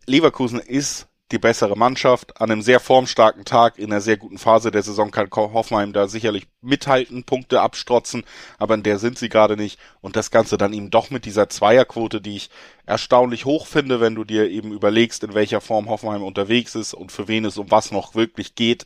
Leverkusen 0.06 0.60
ist 0.60 1.09
die 1.32 1.38
bessere 1.38 1.78
Mannschaft. 1.78 2.42
An 2.42 2.52
einem 2.52 2.62
sehr 2.62 2.80
formstarken 2.80 3.46
Tag 3.46 3.78
in 3.78 3.92
einer 3.92 4.02
sehr 4.02 4.18
guten 4.18 4.38
Phase 4.38 4.72
der 4.72 4.84
Saison 4.84 5.12
kann 5.12 5.30
Hoffenheim 5.32 5.94
da 5.94 6.08
sicherlich 6.08 6.48
mithalten, 6.62 7.24
Punkte 7.24 7.62
abstrotzen, 7.62 8.24
aber 8.58 8.74
in 8.74 8.84
der 8.84 9.00
sind 9.00 9.18
sie 9.18 9.30
gerade 9.30 9.56
nicht. 9.56 9.80
Und 10.02 10.16
das 10.16 10.32
Ganze 10.32 10.58
dann 10.58 10.74
eben 10.74 10.90
doch 10.90 11.10
mit 11.10 11.26
dieser 11.26 11.50
Zweierquote, 11.50 12.22
die 12.22 12.38
ich 12.38 12.50
erstaunlich 12.86 13.46
hoch 13.46 13.68
finde, 13.68 14.00
wenn 14.00 14.16
du 14.16 14.24
dir 14.24 14.50
eben 14.50 14.72
überlegst, 14.72 15.24
in 15.24 15.34
welcher 15.34 15.62
Form 15.62 15.90
Hoffenheim 15.90 16.24
unterwegs 16.24 16.76
ist 16.76 16.94
und 16.94 17.12
für 17.12 17.28
wen 17.28 17.46
es 17.46 17.58
um 17.58 17.70
was 17.72 17.92
noch 17.92 18.16
wirklich 18.16 18.56
geht 18.56 18.86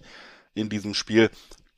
in 0.54 0.70
diesem 0.70 0.94
Spiel. 0.94 1.30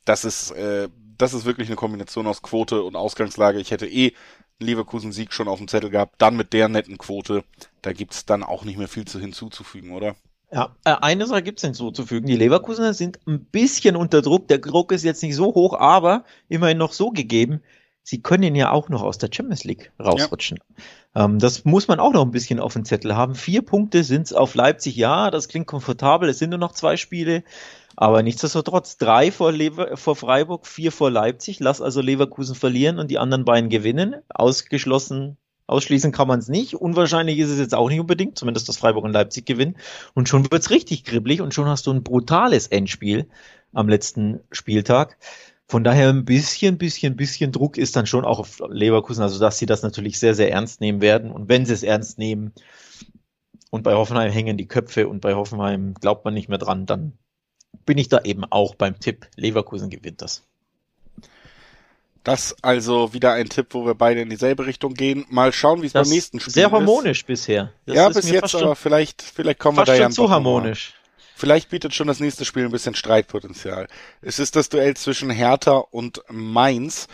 Das 0.04 0.24
ist, 0.24 0.50
äh, 0.52 0.88
das 1.18 1.34
ist 1.34 1.44
wirklich 1.44 1.68
eine 1.68 1.76
Kombination 1.76 2.26
aus 2.26 2.42
Quote 2.42 2.82
und 2.82 2.96
Ausgangslage. 2.96 3.60
Ich 3.60 3.70
hätte 3.70 3.86
eh 3.86 4.12
Leverkusen-Sieg 4.58 5.32
schon 5.32 5.48
auf 5.48 5.58
dem 5.58 5.68
Zettel 5.68 5.90
gehabt, 5.90 6.14
dann 6.18 6.36
mit 6.36 6.52
der 6.52 6.68
netten 6.68 6.98
Quote, 6.98 7.44
da 7.82 7.92
gibt's 7.92 8.24
dann 8.24 8.42
auch 8.42 8.64
nicht 8.64 8.78
mehr 8.78 8.88
viel 8.88 9.04
zu 9.04 9.20
hinzuzufügen, 9.20 9.92
oder? 9.92 10.16
Ja, 10.52 10.76
äh, 10.84 10.94
eine 11.00 11.26
Sache 11.26 11.42
gibt 11.42 11.58
es 11.58 11.64
hinzuzufügen. 11.64 12.26
Die 12.26 12.36
Leverkusener 12.36 12.94
sind 12.94 13.18
ein 13.26 13.44
bisschen 13.44 13.96
unter 13.96 14.22
Druck. 14.22 14.48
Der 14.48 14.58
Druck 14.58 14.92
ist 14.92 15.04
jetzt 15.04 15.22
nicht 15.22 15.34
so 15.34 15.46
hoch, 15.46 15.74
aber 15.74 16.24
immerhin 16.48 16.78
noch 16.78 16.92
so 16.92 17.10
gegeben. 17.10 17.62
Sie 18.02 18.22
können 18.22 18.54
ja 18.54 18.70
auch 18.70 18.88
noch 18.88 19.02
aus 19.02 19.18
der 19.18 19.30
Champions 19.32 19.64
League 19.64 19.90
rausrutschen. 19.98 20.60
Ja. 21.16 21.24
Ähm, 21.24 21.40
das 21.40 21.64
muss 21.64 21.88
man 21.88 21.98
auch 21.98 22.12
noch 22.12 22.22
ein 22.22 22.30
bisschen 22.30 22.60
auf 22.60 22.74
dem 22.74 22.84
Zettel 22.84 23.16
haben. 23.16 23.34
Vier 23.34 23.62
Punkte 23.62 24.04
sind 24.04 24.26
es 24.26 24.32
auf 24.32 24.54
Leipzig. 24.54 24.94
Ja, 24.94 25.32
das 25.32 25.48
klingt 25.48 25.66
komfortabel. 25.66 26.28
Es 26.28 26.38
sind 26.38 26.50
nur 26.50 26.60
noch 26.60 26.72
zwei 26.72 26.96
Spiele. 26.96 27.42
Aber 27.96 28.22
nichtsdestotrotz, 28.22 28.98
drei 28.98 29.32
vor, 29.32 29.50
Lever 29.50 29.96
vor 29.96 30.14
Freiburg, 30.14 30.68
vier 30.68 30.92
vor 30.92 31.10
Leipzig. 31.10 31.58
Lass 31.58 31.80
also 31.80 32.00
Leverkusen 32.00 32.54
verlieren 32.54 33.00
und 33.00 33.10
die 33.10 33.18
anderen 33.18 33.44
beiden 33.44 33.70
gewinnen. 33.70 34.14
Ausgeschlossen 34.28 35.36
Ausschließen 35.66 36.12
kann 36.12 36.28
man 36.28 36.38
es 36.38 36.48
nicht. 36.48 36.74
Unwahrscheinlich 36.74 37.38
ist 37.38 37.50
es 37.50 37.58
jetzt 37.58 37.74
auch 37.74 37.88
nicht 37.88 38.00
unbedingt, 38.00 38.38
zumindest 38.38 38.68
dass 38.68 38.76
Freiburg 38.76 39.04
und 39.04 39.12
Leipzig 39.12 39.46
gewinnen. 39.46 39.76
Und 40.14 40.28
schon 40.28 40.50
wird's 40.50 40.70
richtig 40.70 41.04
kribbelig 41.04 41.40
und 41.40 41.54
schon 41.54 41.66
hast 41.66 41.86
du 41.86 41.92
ein 41.92 42.04
brutales 42.04 42.68
Endspiel 42.68 43.28
am 43.72 43.88
letzten 43.88 44.40
Spieltag. 44.52 45.18
Von 45.68 45.82
daher 45.82 46.10
ein 46.10 46.24
bisschen, 46.24 46.78
bisschen, 46.78 47.16
bisschen 47.16 47.50
Druck 47.50 47.76
ist 47.76 47.96
dann 47.96 48.06
schon 48.06 48.24
auch 48.24 48.38
auf 48.38 48.60
Leverkusen, 48.68 49.22
also 49.22 49.40
dass 49.40 49.58
sie 49.58 49.66
das 49.66 49.82
natürlich 49.82 50.20
sehr, 50.20 50.36
sehr 50.36 50.52
ernst 50.52 50.80
nehmen 50.80 51.00
werden. 51.00 51.32
Und 51.32 51.48
wenn 51.48 51.66
sie 51.66 51.72
es 51.72 51.82
ernst 51.82 52.18
nehmen 52.18 52.52
und 53.70 53.82
bei 53.82 53.94
Hoffenheim 53.94 54.30
hängen 54.30 54.56
die 54.56 54.68
Köpfe 54.68 55.08
und 55.08 55.20
bei 55.20 55.34
Hoffenheim 55.34 55.94
glaubt 55.94 56.24
man 56.24 56.34
nicht 56.34 56.48
mehr 56.48 56.58
dran, 56.58 56.86
dann 56.86 57.14
bin 57.84 57.98
ich 57.98 58.08
da 58.08 58.20
eben 58.22 58.44
auch 58.44 58.76
beim 58.76 59.00
Tipp. 59.00 59.26
Leverkusen 59.34 59.90
gewinnt 59.90 60.22
das. 60.22 60.44
Das 62.26 62.56
also 62.60 63.12
wieder 63.12 63.34
ein 63.34 63.48
Tipp, 63.48 63.68
wo 63.70 63.86
wir 63.86 63.94
beide 63.94 64.20
in 64.20 64.28
dieselbe 64.28 64.66
Richtung 64.66 64.94
gehen. 64.94 65.24
Mal 65.28 65.52
schauen, 65.52 65.82
wie 65.82 65.86
es 65.86 65.92
beim 65.92 66.08
nächsten 66.08 66.40
Spiel 66.40 66.48
ist. 66.48 66.54
Sehr 66.54 66.72
harmonisch 66.72 67.20
ist. 67.20 67.26
bisher. 67.28 67.72
Das 67.86 67.94
ja, 67.94 68.08
bis 68.08 68.28
jetzt, 68.28 68.52
aber 68.56 68.74
vielleicht, 68.74 69.22
vielleicht 69.22 69.60
kommen 69.60 69.78
wir 69.78 69.84
da 69.84 69.94
ja 69.94 70.10
zu 70.10 70.28
harmonisch. 70.28 70.94
Vielleicht 71.36 71.70
bietet 71.70 71.94
schon 71.94 72.08
das 72.08 72.18
nächste 72.18 72.44
Spiel 72.44 72.64
ein 72.64 72.72
bisschen 72.72 72.96
Streitpotenzial. 72.96 73.86
Es 74.22 74.40
ist 74.40 74.56
das 74.56 74.68
Duell 74.68 74.96
zwischen 74.96 75.30
Hertha 75.30 75.76
und 75.76 76.20
Mainz. 76.28 77.06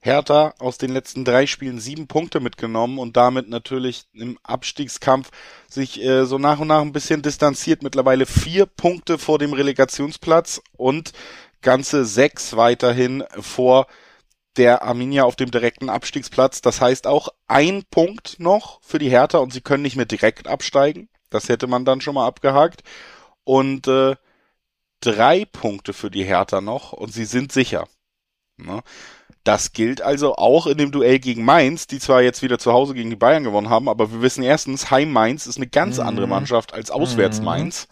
Hertha 0.00 0.54
aus 0.58 0.78
den 0.78 0.94
letzten 0.94 1.26
drei 1.26 1.46
Spielen 1.46 1.78
sieben 1.78 2.06
Punkte 2.06 2.40
mitgenommen 2.40 2.98
und 2.98 3.18
damit 3.18 3.50
natürlich 3.50 4.06
im 4.14 4.38
Abstiegskampf 4.44 5.28
sich 5.68 6.02
äh, 6.02 6.24
so 6.24 6.38
nach 6.38 6.58
und 6.58 6.68
nach 6.68 6.80
ein 6.80 6.92
bisschen 6.92 7.20
distanziert. 7.20 7.82
Mittlerweile 7.82 8.24
vier 8.24 8.64
Punkte 8.64 9.18
vor 9.18 9.38
dem 9.38 9.52
Relegationsplatz 9.52 10.62
und 10.78 11.12
ganze 11.60 12.06
sechs 12.06 12.56
weiterhin 12.56 13.24
vor 13.38 13.88
der 14.56 14.82
Arminia 14.82 15.24
auf 15.24 15.36
dem 15.36 15.50
direkten 15.50 15.88
Abstiegsplatz. 15.88 16.60
Das 16.62 16.80
heißt 16.80 17.06
auch 17.06 17.28
ein 17.46 17.84
Punkt 17.90 18.36
noch 18.38 18.80
für 18.82 18.98
die 18.98 19.10
Hertha 19.10 19.38
und 19.38 19.52
sie 19.52 19.60
können 19.60 19.82
nicht 19.82 19.96
mehr 19.96 20.06
direkt 20.06 20.46
absteigen. 20.48 21.08
Das 21.30 21.48
hätte 21.48 21.66
man 21.66 21.84
dann 21.84 22.00
schon 22.00 22.14
mal 22.14 22.26
abgehakt 22.26 22.82
und 23.44 23.88
äh, 23.88 24.16
drei 25.00 25.44
Punkte 25.44 25.92
für 25.92 26.10
die 26.10 26.24
Hertha 26.24 26.60
noch 26.60 26.92
und 26.92 27.12
sie 27.12 27.24
sind 27.24 27.52
sicher. 27.52 27.88
Ne? 28.56 28.82
Das 29.42 29.72
gilt 29.72 30.00
also 30.00 30.36
auch 30.36 30.66
in 30.66 30.78
dem 30.78 30.90
Duell 30.90 31.18
gegen 31.18 31.44
Mainz, 31.44 31.86
die 31.86 31.98
zwar 31.98 32.22
jetzt 32.22 32.42
wieder 32.42 32.58
zu 32.58 32.72
Hause 32.72 32.94
gegen 32.94 33.10
die 33.10 33.16
Bayern 33.16 33.44
gewonnen 33.44 33.68
haben, 33.68 33.88
aber 33.88 34.10
wir 34.10 34.22
wissen 34.22 34.42
erstens, 34.42 34.90
Heim 34.90 35.12
Mainz 35.12 35.46
ist 35.46 35.56
eine 35.56 35.66
ganz 35.66 35.98
mhm. 35.98 36.06
andere 36.06 36.26
Mannschaft 36.26 36.72
als 36.72 36.90
Auswärts 36.90 37.40
mhm. 37.40 37.44
Mainz. 37.44 37.88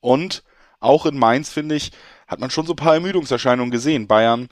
Und 0.00 0.42
auch 0.80 1.04
in 1.04 1.18
Mainz, 1.18 1.50
finde 1.50 1.74
ich, 1.74 1.92
hat 2.26 2.40
man 2.40 2.50
schon 2.50 2.66
so 2.66 2.72
ein 2.72 2.76
paar 2.76 2.94
Ermüdungserscheinungen 2.94 3.70
gesehen. 3.70 4.06
Bayern, 4.06 4.48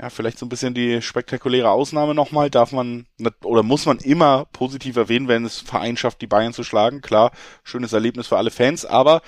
ja, 0.00 0.10
vielleicht 0.10 0.38
so 0.38 0.46
ein 0.46 0.48
bisschen 0.48 0.74
die 0.74 1.02
spektakuläre 1.02 1.70
Ausnahme 1.70 2.14
nochmal, 2.14 2.50
darf 2.50 2.72
man 2.72 3.06
oder 3.42 3.62
muss 3.62 3.84
man 3.86 3.98
immer 3.98 4.46
positiv 4.52 4.96
erwähnen, 4.96 5.28
wenn 5.28 5.44
es 5.44 5.58
Verein 5.58 5.96
schafft, 5.96 6.20
die 6.20 6.28
Bayern 6.28 6.52
zu 6.52 6.62
schlagen. 6.62 7.00
Klar, 7.00 7.32
schönes 7.64 7.92
Erlebnis 7.92 8.28
für 8.28 8.38
alle 8.38 8.50
Fans, 8.50 8.84
aber 8.84 9.22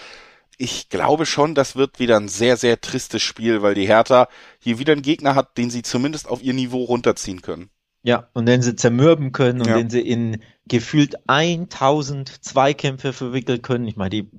ich 0.59 0.89
glaube 0.91 1.27
schon, 1.27 1.55
das 1.55 1.75
wird 1.75 1.99
wieder 1.99 2.19
ein 2.19 2.29
sehr, 2.29 2.57
sehr 2.57 2.81
tristes 2.81 3.23
Spiel, 3.23 3.63
weil 3.63 3.75
die 3.75 3.87
Hertha 3.89 4.29
hier 4.59 4.79
wieder 4.79 4.93
einen 4.93 5.03
Gegner 5.03 5.35
hat, 5.35 5.57
den 5.57 5.71
sie 5.71 5.83
zumindest 5.83 6.29
auf 6.29 6.43
ihr 6.43 6.53
Niveau 6.53 6.85
runterziehen 6.85 7.43
können. 7.43 7.71
Ja, 8.03 8.29
und 8.33 8.47
den 8.47 8.63
sie 8.63 8.77
zermürben 8.77 9.33
können 9.33 9.61
und 9.61 9.69
ja. 9.69 9.77
den 9.77 9.91
sie 9.91 10.01
in 10.01 10.43
gefühlt 10.67 11.17
1000 11.27 12.45
Zweikämpfe 12.45 13.13
verwickeln 13.13 13.63
können. 13.63 13.87
Ich 13.87 13.97
meine, 13.97 14.11
die 14.11 14.31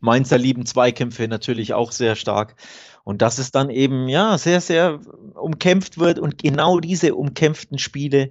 Mainzer 0.00 0.38
lieben 0.38 0.66
Zweikämpfe 0.66 1.28
natürlich 1.28 1.74
auch 1.74 1.92
sehr 1.92 2.16
stark. 2.16 2.56
Und 3.04 3.22
dass 3.22 3.38
es 3.38 3.50
dann 3.50 3.70
eben, 3.70 4.08
ja, 4.08 4.36
sehr, 4.38 4.60
sehr 4.60 5.00
umkämpft 5.34 5.98
wird 5.98 6.18
und 6.18 6.38
genau 6.38 6.80
diese 6.80 7.14
umkämpften 7.14 7.78
Spiele 7.78 8.30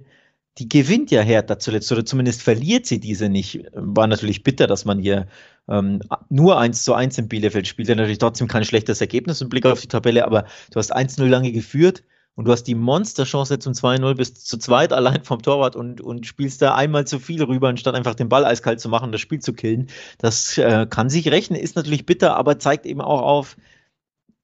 die 0.58 0.68
gewinnt 0.68 1.10
ja 1.10 1.22
Hertha 1.22 1.58
zuletzt 1.58 1.90
oder 1.92 2.04
zumindest 2.04 2.42
verliert 2.42 2.86
sie 2.86 3.00
diese 3.00 3.28
nicht. 3.28 3.64
War 3.72 4.06
natürlich 4.06 4.42
bitter, 4.42 4.66
dass 4.66 4.84
man 4.84 4.98
hier 4.98 5.26
ähm, 5.68 6.00
nur 6.28 6.58
1 6.58 6.84
zu 6.84 6.92
1 6.92 7.18
im 7.18 7.28
Bielefeld 7.28 7.66
spielt. 7.66 7.88
Natürlich 7.88 8.18
trotzdem 8.18 8.48
kein 8.48 8.64
schlechtes 8.64 9.00
Ergebnis 9.00 9.40
im 9.40 9.48
Blick 9.48 9.64
auf 9.64 9.80
die 9.80 9.88
Tabelle, 9.88 10.24
aber 10.24 10.44
du 10.70 10.78
hast 10.78 10.94
1-0 10.94 11.24
lange 11.26 11.52
geführt 11.52 12.02
und 12.34 12.46
du 12.46 12.52
hast 12.52 12.64
die 12.64 12.74
Monsterchance 12.74 13.58
zum 13.58 13.72
2-0 13.72 14.14
bis 14.14 14.34
zu 14.34 14.58
zweit 14.58 14.92
allein 14.92 15.24
vom 15.24 15.40
Torwart 15.40 15.76
und, 15.76 16.00
und 16.00 16.26
spielst 16.26 16.60
da 16.62 16.74
einmal 16.74 17.06
zu 17.06 17.20
viel 17.20 17.42
rüber, 17.42 17.68
anstatt 17.68 17.94
einfach 17.94 18.14
den 18.14 18.28
Ball 18.28 18.44
eiskalt 18.44 18.80
zu 18.80 18.88
machen, 18.88 19.12
das 19.12 19.20
Spiel 19.20 19.40
zu 19.40 19.52
killen. 19.52 19.88
Das 20.18 20.58
äh, 20.58 20.86
kann 20.90 21.08
sich 21.08 21.30
rechnen, 21.30 21.58
ist 21.58 21.76
natürlich 21.76 22.06
bitter, 22.06 22.36
aber 22.36 22.58
zeigt 22.58 22.86
eben 22.86 23.00
auch 23.00 23.22
auf, 23.22 23.56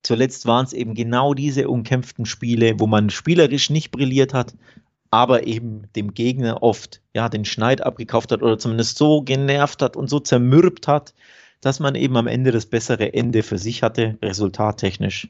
zuletzt 0.06 0.46
waren 0.46 0.64
es 0.64 0.72
eben 0.72 0.94
genau 0.94 1.34
diese 1.34 1.68
umkämpften 1.68 2.26
Spiele, 2.26 2.78
wo 2.78 2.86
man 2.86 3.10
spielerisch 3.10 3.70
nicht 3.70 3.90
brilliert 3.90 4.32
hat, 4.32 4.54
aber 5.10 5.46
eben 5.46 5.84
dem 5.94 6.14
Gegner 6.14 6.62
oft 6.62 7.00
ja 7.14 7.28
den 7.28 7.44
Schneid 7.44 7.80
abgekauft 7.80 8.32
hat 8.32 8.42
oder 8.42 8.58
zumindest 8.58 8.98
so 8.98 9.22
genervt 9.22 9.82
hat 9.82 9.96
und 9.96 10.08
so 10.08 10.20
zermürbt 10.20 10.88
hat, 10.88 11.14
dass 11.60 11.80
man 11.80 11.94
eben 11.94 12.16
am 12.16 12.26
Ende 12.26 12.52
das 12.52 12.66
bessere 12.66 13.14
Ende 13.14 13.42
für 13.42 13.58
sich 13.58 13.82
hatte, 13.82 14.18
resultattechnisch. 14.22 15.28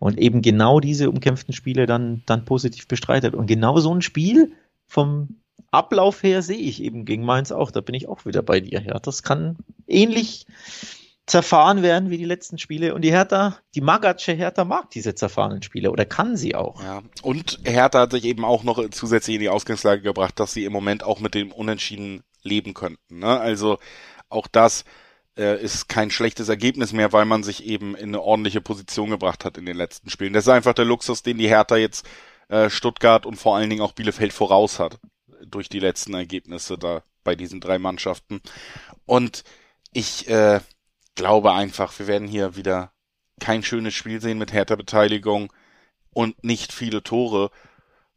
Und 0.00 0.18
eben 0.18 0.42
genau 0.42 0.80
diese 0.80 1.08
umkämpften 1.08 1.54
Spiele 1.54 1.86
dann, 1.86 2.22
dann 2.26 2.44
positiv 2.44 2.88
bestreitet. 2.88 3.34
Und 3.34 3.46
genau 3.46 3.78
so 3.78 3.94
ein 3.94 4.02
Spiel 4.02 4.52
vom 4.86 5.36
Ablauf 5.70 6.22
her 6.22 6.42
sehe 6.42 6.58
ich 6.58 6.82
eben 6.82 7.04
gegen 7.04 7.24
Mainz 7.24 7.52
auch. 7.52 7.70
Da 7.70 7.80
bin 7.80 7.94
ich 7.94 8.08
auch 8.08 8.26
wieder 8.26 8.42
bei 8.42 8.60
dir. 8.60 8.82
Ja, 8.82 8.98
das 8.98 9.22
kann 9.22 9.56
ähnlich 9.86 10.46
zerfahren 11.26 11.82
werden 11.82 12.10
wie 12.10 12.18
die 12.18 12.24
letzten 12.24 12.58
Spiele. 12.58 12.94
Und 12.94 13.02
die 13.02 13.10
Hertha, 13.10 13.58
die 13.74 13.80
Magatsche 13.80 14.32
Hertha 14.32 14.64
mag 14.64 14.90
diese 14.90 15.14
zerfahrenen 15.14 15.62
Spiele 15.62 15.90
oder 15.90 16.04
kann 16.04 16.36
sie 16.36 16.54
auch. 16.54 16.82
Ja, 16.82 17.02
und 17.22 17.60
Hertha 17.64 18.00
hat 18.00 18.12
sich 18.12 18.24
eben 18.24 18.44
auch 18.44 18.62
noch 18.62 18.90
zusätzlich 18.90 19.36
in 19.36 19.40
die 19.40 19.48
Ausgangslage 19.48 20.02
gebracht, 20.02 20.38
dass 20.38 20.52
sie 20.52 20.64
im 20.64 20.72
Moment 20.72 21.02
auch 21.02 21.20
mit 21.20 21.34
dem 21.34 21.50
Unentschieden 21.52 22.22
leben 22.42 22.74
könnten. 22.74 23.20
Ne? 23.20 23.40
Also 23.40 23.78
auch 24.28 24.46
das 24.46 24.84
äh, 25.38 25.60
ist 25.62 25.88
kein 25.88 26.10
schlechtes 26.10 26.48
Ergebnis 26.48 26.92
mehr, 26.92 27.12
weil 27.12 27.24
man 27.24 27.42
sich 27.42 27.64
eben 27.64 27.94
in 27.94 28.08
eine 28.08 28.20
ordentliche 28.20 28.60
Position 28.60 29.10
gebracht 29.10 29.44
hat 29.44 29.56
in 29.56 29.64
den 29.64 29.76
letzten 29.76 30.10
Spielen. 30.10 30.34
Das 30.34 30.44
ist 30.44 30.52
einfach 30.52 30.74
der 30.74 30.84
Luxus, 30.84 31.22
den 31.22 31.38
die 31.38 31.48
Hertha 31.48 31.76
jetzt 31.76 32.06
äh, 32.48 32.68
Stuttgart 32.68 33.24
und 33.24 33.36
vor 33.36 33.56
allen 33.56 33.70
Dingen 33.70 33.82
auch 33.82 33.92
Bielefeld 33.92 34.32
voraus 34.34 34.78
hat 34.78 34.98
durch 35.46 35.70
die 35.70 35.80
letzten 35.80 36.14
Ergebnisse 36.14 36.76
da 36.76 37.02
bei 37.22 37.34
diesen 37.34 37.60
drei 37.60 37.78
Mannschaften. 37.78 38.42
Und 39.06 39.44
ich 39.92 40.28
äh, 40.28 40.60
glaube 41.14 41.52
einfach, 41.52 41.98
wir 41.98 42.06
werden 42.06 42.28
hier 42.28 42.56
wieder 42.56 42.92
kein 43.40 43.62
schönes 43.62 43.94
Spiel 43.94 44.20
sehen 44.20 44.38
mit 44.38 44.52
härter 44.52 44.76
Beteiligung 44.76 45.52
und 46.12 46.42
nicht 46.44 46.72
viele 46.72 47.02
Tore 47.02 47.50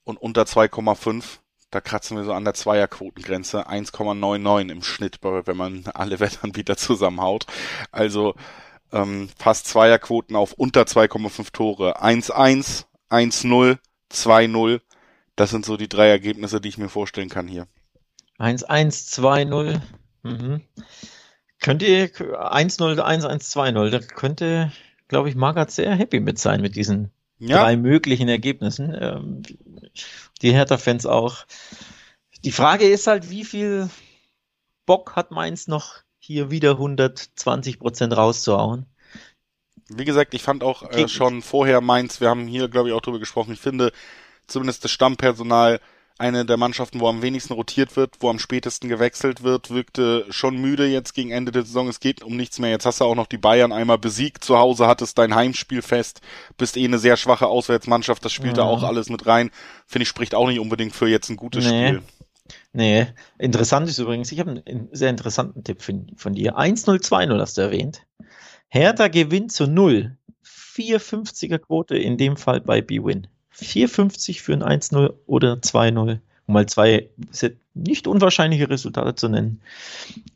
und 0.03 0.17
unter 0.17 0.43
2,5. 0.43 1.39
Da 1.69 1.81
kratzen 1.81 2.15
wir 2.15 2.23
so 2.23 2.33
an 2.33 2.45
der 2.45 2.53
Zweierquotengrenze. 2.53 3.67
1,99 3.67 4.71
im 4.71 4.83
Schnitt, 4.83 5.19
wenn 5.21 5.57
man 5.57 5.85
alle 5.93 6.19
Wettanbieter 6.19 6.77
zusammenhaut. 6.77 7.45
Also 7.91 8.35
ähm, 8.93 9.29
fast 9.37 9.67
Zweierquoten 9.67 10.35
auf 10.35 10.53
unter 10.53 10.83
2,5 10.83 11.51
Tore. 11.51 12.01
1-1, 12.01 12.85
1-0, 13.09 13.77
2-0. 14.11 14.81
Das 15.35 15.49
sind 15.49 15.65
so 15.65 15.75
die 15.75 15.89
drei 15.89 16.07
Ergebnisse, 16.07 16.61
die 16.61 16.69
ich 16.69 16.77
mir 16.77 16.89
vorstellen 16.89 17.29
kann 17.29 17.47
hier. 17.47 17.67
1-1, 18.39 19.19
2-0. 19.19 19.81
Mhm. 20.23 20.61
Könnt 21.59 21.81
ihr 21.81 22.09
1-0, 22.11 22.99
1-1, 22.99 23.51
2-0, 23.51 23.89
da 23.89 23.99
könnte, 23.99 24.71
glaube 25.07 25.29
ich, 25.29 25.35
Magath 25.35 25.71
sehr 25.71 25.95
happy 25.95 26.19
mit 26.19 26.39
sein 26.39 26.61
mit 26.61 26.75
diesen 26.75 27.11
ja. 27.39 27.63
drei 27.63 27.77
möglichen 27.77 28.29
Ergebnissen. 28.29 28.95
Ähm, 28.99 29.43
die 30.41 30.51
Hertha-Fans 30.51 31.05
auch. 31.05 31.45
Die 32.43 32.51
Frage 32.51 32.87
ist 32.87 33.07
halt, 33.07 33.29
wie 33.29 33.43
viel 33.43 33.89
Bock 34.85 35.15
hat 35.15 35.31
Mainz 35.31 35.67
noch 35.67 36.01
hier 36.19 36.51
wieder 36.51 36.71
120 36.71 37.79
Prozent 37.79 38.15
rauszuhauen? 38.15 38.85
Wie 39.89 40.05
gesagt, 40.05 40.33
ich 40.33 40.43
fand 40.43 40.63
auch 40.63 40.83
äh, 40.91 41.07
schon 41.07 41.41
vorher 41.41 41.81
Mainz, 41.81 42.21
wir 42.21 42.29
haben 42.29 42.47
hier, 42.47 42.67
glaube 42.67 42.89
ich, 42.89 42.93
auch 42.93 43.01
drüber 43.01 43.19
gesprochen, 43.19 43.53
ich 43.53 43.59
finde 43.59 43.91
zumindest 44.45 44.83
das 44.83 44.91
Stammpersonal 44.91 45.79
eine 46.19 46.45
der 46.45 46.57
Mannschaften, 46.57 46.99
wo 46.99 47.07
am 47.07 47.21
wenigsten 47.21 47.53
rotiert 47.53 47.95
wird, 47.95 48.15
wo 48.19 48.29
am 48.29 48.39
spätesten 48.39 48.89
gewechselt 48.89 49.43
wird, 49.43 49.69
wirkte 49.69 50.25
schon 50.29 50.57
müde 50.57 50.87
jetzt 50.87 51.13
gegen 51.13 51.31
Ende 51.31 51.51
der 51.51 51.63
Saison. 51.63 51.87
Es 51.87 51.99
geht 51.99 52.23
um 52.23 52.35
nichts 52.35 52.59
mehr. 52.59 52.71
Jetzt 52.71 52.85
hast 52.85 53.01
du 53.01 53.05
auch 53.05 53.15
noch 53.15 53.27
die 53.27 53.37
Bayern 53.37 53.71
einmal 53.71 53.97
besiegt. 53.97 54.43
Zu 54.43 54.57
Hause 54.57 54.87
hattest 54.87 55.17
dein 55.17 55.35
Heimspiel 55.35 55.81
fest. 55.81 56.21
Bist 56.57 56.77
eh 56.77 56.85
eine 56.85 56.99
sehr 56.99 57.17
schwache 57.17 57.47
Auswärtsmannschaft. 57.47 58.23
Das 58.25 58.33
spielt 58.33 58.57
ja. 58.57 58.63
da 58.63 58.69
auch 58.69 58.83
alles 58.83 59.09
mit 59.09 59.25
rein. 59.25 59.51
Finde 59.85 60.03
ich, 60.03 60.09
spricht 60.09 60.35
auch 60.35 60.47
nicht 60.47 60.59
unbedingt 60.59 60.95
für 60.95 61.07
jetzt 61.07 61.29
ein 61.29 61.37
gutes 61.37 61.65
nee. 61.65 61.87
Spiel. 61.87 62.01
Nee, 62.73 63.07
interessant 63.37 63.89
ist 63.89 63.99
übrigens, 63.99 64.31
ich 64.31 64.39
habe 64.39 64.63
einen 64.65 64.89
sehr 64.91 65.09
interessanten 65.09 65.63
Tipp 65.63 65.81
von, 65.81 66.11
von 66.15 66.33
dir. 66.33 66.57
1-0, 66.57 67.03
2-0 67.03 67.39
hast 67.39 67.57
du 67.57 67.61
erwähnt. 67.61 68.03
Hertha 68.69 69.07
gewinnt 69.07 69.51
zu 69.51 69.67
0. 69.67 70.17
450er 70.43 71.57
Quote 71.57 71.97
in 71.97 72.17
dem 72.17 72.37
Fall 72.37 72.61
bei 72.61 72.81
B-Win. 72.81 73.27
4,50 73.59 74.41
für 74.41 74.53
ein 74.53 74.63
1-0 74.63 75.13
oder 75.25 75.53
2-0, 75.53 76.19
um 76.45 76.53
mal 76.53 76.65
zwei 76.67 77.09
nicht 77.73 78.07
unwahrscheinliche 78.07 78.69
Resultate 78.69 79.15
zu 79.15 79.29
nennen. 79.29 79.61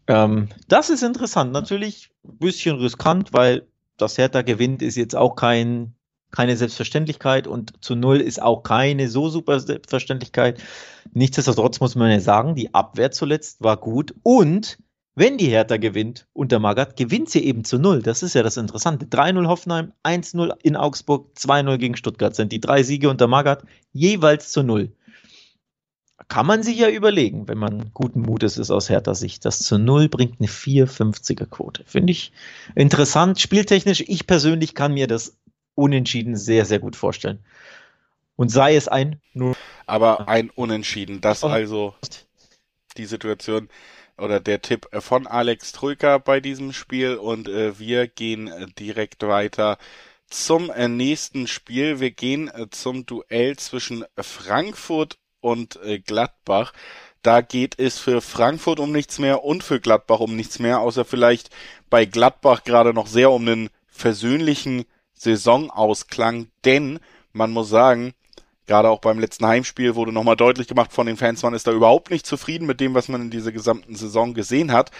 Ähm, 0.07 0.49
das 0.67 0.89
ist 0.89 1.03
interessant. 1.03 1.51
Natürlich 1.51 2.09
ein 2.23 2.37
bisschen 2.37 2.77
riskant, 2.77 3.33
weil 3.33 3.67
das 3.97 4.17
Hertha 4.17 4.41
gewinnt 4.41 4.81
ist 4.81 4.95
jetzt 4.95 5.15
auch 5.15 5.35
kein, 5.35 5.93
keine 6.31 6.57
Selbstverständlichkeit 6.57 7.47
und 7.47 7.83
zu 7.83 7.95
Null 7.95 8.21
ist 8.21 8.41
auch 8.41 8.63
keine 8.63 9.09
so 9.09 9.29
super 9.29 9.59
Selbstverständlichkeit. 9.59 10.61
Nichtsdestotrotz 11.13 11.79
muss 11.79 11.95
man 11.95 12.11
ja 12.11 12.19
sagen, 12.19 12.55
die 12.55 12.73
Abwehr 12.73 13.11
zuletzt 13.11 13.61
war 13.61 13.77
gut 13.77 14.13
und 14.23 14.77
Wenn 15.21 15.37
die 15.37 15.49
Hertha 15.49 15.77
gewinnt 15.77 16.25
unter 16.33 16.57
Magath, 16.57 16.97
gewinnt 16.97 17.29
sie 17.29 17.45
eben 17.45 17.63
zu 17.63 17.77
null. 17.77 18.01
Das 18.01 18.23
ist 18.23 18.33
ja 18.33 18.41
das 18.41 18.57
Interessante. 18.57 19.05
3-0 19.05 19.45
Hoffenheim, 19.47 19.93
1-0 20.03 20.51
in 20.63 20.75
Augsburg, 20.75 21.27
2-0 21.37 21.77
gegen 21.77 21.95
Stuttgart 21.95 22.35
sind 22.35 22.51
die 22.51 22.59
drei 22.59 22.81
Siege 22.81 23.07
unter 23.07 23.27
Magath 23.27 23.61
jeweils 23.93 24.51
zu 24.51 24.63
null. 24.63 24.91
Kann 26.27 26.47
man 26.47 26.63
sich 26.63 26.79
ja 26.79 26.89
überlegen, 26.89 27.47
wenn 27.47 27.59
man 27.59 27.91
guten 27.93 28.21
Mutes 28.21 28.57
ist 28.57 28.71
aus 28.71 28.89
Hertha 28.89 29.13
Sicht. 29.13 29.45
Das 29.45 29.59
zu 29.59 29.77
null 29.77 30.09
bringt 30.09 30.39
eine 30.39 30.49
4,50er 30.49 31.45
Quote. 31.45 31.83
Finde 31.85 32.13
ich 32.13 32.31
interessant. 32.73 33.39
Spieltechnisch, 33.39 34.03
ich 34.07 34.25
persönlich 34.25 34.73
kann 34.73 34.95
mir 34.95 35.05
das 35.05 35.37
unentschieden 35.75 36.35
sehr, 36.35 36.65
sehr 36.65 36.79
gut 36.79 36.95
vorstellen. 36.95 37.45
Und 38.37 38.49
sei 38.49 38.75
es 38.75 38.87
ein 38.87 39.21
Null. 39.35 39.53
Aber 39.85 40.27
ein 40.27 40.49
Unentschieden. 40.49 41.21
Das 41.21 41.43
also 41.43 41.93
die 42.97 43.05
Situation 43.05 43.69
oder 44.17 44.39
der 44.39 44.61
Tipp 44.61 44.87
von 44.99 45.27
Alex 45.27 45.71
Trujka 45.71 46.17
bei 46.17 46.39
diesem 46.39 46.73
Spiel 46.73 47.15
und 47.15 47.47
äh, 47.47 47.79
wir 47.79 48.07
gehen 48.07 48.47
äh, 48.47 48.67
direkt 48.77 49.23
weiter 49.23 49.77
zum 50.27 50.69
äh, 50.69 50.87
nächsten 50.87 51.47
Spiel. 51.47 51.99
Wir 51.99 52.11
gehen 52.11 52.47
äh, 52.47 52.69
zum 52.69 53.05
Duell 53.05 53.57
zwischen 53.57 54.05
Frankfurt 54.17 55.17
und 55.39 55.77
äh, 55.83 55.99
Gladbach. 55.99 56.73
Da 57.21 57.41
geht 57.41 57.77
es 57.77 57.99
für 57.99 58.21
Frankfurt 58.21 58.79
um 58.79 58.91
nichts 58.91 59.19
mehr 59.19 59.43
und 59.43 59.63
für 59.63 59.79
Gladbach 59.79 60.19
um 60.19 60.35
nichts 60.35 60.59
mehr, 60.59 60.79
außer 60.79 61.05
vielleicht 61.05 61.49
bei 61.89 62.05
Gladbach 62.05 62.63
gerade 62.63 62.93
noch 62.93 63.07
sehr 63.07 63.31
um 63.31 63.47
einen 63.47 63.69
versöhnlichen 63.87 64.85
Saisonausklang, 65.13 66.47
denn 66.65 66.99
man 67.31 67.51
muss 67.51 67.69
sagen, 67.69 68.13
Gerade 68.71 68.89
auch 68.89 69.01
beim 69.01 69.19
letzten 69.19 69.45
Heimspiel 69.45 69.95
wurde 69.95 70.13
nochmal 70.13 70.37
deutlich 70.37 70.65
gemacht 70.65 70.93
von 70.93 71.05
den 71.05 71.17
Fans, 71.17 71.43
man 71.43 71.53
ist 71.53 71.67
da 71.67 71.73
überhaupt 71.73 72.09
nicht 72.09 72.25
zufrieden 72.25 72.65
mit 72.65 72.79
dem, 72.79 72.93
was 72.93 73.09
man 73.09 73.23
in 73.23 73.29
dieser 73.29 73.51
gesamten 73.51 73.95
Saison 73.95 74.33
gesehen 74.33 74.71
hat. 74.71 74.91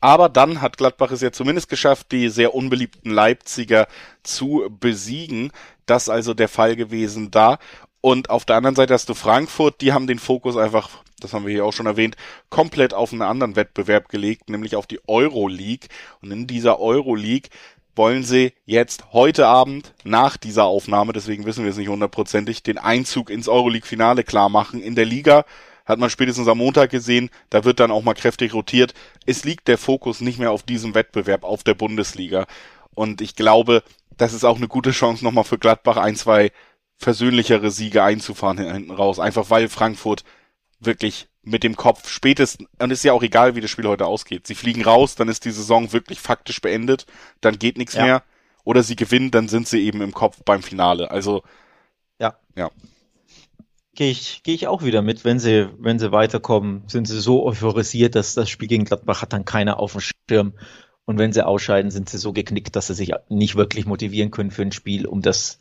Aber 0.00 0.28
dann 0.28 0.60
hat 0.60 0.76
Gladbach 0.76 1.12
es 1.12 1.20
ja 1.20 1.30
zumindest 1.30 1.68
geschafft, 1.68 2.10
die 2.10 2.28
sehr 2.30 2.52
unbeliebten 2.52 3.12
Leipziger 3.12 3.86
zu 4.24 4.66
besiegen. 4.80 5.52
Das 5.86 6.08
also 6.08 6.34
der 6.34 6.48
Fall 6.48 6.74
gewesen 6.74 7.30
da. 7.30 7.60
Und 8.00 8.28
auf 8.28 8.44
der 8.44 8.56
anderen 8.56 8.74
Seite 8.74 8.92
hast 8.92 9.08
du 9.08 9.14
Frankfurt, 9.14 9.82
die 9.82 9.92
haben 9.92 10.08
den 10.08 10.18
Fokus 10.18 10.56
einfach, 10.56 10.90
das 11.20 11.32
haben 11.32 11.46
wir 11.46 11.52
hier 11.52 11.64
auch 11.64 11.72
schon 11.72 11.86
erwähnt, 11.86 12.16
komplett 12.50 12.92
auf 12.92 13.12
einen 13.12 13.22
anderen 13.22 13.54
Wettbewerb 13.54 14.08
gelegt, 14.08 14.50
nämlich 14.50 14.74
auf 14.74 14.88
die 14.88 14.98
Euroleague. 15.06 15.88
Und 16.22 16.32
in 16.32 16.48
dieser 16.48 16.80
Euroleague 16.80 17.50
wollen 17.94 18.24
sie 18.24 18.52
jetzt 18.64 19.12
heute 19.12 19.46
Abend 19.46 19.94
nach 20.04 20.36
dieser 20.36 20.64
Aufnahme, 20.64 21.12
deswegen 21.12 21.44
wissen 21.44 21.64
wir 21.64 21.70
es 21.70 21.76
nicht 21.76 21.88
hundertprozentig, 21.88 22.62
den 22.62 22.78
Einzug 22.78 23.30
ins 23.30 23.48
Euroleague-Finale 23.48 24.24
klar 24.24 24.48
machen. 24.48 24.80
In 24.80 24.94
der 24.94 25.04
Liga 25.04 25.44
hat 25.84 25.98
man 25.98 26.10
spätestens 26.10 26.48
am 26.48 26.58
Montag 26.58 26.90
gesehen, 26.90 27.30
da 27.50 27.64
wird 27.64 27.80
dann 27.80 27.90
auch 27.90 28.02
mal 28.02 28.14
kräftig 28.14 28.54
rotiert. 28.54 28.94
Es 29.26 29.44
liegt 29.44 29.68
der 29.68 29.78
Fokus 29.78 30.20
nicht 30.20 30.38
mehr 30.38 30.52
auf 30.52 30.62
diesem 30.62 30.94
Wettbewerb, 30.94 31.44
auf 31.44 31.64
der 31.64 31.74
Bundesliga. 31.74 32.46
Und 32.94 33.20
ich 33.20 33.36
glaube, 33.36 33.82
das 34.16 34.32
ist 34.32 34.44
auch 34.44 34.56
eine 34.56 34.68
gute 34.68 34.92
Chance 34.92 35.24
nochmal 35.24 35.44
für 35.44 35.58
Gladbach 35.58 35.96
ein, 35.96 36.16
zwei 36.16 36.52
versöhnlichere 36.96 37.70
Siege 37.70 38.02
einzufahren 38.02 38.58
hinten 38.58 38.92
raus. 38.92 39.18
Einfach 39.18 39.50
weil 39.50 39.68
Frankfurt 39.68 40.24
wirklich 40.78 41.28
mit 41.42 41.64
dem 41.64 41.76
Kopf 41.76 42.08
spätestens, 42.08 42.68
und 42.78 42.90
ist 42.90 43.04
ja 43.04 43.12
auch 43.12 43.22
egal, 43.22 43.56
wie 43.56 43.60
das 43.60 43.70
Spiel 43.70 43.86
heute 43.88 44.06
ausgeht. 44.06 44.46
Sie 44.46 44.54
fliegen 44.54 44.84
raus, 44.84 45.16
dann 45.16 45.28
ist 45.28 45.44
die 45.44 45.50
Saison 45.50 45.92
wirklich 45.92 46.20
faktisch 46.20 46.60
beendet, 46.60 47.06
dann 47.40 47.58
geht 47.58 47.78
nichts 47.78 47.94
ja. 47.94 48.04
mehr. 48.04 48.22
Oder 48.64 48.84
sie 48.84 48.94
gewinnen, 48.94 49.32
dann 49.32 49.48
sind 49.48 49.66
sie 49.66 49.84
eben 49.84 50.02
im 50.02 50.12
Kopf 50.12 50.42
beim 50.44 50.62
Finale. 50.62 51.10
Also, 51.10 51.42
ja. 52.20 52.36
Ja. 52.56 52.70
Gehe 53.94 54.10
ich, 54.10 54.42
gehe 54.44 54.54
ich 54.54 54.68
auch 54.68 54.84
wieder 54.84 55.02
mit, 55.02 55.24
wenn 55.24 55.40
sie, 55.40 55.68
wenn 55.78 55.98
sie 55.98 56.12
weiterkommen, 56.12 56.84
sind 56.86 57.08
sie 57.08 57.20
so 57.20 57.44
euphorisiert, 57.44 58.14
dass 58.14 58.34
das 58.34 58.48
Spiel 58.48 58.68
gegen 58.68 58.84
Gladbach 58.84 59.20
hat 59.20 59.32
dann 59.32 59.44
keiner 59.44 59.80
auf 59.80 59.92
dem 59.92 60.00
Schirm. 60.00 60.54
Und 61.04 61.18
wenn 61.18 61.32
sie 61.32 61.44
ausscheiden, 61.44 61.90
sind 61.90 62.08
sie 62.08 62.18
so 62.18 62.32
geknickt, 62.32 62.76
dass 62.76 62.86
sie 62.86 62.94
sich 62.94 63.12
nicht 63.28 63.56
wirklich 63.56 63.84
motivieren 63.84 64.30
können 64.30 64.52
für 64.52 64.62
ein 64.62 64.72
Spiel, 64.72 65.06
um 65.06 65.20
das 65.20 65.58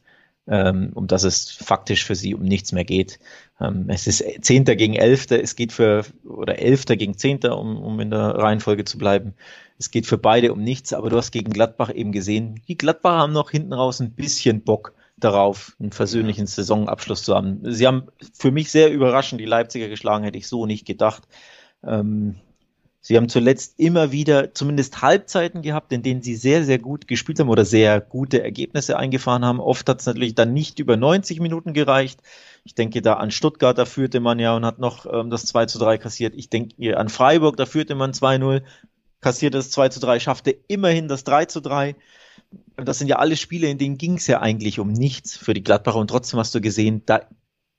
ähm, 0.47 0.91
um 0.93 1.07
das 1.07 1.23
es 1.23 1.51
faktisch 1.51 2.05
für 2.05 2.15
sie 2.15 2.35
um 2.35 2.43
nichts 2.43 2.71
mehr 2.71 2.85
geht. 2.85 3.19
Ähm, 3.61 3.85
es 3.89 4.07
ist 4.07 4.23
Zehnter 4.43 4.75
gegen 4.75 4.95
Elfter, 4.95 5.41
es 5.41 5.55
geht 5.55 5.71
für, 5.71 6.05
oder 6.23 6.59
Elfter 6.59 6.95
gegen 6.95 7.17
Zehnter, 7.17 7.57
um, 7.57 7.77
um 7.77 7.99
in 7.99 8.09
der 8.09 8.35
Reihenfolge 8.35 8.85
zu 8.85 8.97
bleiben. 8.97 9.35
Es 9.77 9.91
geht 9.91 10.07
für 10.07 10.17
beide 10.17 10.53
um 10.53 10.63
nichts, 10.63 10.93
aber 10.93 11.09
du 11.09 11.17
hast 11.17 11.31
gegen 11.31 11.51
Gladbach 11.51 11.93
eben 11.93 12.11
gesehen, 12.11 12.61
die 12.67 12.77
Gladbach 12.77 13.17
haben 13.17 13.33
noch 13.33 13.51
hinten 13.51 13.73
raus 13.73 13.99
ein 13.99 14.13
bisschen 14.13 14.63
Bock 14.63 14.93
darauf, 15.17 15.75
einen 15.79 15.91
versöhnlichen 15.91 16.47
Saisonabschluss 16.47 17.23
zu 17.23 17.35
haben. 17.35 17.61
Sie 17.63 17.85
haben 17.85 18.07
für 18.33 18.51
mich 18.51 18.71
sehr 18.71 18.91
überraschend 18.91 19.39
die 19.39 19.45
Leipziger 19.45 19.87
geschlagen, 19.87 20.23
hätte 20.23 20.37
ich 20.37 20.47
so 20.47 20.65
nicht 20.65 20.85
gedacht. 20.85 21.23
Ähm, 21.83 22.35
Sie 23.03 23.17
haben 23.17 23.29
zuletzt 23.29 23.79
immer 23.79 24.11
wieder 24.11 24.53
zumindest 24.53 25.01
Halbzeiten 25.01 25.63
gehabt, 25.63 25.91
in 25.91 26.03
denen 26.03 26.21
sie 26.21 26.35
sehr, 26.35 26.63
sehr 26.63 26.77
gut 26.77 27.07
gespielt 27.07 27.39
haben 27.39 27.49
oder 27.49 27.65
sehr 27.65 27.99
gute 27.99 28.43
Ergebnisse 28.43 28.95
eingefahren 28.95 29.43
haben. 29.43 29.59
Oft 29.59 29.89
hat 29.89 30.01
es 30.01 30.05
natürlich 30.05 30.35
dann 30.35 30.53
nicht 30.53 30.77
über 30.77 30.97
90 30.97 31.39
Minuten 31.39 31.73
gereicht. 31.73 32.21
Ich 32.63 32.75
denke 32.75 33.01
da 33.01 33.13
an 33.15 33.31
Stuttgart, 33.31 33.75
da 33.75 33.85
führte 33.85 34.19
man 34.19 34.37
ja 34.37 34.55
und 34.55 34.65
hat 34.65 34.77
noch 34.77 35.11
ähm, 35.11 35.31
das 35.31 35.47
2 35.47 35.65
zu 35.65 35.79
3 35.79 35.97
kassiert. 35.97 36.35
Ich 36.35 36.51
denke 36.51 36.95
an 36.95 37.09
Freiburg, 37.09 37.57
da 37.57 37.65
führte 37.65 37.95
man 37.95 38.11
2-0, 38.11 38.61
kassierte 39.19 39.57
das 39.57 39.71
2 39.71 39.89
zu 39.89 39.99
3, 39.99 40.19
schaffte 40.19 40.55
immerhin 40.67 41.07
das 41.07 41.23
3 41.23 41.45
zu 41.45 41.59
3. 41.59 41.95
Und 42.77 42.87
das 42.87 42.99
sind 42.99 43.07
ja 43.07 43.15
alle 43.15 43.35
Spiele, 43.35 43.67
in 43.67 43.79
denen 43.79 43.97
ging 43.97 44.17
es 44.17 44.27
ja 44.27 44.41
eigentlich 44.41 44.77
um 44.77 44.91
nichts 44.91 45.35
für 45.37 45.55
die 45.55 45.63
Gladbacher 45.63 45.97
und 45.97 46.09
trotzdem 46.09 46.39
hast 46.39 46.53
du 46.53 46.61
gesehen, 46.61 47.01
da 47.07 47.21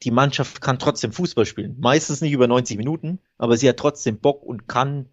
die 0.02 0.10
Mannschaft 0.10 0.60
kann 0.60 0.78
trotzdem 0.78 1.12
Fußball 1.12 1.46
spielen. 1.46 1.76
Meistens 1.78 2.20
nicht 2.20 2.32
über 2.32 2.48
90 2.48 2.76
Minuten, 2.76 3.20
aber 3.38 3.56
sie 3.56 3.68
hat 3.68 3.76
trotzdem 3.76 4.18
Bock 4.18 4.42
und 4.42 4.68
kann 4.68 5.06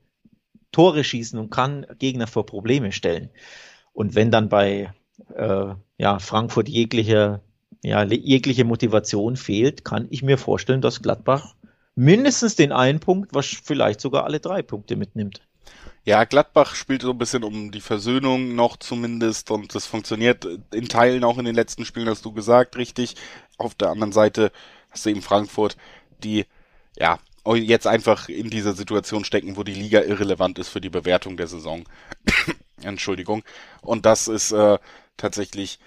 Tore 0.71 1.03
schießen 1.03 1.39
und 1.39 1.49
kann 1.49 1.85
Gegner 1.97 2.27
vor 2.27 2.45
Probleme 2.45 2.91
stellen. 2.91 3.29
Und 3.93 4.15
wenn 4.15 4.31
dann 4.31 4.49
bei 4.49 4.93
äh, 5.35 5.73
ja, 5.97 6.19
Frankfurt 6.19 6.69
jegliche, 6.69 7.41
ja, 7.83 8.03
jegliche 8.03 8.65
Motivation 8.65 9.35
fehlt, 9.35 9.83
kann 9.83 10.07
ich 10.09 10.23
mir 10.23 10.37
vorstellen, 10.37 10.81
dass 10.81 11.01
Gladbach 11.01 11.55
mindestens 11.95 12.55
den 12.55 12.71
einen 12.71 12.99
Punkt, 12.99 13.33
was 13.33 13.45
vielleicht 13.45 14.01
sogar 14.01 14.23
alle 14.23 14.39
drei 14.39 14.61
Punkte 14.61 14.95
mitnimmt. 14.95 15.41
Ja, 16.05 16.23
Gladbach 16.23 16.75
spielt 16.75 17.01
so 17.01 17.11
ein 17.11 17.17
bisschen 17.17 17.43
um 17.43 17.71
die 17.71 17.81
Versöhnung 17.81 18.55
noch 18.55 18.77
zumindest 18.77 19.51
und 19.51 19.75
das 19.75 19.85
funktioniert 19.85 20.47
in 20.73 20.87
Teilen 20.87 21.23
auch 21.23 21.37
in 21.37 21.45
den 21.45 21.55
letzten 21.55 21.85
Spielen, 21.85 22.09
hast 22.09 22.25
du 22.25 22.31
gesagt, 22.31 22.77
richtig. 22.77 23.15
Auf 23.57 23.75
der 23.75 23.89
anderen 23.89 24.13
Seite 24.13 24.51
hast 24.89 25.05
du 25.05 25.09
eben 25.09 25.21
Frankfurt, 25.21 25.77
die 26.23 26.45
ja 26.97 27.19
jetzt 27.55 27.87
einfach 27.87 28.29
in 28.29 28.49
dieser 28.49 28.73
Situation 28.73 29.25
stecken, 29.25 29.57
wo 29.57 29.63
die 29.63 29.73
Liga 29.73 30.01
irrelevant 30.01 30.59
ist 30.59 30.69
für 30.69 30.81
die 30.81 30.89
Bewertung 30.89 31.37
der 31.37 31.47
Saison. 31.47 31.83
Entschuldigung. 32.81 33.43
Und 33.81 34.05
das 34.05 34.27
ist 34.27 34.51
äh, 34.51 34.77
tatsächlich, 35.17 35.79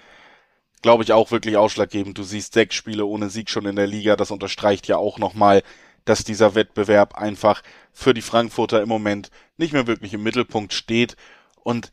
glaube 0.81 1.03
ich, 1.03 1.13
auch 1.13 1.31
wirklich 1.31 1.57
ausschlaggebend. 1.57 2.17
Du 2.17 2.23
siehst 2.23 2.53
sechs 2.53 2.75
Spiele 2.75 3.05
ohne 3.05 3.29
Sieg 3.29 3.49
schon 3.49 3.65
in 3.65 3.75
der 3.75 3.87
Liga. 3.87 4.15
Das 4.15 4.31
unterstreicht 4.31 4.87
ja 4.87 4.97
auch 4.97 5.19
nochmal, 5.19 5.63
dass 6.05 6.23
dieser 6.23 6.55
Wettbewerb 6.55 7.15
einfach 7.15 7.61
für 7.93 8.13
die 8.13 8.21
Frankfurter 8.21 8.81
im 8.81 8.89
Moment 8.89 9.29
nicht 9.57 9.73
mehr 9.73 9.87
wirklich 9.87 10.13
im 10.13 10.23
Mittelpunkt 10.23 10.73
steht. 10.73 11.15
Und 11.63 11.91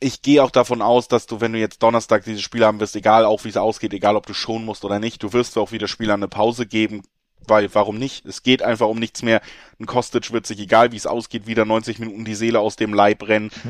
ich 0.00 0.22
gehe 0.22 0.42
auch 0.44 0.50
davon 0.50 0.82
aus, 0.82 1.08
dass 1.08 1.26
du, 1.26 1.40
wenn 1.40 1.52
du 1.52 1.58
jetzt 1.58 1.82
Donnerstag 1.82 2.24
dieses 2.24 2.42
Spiel 2.42 2.64
haben 2.64 2.80
wirst, 2.80 2.96
egal 2.96 3.24
auch 3.24 3.44
wie 3.44 3.48
es 3.48 3.56
ausgeht, 3.56 3.92
egal 3.92 4.16
ob 4.16 4.26
du 4.26 4.34
schon 4.34 4.64
musst 4.64 4.84
oder 4.84 4.98
nicht, 4.98 5.22
du 5.22 5.32
wirst 5.32 5.58
auch 5.58 5.72
wieder 5.72 5.88
Spieler 5.88 6.14
eine 6.14 6.28
Pause 6.28 6.66
geben 6.66 7.02
weil 7.48 7.72
warum 7.74 7.98
nicht? 7.98 8.26
Es 8.26 8.42
geht 8.42 8.62
einfach 8.62 8.88
um 8.88 8.98
nichts 8.98 9.22
mehr. 9.22 9.40
Ein 9.78 9.86
Kostic 9.86 10.32
wird 10.32 10.46
sich, 10.46 10.58
egal 10.60 10.92
wie 10.92 10.96
es 10.96 11.06
ausgeht, 11.06 11.46
wieder 11.46 11.64
90 11.64 11.98
Minuten 11.98 12.24
die 12.24 12.34
Seele 12.34 12.60
aus 12.60 12.76
dem 12.76 12.94
Leib 12.94 13.26
rennen. 13.26 13.50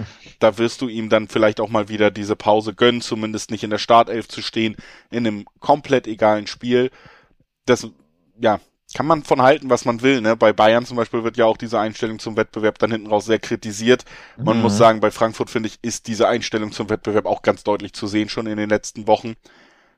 Da 0.40 0.56
wirst 0.56 0.82
du 0.82 0.88
ihm 0.88 1.08
dann 1.08 1.26
vielleicht 1.26 1.58
auch 1.58 1.68
mal 1.68 1.88
wieder 1.88 2.12
diese 2.12 2.36
Pause 2.36 2.72
gönnen, 2.72 3.00
zumindest 3.00 3.50
nicht 3.50 3.64
in 3.64 3.70
der 3.70 3.78
Startelf 3.78 4.28
zu 4.28 4.40
stehen, 4.40 4.76
in 5.10 5.26
einem 5.26 5.46
komplett 5.58 6.06
egalen 6.06 6.46
Spiel. 6.46 6.92
Das, 7.66 7.88
ja, 8.40 8.60
kann 8.95 9.07
man 9.07 9.22
von 9.22 9.43
halten, 9.43 9.68
was 9.68 9.84
man 9.84 10.03
will. 10.03 10.20
Ne? 10.20 10.36
Bei 10.36 10.53
Bayern 10.53 10.86
zum 10.86 10.97
Beispiel 10.97 11.22
wird 11.22 11.36
ja 11.36 11.45
auch 11.45 11.57
diese 11.57 11.78
Einstellung 11.78 12.18
zum 12.18 12.36
Wettbewerb 12.36 12.78
dann 12.78 12.91
hinten 12.91 13.09
raus 13.09 13.26
sehr 13.26 13.39
kritisiert. 13.39 14.05
Man 14.36 14.57
mhm. 14.57 14.62
muss 14.62 14.78
sagen, 14.78 15.01
bei 15.01 15.11
Frankfurt 15.11 15.51
finde 15.51 15.68
ich, 15.68 15.78
ist 15.82 16.07
diese 16.07 16.26
Einstellung 16.26 16.72
zum 16.72 16.89
Wettbewerb 16.89 17.26
auch 17.26 17.43
ganz 17.43 17.64
deutlich 17.64 17.93
zu 17.93 18.07
sehen 18.07 18.28
schon 18.28 18.47
in 18.47 18.57
den 18.57 18.70
letzten 18.70 19.07
Wochen. 19.07 19.34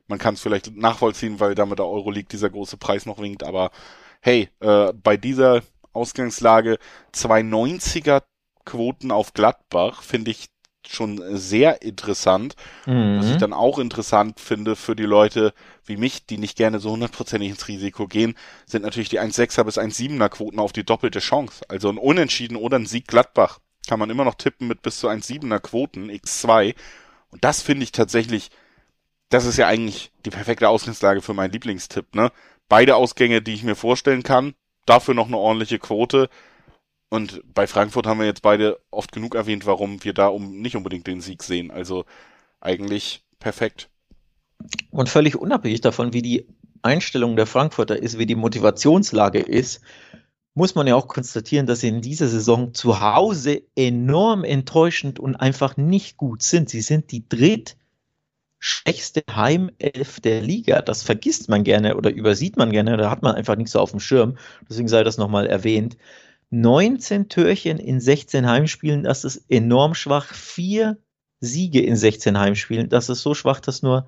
Man 0.07 0.19
kann 0.19 0.33
es 0.33 0.41
vielleicht 0.41 0.75
nachvollziehen, 0.75 1.39
weil 1.39 1.55
damit 1.55 1.79
der 1.79 1.85
Euroleague 1.85 2.27
dieser 2.29 2.49
große 2.49 2.77
Preis 2.77 3.05
noch 3.05 3.19
winkt, 3.19 3.43
aber 3.43 3.71
hey, 4.19 4.49
äh, 4.59 4.91
bei 4.93 5.15
dieser 5.15 5.61
Ausgangslage 5.93 6.77
290er 7.13 8.23
Quoten 8.65 9.11
auf 9.11 9.33
Gladbach 9.33 10.03
finde 10.03 10.31
ich 10.31 10.47
schon 10.87 11.21
sehr 11.37 11.81
interessant. 11.81 12.55
Mhm. 12.85 13.19
Was 13.19 13.29
ich 13.31 13.37
dann 13.37 13.53
auch 13.53 13.79
interessant 13.79 14.39
finde 14.39 14.75
für 14.75 14.95
die 14.95 15.03
Leute 15.03 15.53
wie 15.85 15.97
mich, 15.97 16.25
die 16.25 16.37
nicht 16.37 16.57
gerne 16.57 16.79
so 16.79 16.91
hundertprozentig 16.91 17.49
ins 17.49 17.67
Risiko 17.67 18.07
gehen, 18.07 18.35
sind 18.65 18.83
natürlich 18.83 19.09
die 19.09 19.19
1,6er 19.19 19.63
bis 19.63 19.77
1,7er 19.77 20.29
Quoten 20.29 20.59
auf 20.59 20.73
die 20.73 20.83
doppelte 20.83 21.19
Chance. 21.19 21.63
Also 21.67 21.89
ein 21.89 21.97
Unentschieden 21.97 22.55
oder 22.55 22.77
ein 22.77 22.85
Sieg 22.85 23.07
Gladbach 23.07 23.59
kann 23.87 23.99
man 23.99 24.09
immer 24.09 24.25
noch 24.25 24.35
tippen 24.35 24.67
mit 24.67 24.81
bis 24.81 24.99
zu 24.99 25.07
1,7er 25.07 25.59
Quoten, 25.59 26.09
x2. 26.09 26.75
Und 27.29 27.43
das 27.43 27.61
finde 27.61 27.83
ich 27.83 27.91
tatsächlich 27.91 28.51
das 29.31 29.45
ist 29.45 29.57
ja 29.57 29.67
eigentlich 29.67 30.11
die 30.25 30.29
perfekte 30.29 30.69
Ausgangslage 30.69 31.21
für 31.21 31.33
meinen 31.33 31.51
Lieblingstipp, 31.51 32.13
ne? 32.15 32.31
Beide 32.69 32.95
Ausgänge, 32.95 33.41
die 33.41 33.53
ich 33.53 33.63
mir 33.63 33.75
vorstellen 33.75 34.23
kann, 34.23 34.53
dafür 34.85 35.13
noch 35.13 35.27
eine 35.27 35.37
ordentliche 35.37 35.79
Quote. 35.79 36.29
Und 37.11 37.43
bei 37.53 37.67
Frankfurt 37.67 38.07
haben 38.07 38.19
wir 38.21 38.25
jetzt 38.25 38.41
beide 38.41 38.79
oft 38.89 39.11
genug 39.11 39.35
erwähnt, 39.35 39.65
warum 39.65 40.01
wir 40.05 40.13
da 40.13 40.27
um 40.27 40.61
nicht 40.61 40.77
unbedingt 40.77 41.07
den 41.07 41.19
Sieg 41.19 41.43
sehen. 41.43 41.69
Also 41.69 42.05
eigentlich 42.61 43.21
perfekt. 43.37 43.89
Und 44.91 45.09
völlig 45.09 45.35
unabhängig 45.35 45.81
davon, 45.81 46.13
wie 46.13 46.21
die 46.21 46.47
Einstellung 46.83 47.35
der 47.35 47.47
Frankfurter 47.47 48.01
ist, 48.01 48.17
wie 48.17 48.25
die 48.25 48.35
Motivationslage 48.35 49.39
ist, 49.39 49.81
muss 50.53 50.73
man 50.73 50.87
ja 50.87 50.95
auch 50.95 51.09
konstatieren, 51.09 51.65
dass 51.65 51.81
sie 51.81 51.89
in 51.89 52.01
dieser 52.01 52.29
Saison 52.29 52.73
zu 52.73 53.01
Hause 53.01 53.61
enorm 53.75 54.45
enttäuschend 54.45 55.19
und 55.19 55.35
einfach 55.35 55.75
nicht 55.75 56.15
gut 56.15 56.43
sind. 56.43 56.69
Sie 56.69 56.79
sind 56.79 57.11
die 57.11 57.27
drittschwächste 57.27 59.23
Heimelf 59.29 60.21
der 60.21 60.41
Liga. 60.41 60.81
Das 60.81 61.03
vergisst 61.03 61.49
man 61.49 61.65
gerne 61.65 61.97
oder 61.97 62.09
übersieht 62.09 62.55
man 62.55 62.71
gerne. 62.71 62.95
Da 62.95 63.11
hat 63.11 63.21
man 63.21 63.35
einfach 63.35 63.57
nicht 63.57 63.69
so 63.69 63.81
auf 63.81 63.91
dem 63.91 63.99
Schirm. 63.99 64.37
Deswegen 64.69 64.87
sei 64.87 65.03
das 65.03 65.17
nochmal 65.17 65.47
erwähnt. 65.47 65.97
19 66.51 67.29
Türchen 67.29 67.79
in 67.79 67.99
16 67.99 68.47
Heimspielen, 68.47 69.03
das 69.03 69.23
ist 69.23 69.45
enorm 69.49 69.93
schwach. 69.95 70.33
Vier 70.33 70.97
Siege 71.39 71.81
in 71.81 71.95
16 71.95 72.37
Heimspielen, 72.37 72.89
das 72.89 73.09
ist 73.09 73.21
so 73.21 73.33
schwach, 73.33 73.59
dass 73.59 73.81
nur 73.81 74.07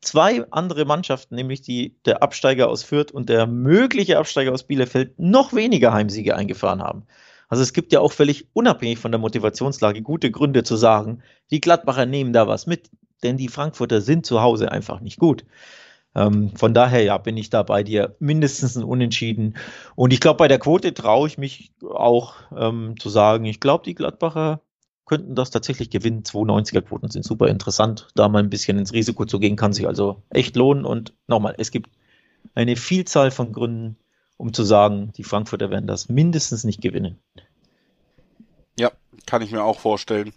zwei 0.00 0.50
andere 0.50 0.84
Mannschaften, 0.84 1.34
nämlich 1.34 1.60
die, 1.60 1.98
der 2.04 2.22
Absteiger 2.22 2.68
aus 2.68 2.82
Fürth 2.84 3.10
und 3.12 3.28
der 3.28 3.46
mögliche 3.46 4.18
Absteiger 4.18 4.52
aus 4.52 4.66
Bielefeld, 4.66 5.18
noch 5.18 5.52
weniger 5.52 5.92
Heimsiege 5.92 6.36
eingefahren 6.36 6.80
haben. 6.80 7.06
Also 7.48 7.62
es 7.62 7.72
gibt 7.72 7.92
ja 7.92 8.00
auch 8.00 8.12
völlig 8.12 8.48
unabhängig 8.52 8.98
von 8.98 9.10
der 9.10 9.18
Motivationslage 9.18 10.02
gute 10.02 10.30
Gründe 10.30 10.62
zu 10.62 10.76
sagen, 10.76 11.22
die 11.50 11.60
Gladbacher 11.60 12.06
nehmen 12.06 12.32
da 12.32 12.46
was 12.46 12.66
mit, 12.66 12.90
denn 13.22 13.36
die 13.36 13.48
Frankfurter 13.48 14.00
sind 14.00 14.26
zu 14.26 14.40
Hause 14.40 14.70
einfach 14.70 15.00
nicht 15.00 15.18
gut. 15.18 15.44
Ähm, 16.14 16.54
von 16.56 16.74
daher, 16.74 17.02
ja, 17.02 17.18
bin 17.18 17.36
ich 17.36 17.50
da 17.50 17.62
bei 17.62 17.82
dir 17.82 18.16
mindestens 18.18 18.76
ein 18.76 18.84
Unentschieden. 18.84 19.56
Und 19.94 20.12
ich 20.12 20.20
glaube, 20.20 20.38
bei 20.38 20.48
der 20.48 20.58
Quote 20.58 20.94
traue 20.94 21.28
ich 21.28 21.38
mich 21.38 21.72
auch 21.82 22.34
ähm, 22.56 22.94
zu 22.98 23.08
sagen, 23.08 23.44
ich 23.44 23.60
glaube, 23.60 23.84
die 23.84 23.94
Gladbacher 23.94 24.60
könnten 25.04 25.34
das 25.34 25.50
tatsächlich 25.50 25.90
gewinnen. 25.90 26.22
290er 26.22 26.82
Quoten 26.82 27.10
sind 27.10 27.24
super 27.24 27.48
interessant. 27.48 28.08
Da 28.14 28.28
mal 28.28 28.42
ein 28.42 28.50
bisschen 28.50 28.78
ins 28.78 28.92
Risiko 28.92 29.24
zu 29.24 29.38
gehen, 29.38 29.56
kann 29.56 29.72
sich 29.72 29.86
also 29.86 30.22
echt 30.30 30.56
lohnen. 30.56 30.84
Und 30.84 31.14
nochmal, 31.26 31.54
es 31.58 31.70
gibt 31.70 31.90
eine 32.54 32.76
Vielzahl 32.76 33.30
von 33.30 33.52
Gründen, 33.52 33.96
um 34.36 34.52
zu 34.52 34.64
sagen, 34.64 35.12
die 35.16 35.24
Frankfurter 35.24 35.70
werden 35.70 35.86
das 35.86 36.08
mindestens 36.08 36.64
nicht 36.64 36.80
gewinnen. 36.80 37.18
Ja, 38.78 38.92
kann 39.26 39.42
ich 39.42 39.50
mir 39.50 39.64
auch 39.64 39.80
vorstellen. 39.80 40.32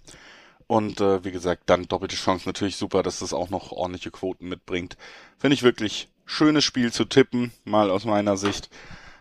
Und 0.72 1.02
äh, 1.02 1.22
wie 1.26 1.32
gesagt, 1.32 1.64
dann 1.66 1.90
doppelte 1.90 2.16
Chance 2.16 2.48
natürlich 2.48 2.78
super, 2.78 3.04
dass 3.04 3.20
das 3.20 3.34
auch 3.34 3.50
noch 3.50 3.74
ordentliche 3.74 4.10
Quoten 4.10 4.48
mitbringt. 4.48 4.96
Finde 5.38 5.54
ich 5.54 5.64
wirklich 5.64 6.08
schönes 6.26 6.64
Spiel 6.64 6.94
zu 6.94 7.04
tippen, 7.04 7.52
mal 7.66 7.92
aus 7.92 8.06
meiner 8.06 8.38
Sicht 8.38 8.70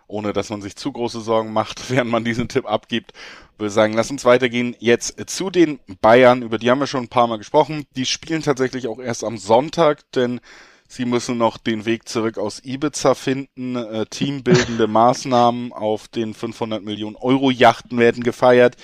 ohne 0.06 0.32
dass 0.32 0.50
man 0.50 0.62
sich 0.62 0.76
zu 0.76 0.92
große 0.92 1.20
Sorgen 1.20 1.52
macht, 1.52 1.82
während 1.90 2.08
man 2.08 2.24
diesen 2.24 2.46
Tipp 2.46 2.66
abgibt. 2.66 3.14
Würde 3.58 3.70
sagen, 3.70 3.94
lass 3.94 4.12
uns 4.12 4.24
weitergehen 4.24 4.76
jetzt 4.78 5.28
zu 5.28 5.50
den 5.50 5.80
Bayern, 6.00 6.42
über 6.42 6.58
die 6.58 6.70
haben 6.70 6.78
wir 6.78 6.86
schon 6.86 7.04
ein 7.04 7.08
paar 7.08 7.26
Mal 7.26 7.38
gesprochen. 7.38 7.84
Die 7.96 8.06
spielen 8.06 8.42
tatsächlich 8.42 8.86
auch 8.86 9.00
erst 9.00 9.24
am 9.24 9.36
Sonntag, 9.36 10.08
denn 10.12 10.40
sie 10.86 11.04
müssen 11.04 11.36
noch 11.36 11.58
den 11.58 11.84
Weg 11.84 12.08
zurück 12.08 12.38
aus 12.38 12.62
Ibiza 12.64 13.14
finden. 13.14 13.74
Äh, 13.74 14.06
teambildende 14.06 14.86
Maßnahmen 14.88 15.72
auf 15.72 16.06
den 16.06 16.32
500 16.32 16.80
Millionen 16.84 17.16
Euro 17.16 17.50
Yachten 17.50 17.98
werden 17.98 18.22
gefeiert. 18.22 18.76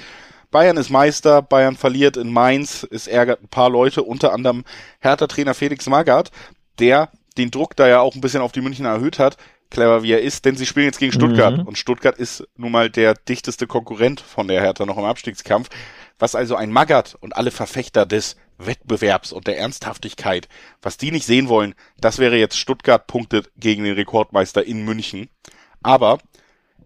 Bayern 0.51 0.77
ist 0.77 0.91
Meister, 0.91 1.43
Bayern 1.43 1.77
verliert 1.77 2.17
in 2.17 2.33
Mainz, 2.33 2.87
es 2.91 3.07
ärgert 3.07 3.43
ein 3.43 3.49
paar 3.49 3.71
Leute, 3.71 4.03
unter 4.03 4.33
anderem 4.33 4.65
Hertha-Trainer 5.01 5.55
Felix 5.55 5.87
Magath, 5.87 6.31
der 6.79 7.11
den 7.37 7.51
Druck 7.51 7.77
da 7.77 7.87
ja 7.89 8.01
auch 8.01 8.15
ein 8.15 8.21
bisschen 8.21 8.41
auf 8.41 8.53
die 8.53 8.61
Münchner 8.61 8.91
erhöht 8.91 9.19
hat, 9.19 9.37
clever 9.71 10.03
wie 10.03 10.13
er 10.13 10.23
ist, 10.23 10.45
denn 10.45 10.57
sie 10.57 10.67
spielen 10.67 10.87
jetzt 10.87 10.99
gegen 10.99 11.13
Stuttgart 11.13 11.59
mhm. 11.59 11.67
und 11.67 11.79
Stuttgart 11.79 12.17
ist 12.17 12.47
nun 12.57 12.73
mal 12.73 12.89
der 12.89 13.15
dichteste 13.15 13.67
Konkurrent 13.67 14.21
von 14.21 14.49
der 14.49 14.61
Hertha 14.61 14.87
noch 14.87 14.99
im 14.99 15.05
Abstiegskampf, 15.05 15.69
was 16.19 16.35
also 16.35 16.57
ein 16.57 16.71
Magath 16.71 17.17
und 17.21 17.37
alle 17.37 17.51
Verfechter 17.51 18.07
des 18.07 18.37
Wettbewerbs 18.59 19.33
und 19.33 19.47
der 19.47 19.59
Ernsthaftigkeit, 19.59 20.49
was 20.81 20.97
die 20.97 21.11
nicht 21.11 21.27
sehen 21.27 21.49
wollen, 21.49 21.75
das 21.99 22.19
wäre 22.19 22.37
jetzt 22.37 22.59
Stuttgart 22.59 23.07
punktet 23.07 23.51
gegen 23.57 23.85
den 23.85 23.95
Rekordmeister 23.95 24.65
in 24.65 24.85
München. 24.85 25.29
Aber 25.83 26.19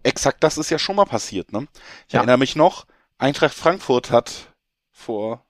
exakt 0.03 0.43
das 0.43 0.57
ist 0.57 0.69
ja 0.69 0.79
schon 0.79 0.97
mal 0.97 1.05
passiert, 1.05 1.53
ne? 1.53 1.67
Ich 2.07 2.13
ja. 2.13 2.19
erinnere 2.19 2.37
mich 2.37 2.55
noch, 2.55 2.85
Eintracht 3.21 3.53
Frankfurt 3.53 4.09
hat 4.09 4.51
vor 4.91 5.45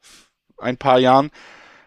ein 0.57 0.75
paar 0.75 0.99
Jahren 0.99 1.31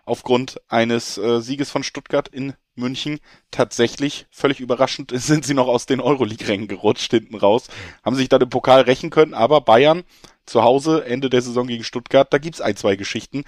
aufgrund 0.07 0.59
eines 0.67 1.19
äh, 1.19 1.43
Sieges 1.43 1.71
von 1.71 1.83
Stuttgart 1.83 2.27
in 2.27 2.55
München 2.75 3.21
tatsächlich 3.51 4.27
völlig 4.31 4.61
überraschend 4.61 5.13
sind 5.15 5.45
sie 5.45 5.53
noch 5.53 5.69
aus 5.69 5.85
den 5.85 6.01
Euroleague-Rängen 6.01 6.69
gerutscht 6.69 7.11
hinten 7.11 7.37
raus, 7.37 7.69
haben 8.03 8.17
sich 8.17 8.31
dann 8.31 8.41
im 8.41 8.49
Pokal 8.49 8.81
rächen 8.81 9.11
können, 9.11 9.35
aber 9.35 9.61
Bayern 9.61 10.05
zu 10.47 10.63
Hause 10.63 11.05
Ende 11.05 11.29
der 11.29 11.43
Saison 11.43 11.67
gegen 11.67 11.85
Stuttgart, 11.85 12.33
da 12.33 12.39
gibt's 12.39 12.63
ein, 12.63 12.77
zwei 12.77 12.97
Geschichten 12.97 13.45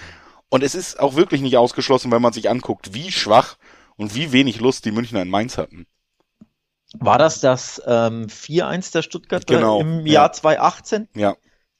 und 0.51 0.62
es 0.62 0.74
ist 0.74 1.01
auch 1.01 1.16
wirklich 1.16 1.41
nicht 1.41 1.57
ausgeschlossen, 1.57 2.12
wenn 2.12 2.20
man 2.20 2.34
sich 2.34 2.51
anguckt, 2.51 2.93
wie 2.93 3.12
schwach 3.12 3.57
und 3.97 4.14
wie 4.14 4.32
wenig 4.32 4.61
Lust 4.61 4.84
die 4.84 4.93
Münchner 4.93 5.22
in 5.22 5.30
Mainz 5.30 5.57
hatten. 5.57 5.87
War 6.93 7.16
das 7.16 7.41
das 7.41 7.80
ähm, 7.87 8.26
4-1 8.26 8.93
der 8.93 9.01
Stuttgart 9.01 9.47
genau, 9.47 9.80
im 9.80 10.07
Jahr 10.07 10.26
ja. 10.26 10.32
2018? 10.32 11.09
Ja. 11.14 11.34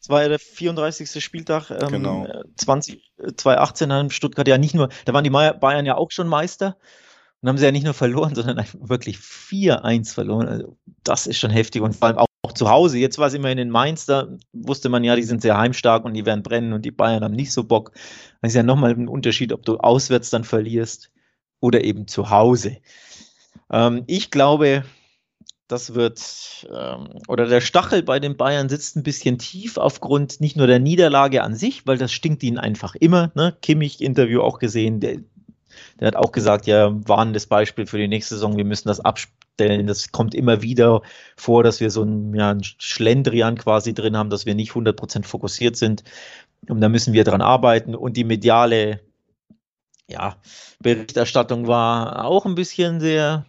Das 0.07 0.11
war 0.11 0.23
ja 0.23 0.29
der 0.29 0.39
34. 0.39 1.21
Spieltag 1.23 1.69
ähm, 1.73 1.89
genau. 1.89 2.29
20, 2.59 3.13
2018 3.37 3.93
haben 3.93 4.11
Stuttgart 4.11 4.47
ja 4.47 4.57
nicht 4.57 4.73
nur, 4.73 4.89
da 5.05 5.13
waren 5.13 5.25
die 5.25 5.31
Bayern 5.31 5.85
ja 5.85 5.97
auch 5.97 6.13
schon 6.13 6.29
Meister 6.29 6.77
und 7.41 7.49
haben 7.49 7.59
sie 7.59 7.65
ja 7.65 7.73
nicht 7.73 7.83
nur 7.83 7.93
verloren, 7.93 8.33
sondern 8.37 8.65
wirklich 8.79 9.17
4-1 9.17 10.15
verloren. 10.15 10.47
Also 10.47 10.77
das 11.03 11.27
ist 11.27 11.39
schon 11.39 11.51
heftig 11.51 11.83
und 11.83 11.97
vor 11.97 12.07
allem 12.07 12.19
auch, 12.19 12.27
auch 12.43 12.53
zu 12.53 12.71
Hause. 12.71 12.99
Jetzt 12.99 13.19
war 13.19 13.27
es 13.27 13.35
immerhin 13.35 13.59
in 13.59 13.69
Mainz, 13.69 14.07
da 14.07 14.29
wusste 14.53 14.91
man 14.91 15.03
ja, 15.03 15.17
die 15.17 15.25
sind 15.25 15.43
sehr 15.43 15.59
heimstark 15.59 16.05
und 16.05 16.15
die 16.15 16.25
werden 16.25 16.45
brennen 16.45 16.73
und 16.73 16.85
die 16.85 16.93
Bayern 16.93 17.25
haben 17.25 17.35
nicht 17.35 17.51
so 17.51 17.65
Bock. 17.65 17.91
Das 18.43 18.53
ist 18.53 18.55
ja 18.55 18.63
nochmal 18.63 18.93
ein 18.93 19.09
Unterschied, 19.09 19.53
ob 19.53 19.65
du 19.65 19.79
auswärts 19.79 20.31
dann 20.31 20.45
verlierst 20.45 21.11
oder 21.59 21.83
eben 21.83 22.07
zu 22.07 22.31
Hause. 22.31 22.77
Ähm, 23.73 24.05
ich 24.07 24.31
glaube, 24.31 24.85
das 25.69 25.95
wird, 25.95 26.67
ähm, 26.73 27.09
oder 27.27 27.47
der 27.47 27.61
Stachel 27.61 28.03
bei 28.03 28.21
den 28.21 28.37
Bayern 28.37 28.69
sitzt 28.69 28.97
ein 28.97 29.03
bisschen 29.03 29.39
tief 29.39 29.79
aufgrund 29.79 30.41
nicht 30.41 30.57
nur 30.57 30.67
der 30.67 30.79
Niederlage 30.79 31.43
an 31.43 31.55
sich, 31.55 31.87
weil 31.87 31.99
das 31.99 32.13
stinkt 32.13 32.43
ihnen 32.43 32.59
einfach 32.59 32.95
immer. 32.95 33.33
Ne? 33.35 33.57
Kimmich-Interview 33.63 34.43
auch 34.43 34.59
gesehen, 34.59 35.01
der, 35.01 35.19
der 35.99 36.09
hat 36.09 36.17
auch 36.17 36.33
gesagt, 36.33 36.67
ja, 36.67 36.91
warnendes 37.09 37.47
Beispiel 37.47 37.87
für 37.87 37.99
die 37.99 38.09
nächste 38.09 38.35
Saison, 38.37 38.57
wir 38.57 38.65
müssen 38.65 38.89
das 38.89 39.01
abstellen. 39.01 39.87
Das 39.87 40.13
kommt 40.13 40.35
immer 40.35 40.63
wieder 40.63 41.03
vor, 41.37 41.65
dass 41.65 41.81
wir 41.81 41.91
so 41.91 42.03
einen, 42.03 42.35
ja, 42.35 42.51
einen 42.51 42.63
Schlendrian 42.63 43.59
quasi 43.59 43.93
drin 43.93 44.17
haben, 44.17 44.31
dass 44.31 44.47
wir 44.47 44.55
nicht 44.55 44.73
100% 44.73 45.25
fokussiert 45.25 45.77
sind. 45.77 46.05
Und 46.69 46.81
da 46.81 46.89
müssen 46.89 47.13
wir 47.13 47.25
dran 47.25 47.43
arbeiten. 47.43 47.95
Und 47.95 48.17
die 48.17 48.25
mediale 48.25 49.01
ja, 50.09 50.37
Berichterstattung 50.79 51.67
war 51.67 52.25
auch 52.25 52.47
ein 52.47 52.55
bisschen 52.55 53.01
sehr, 53.01 53.47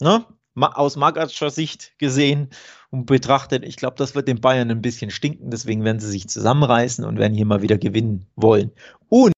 ne, 0.00 0.24
aus 0.62 0.96
Magatscher 0.96 1.50
Sicht 1.50 1.92
gesehen 1.98 2.48
und 2.90 3.06
betrachtet. 3.06 3.64
Ich 3.64 3.76
glaube, 3.76 3.96
das 3.96 4.14
wird 4.14 4.28
den 4.28 4.40
Bayern 4.40 4.70
ein 4.70 4.82
bisschen 4.82 5.10
stinken. 5.10 5.50
Deswegen 5.50 5.84
werden 5.84 6.00
sie 6.00 6.10
sich 6.10 6.28
zusammenreißen 6.28 7.04
und 7.04 7.18
werden 7.18 7.34
hier 7.34 7.46
mal 7.46 7.62
wieder 7.62 7.78
gewinnen 7.78 8.26
wollen. 8.36 8.72
Und 9.08 9.32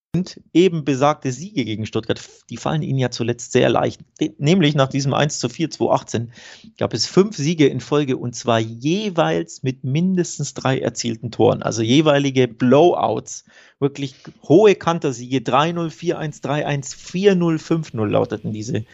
eben 0.52 0.84
besagte 0.84 1.32
Siege 1.32 1.64
gegen 1.64 1.86
Stuttgart, 1.86 2.20
die 2.50 2.58
fallen 2.58 2.82
ihnen 2.82 2.98
ja 2.98 3.10
zuletzt 3.10 3.52
sehr 3.52 3.70
leicht. 3.70 4.02
Nämlich 4.36 4.74
nach 4.74 4.88
diesem 4.88 5.14
1 5.14 5.38
zu 5.38 5.48
4 5.48 5.70
2018 5.70 6.32
gab 6.76 6.92
es 6.92 7.06
fünf 7.06 7.34
Siege 7.36 7.66
in 7.66 7.80
Folge 7.80 8.18
und 8.18 8.34
zwar 8.34 8.58
jeweils 8.58 9.62
mit 9.62 9.84
mindestens 9.84 10.52
drei 10.52 10.78
erzielten 10.78 11.30
Toren. 11.30 11.62
Also 11.62 11.80
jeweilige 11.80 12.46
Blowouts, 12.46 13.44
wirklich 13.78 14.16
hohe 14.46 14.74
Kantersiege. 14.74 15.38
3-0, 15.38 15.90
4-1, 15.90 16.42
3-1, 16.42 16.94
4-0, 16.94 17.58
5-0 17.58 18.06
lauteten 18.06 18.52
diese 18.52 18.84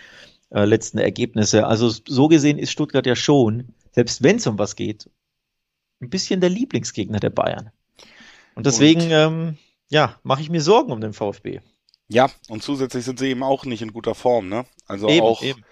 äh, 0.50 0.64
letzten 0.64 0.98
Ergebnisse. 0.98 1.66
Also 1.66 1.88
so 1.88 2.28
gesehen 2.28 2.58
ist 2.58 2.72
Stuttgart 2.72 3.06
ja 3.06 3.16
schon, 3.16 3.74
selbst 3.92 4.22
wenn 4.22 4.36
es 4.36 4.46
um 4.46 4.58
was 4.58 4.76
geht, 4.76 5.10
ein 6.00 6.10
bisschen 6.10 6.40
der 6.40 6.50
Lieblingsgegner 6.50 7.20
der 7.20 7.30
Bayern. 7.30 7.70
Und 8.54 8.66
deswegen. 8.66 9.02
Und 9.02 9.10
ähm, 9.10 9.58
ja, 9.90 10.18
mache 10.22 10.42
ich 10.42 10.50
mir 10.50 10.60
Sorgen 10.60 10.92
um 10.92 11.00
den 11.00 11.12
VfB. 11.12 11.60
Ja, 12.08 12.30
und 12.48 12.62
zusätzlich 12.62 13.04
sind 13.04 13.18
sie 13.18 13.28
eben 13.28 13.42
auch 13.42 13.64
nicht 13.64 13.82
in 13.82 13.92
guter 13.92 14.14
Form, 14.14 14.48
ne? 14.48 14.64
Also 14.86 15.08
eben, 15.08 15.26
auch, 15.26 15.42
eben. 15.42 15.62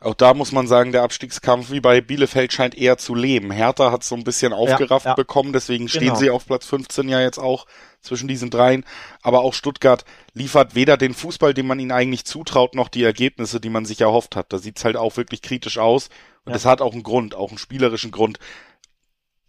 Auch 0.00 0.14
da 0.14 0.34
muss 0.34 0.52
man 0.52 0.66
sagen, 0.66 0.92
der 0.92 1.02
Abstiegskampf 1.02 1.70
wie 1.70 1.80
bei 1.80 2.00
Bielefeld 2.00 2.52
scheint 2.52 2.76
eher 2.76 2.98
zu 2.98 3.14
leben. 3.14 3.50
Hertha 3.50 3.90
hat 3.90 4.04
so 4.04 4.14
ein 4.14 4.24
bisschen 4.24 4.52
aufgerafft 4.52 5.06
ja, 5.06 5.12
ja. 5.12 5.14
bekommen, 5.16 5.52
deswegen 5.52 5.86
genau. 5.86 5.96
stehen 5.96 6.16
sie 6.16 6.30
auf 6.30 6.46
Platz 6.46 6.66
15 6.66 7.08
ja 7.08 7.20
jetzt 7.20 7.38
auch 7.38 7.66
zwischen 8.02 8.28
diesen 8.28 8.50
dreien. 8.50 8.84
Aber 9.22 9.40
auch 9.40 9.54
Stuttgart 9.54 10.04
liefert 10.34 10.74
weder 10.74 10.96
den 10.96 11.14
Fußball, 11.14 11.54
den 11.54 11.66
man 11.66 11.78
ihnen 11.78 11.92
eigentlich 11.92 12.24
zutraut, 12.24 12.74
noch 12.74 12.88
die 12.88 13.04
Ergebnisse, 13.04 13.60
die 13.60 13.70
man 13.70 13.86
sich 13.86 14.00
erhofft 14.00 14.36
hat. 14.36 14.52
Da 14.52 14.58
sieht's 14.58 14.84
halt 14.84 14.96
auch 14.96 15.16
wirklich 15.16 15.42
kritisch 15.42 15.78
aus. 15.78 16.08
Und 16.44 16.50
ja. 16.50 16.52
das 16.52 16.66
hat 16.66 16.82
auch 16.82 16.92
einen 16.92 17.02
Grund, 17.02 17.34
auch 17.34 17.48
einen 17.48 17.58
spielerischen 17.58 18.10
Grund 18.10 18.38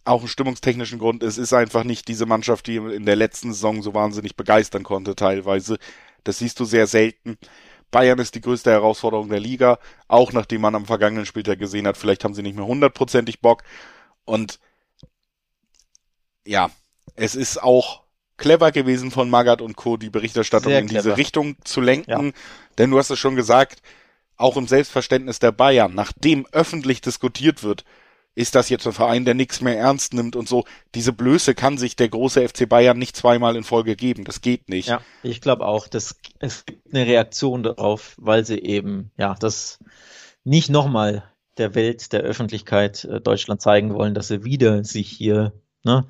auch 0.08 0.22
einen 0.22 0.30
stimmungstechnischen 0.30 1.00
Grund. 1.00 1.22
Es 1.22 1.38
ist 1.38 1.52
einfach 1.52 1.84
nicht 1.84 2.08
diese 2.08 2.26
Mannschaft, 2.26 2.68
die 2.68 2.78
in 2.78 3.06
der 3.06 3.18
letzten 3.18 3.52
Saison 3.52 3.84
so 3.84 3.94
wahnsinnig 3.94 4.38
begeistern 4.38 4.84
konnte 4.84 5.16
teilweise. 5.16 5.78
Das 6.24 6.40
siehst 6.40 6.60
du 6.62 6.66
sehr 6.66 6.88
selten. 6.88 7.38
Bayern 7.92 8.20
ist 8.20 8.36
die 8.36 8.42
größte 8.42 8.72
Herausforderung 8.72 9.30
der 9.30 9.40
Liga, 9.40 9.80
auch 10.08 10.34
nachdem 10.34 10.62
man 10.62 10.76
am 10.76 10.86
vergangenen 10.86 11.26
Spieltag 11.26 11.60
gesehen 11.60 11.88
hat, 11.88 11.98
vielleicht 11.98 12.24
haben 12.24 12.34
sie 12.34 12.44
nicht 12.44 12.56
mehr 12.56 12.66
hundertprozentig 12.66 13.40
Bock. 13.40 13.64
Und 14.26 14.60
ja, 16.46 16.70
es 17.16 17.36
ist 17.36 17.62
auch 17.62 18.04
clever 18.38 18.72
gewesen 18.72 19.12
von 19.12 19.30
Magath 19.30 19.62
und 19.62 19.76
Co., 19.76 19.98
die 19.98 20.10
Berichterstattung 20.10 20.72
in 20.72 20.88
diese 20.88 21.18
Richtung 21.18 21.56
zu 21.64 21.82
lenken. 21.82 22.28
Ja. 22.28 22.32
Denn 22.78 22.92
du 22.92 22.98
hast 22.98 23.10
es 23.10 23.20
schon 23.20 23.36
gesagt, 23.36 23.82
auch 24.36 24.58
im 24.58 24.68
Selbstverständnis 24.68 25.40
der 25.40 25.52
Bayern, 25.52 25.96
nachdem 25.96 26.46
öffentlich 26.52 27.02
diskutiert 27.02 27.64
wird, 27.64 27.84
ist 28.38 28.54
das 28.54 28.70
jetzt 28.70 28.86
ein 28.86 28.94
Verein, 28.94 29.26
der 29.26 29.34
nichts 29.34 29.62
mehr 29.62 29.80
ernst 29.80 30.14
nimmt 30.14 30.36
und 30.36 30.48
so. 30.48 30.64
Diese 30.94 31.12
Blöße 31.12 31.56
kann 31.56 31.80
sich 31.80 31.96
der 31.96 32.08
große 32.08 32.48
FC 32.48 32.70
Bayern 32.70 33.00
nicht 33.00 33.16
zweimal 33.16 33.56
in 33.56 33.64
Folge 33.64 33.96
geben. 33.96 34.26
Das 34.26 34.42
geht 34.42 34.70
nicht. 34.70 34.90
Ja, 34.90 35.02
ich 35.24 35.42
glaube 35.42 35.66
auch, 35.66 35.88
dass 35.88 36.16
es 36.38 36.64
gibt 36.68 36.94
eine 36.94 37.08
Reaktion 37.08 37.64
darauf, 37.64 38.14
weil 38.20 38.46
sie 38.46 38.60
eben, 38.60 39.10
ja, 39.18 39.36
das 39.40 39.80
nicht 40.44 40.70
nochmal 40.70 41.24
der 41.58 41.74
Welt, 41.74 42.14
der 42.14 42.22
Öffentlichkeit 42.22 43.06
äh, 43.06 43.20
Deutschland 43.20 43.60
zeigen 43.60 43.96
wollen, 43.96 44.14
dass 44.14 44.28
sie 44.28 44.44
wieder 44.44 44.84
sich 44.84 45.10
hier 45.10 45.54
ne, 45.84 46.06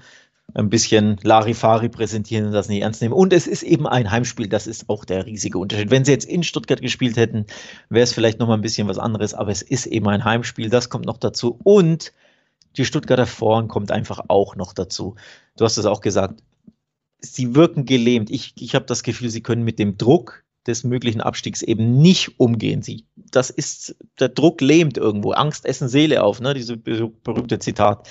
ein 0.54 0.70
bisschen 0.70 1.18
Larifari 1.24 1.89
präsentieren 1.89 2.48
und 2.48 2.52
das 2.52 2.70
nicht 2.70 2.82
ernst 2.82 3.02
nehmen. 3.02 3.14
Und 3.14 3.34
es 3.34 3.48
ist 3.48 3.64
eben 3.64 3.86
ein 3.86 4.10
Heimspiel, 4.10 4.48
das 4.48 4.66
ist 4.66 4.89
auch 4.89 5.06
der 5.06 5.26
riesige 5.26 5.58
Unterschied. 5.58 5.91
Wenn 5.91 6.06
sie 6.06 6.12
jetzt 6.12 6.26
in 6.26 6.43
Stuttgart 6.43 6.82
gespielt 6.82 7.18
hätten, 7.18 7.45
wäre 7.89 8.04
es 8.04 8.14
vielleicht 8.14 8.39
noch 8.39 8.48
mal 8.48 8.56
ein 8.56 8.62
bisschen 8.62 8.88
was 8.88 8.98
anderes, 8.98 9.34
aber 9.34 9.52
es 9.52 9.62
ist 9.62 9.86
eben 9.86 10.08
ein 10.08 10.24
Heimspiel, 10.24 10.70
das 10.70 10.89
kommt 10.89 11.06
noch 11.06 11.18
dazu. 11.18 11.60
Und 11.64 12.14
die 12.78 12.86
Stuttgarter 12.86 13.28
Vorn 13.28 13.68
kommt 13.68 13.91
einfach 13.91 14.22
auch 14.30 14.56
noch 14.56 14.74
dazu. 14.74 15.16
Du 15.58 15.66
hast 15.66 15.78
es 15.78 15.86
auch 15.86 16.02
gesagt, 16.02 16.41
sie 17.20 17.56
wirken 17.56 17.86
gelähmt. 17.86 18.30
Ich, 18.30 18.54
ich 18.58 18.76
habe 18.76 18.86
das 18.86 19.04
Gefühl, 19.04 19.30
sie 19.30 19.41
können 19.41 19.64
mit 19.64 19.80
dem 19.80 19.98
Druck 19.98 20.43
des 20.68 20.84
möglichen 20.84 21.22
Abstiegs 21.22 21.62
eben 21.62 21.98
nicht 21.98 22.39
umgehen. 22.39 22.82
Sie, 22.82 23.06
das 23.16 23.50
ist, 23.50 23.95
der 24.20 24.30
Druck 24.30 24.62
lähmt 24.62 24.98
irgendwo. 24.98 25.32
Angst 25.32 25.66
essen 25.66 25.88
Seele 25.88 26.24
auf, 26.24 26.41
ne? 26.41 26.54
Diese 26.54 26.78
berühmte 26.78 27.60
Zitat 27.60 28.08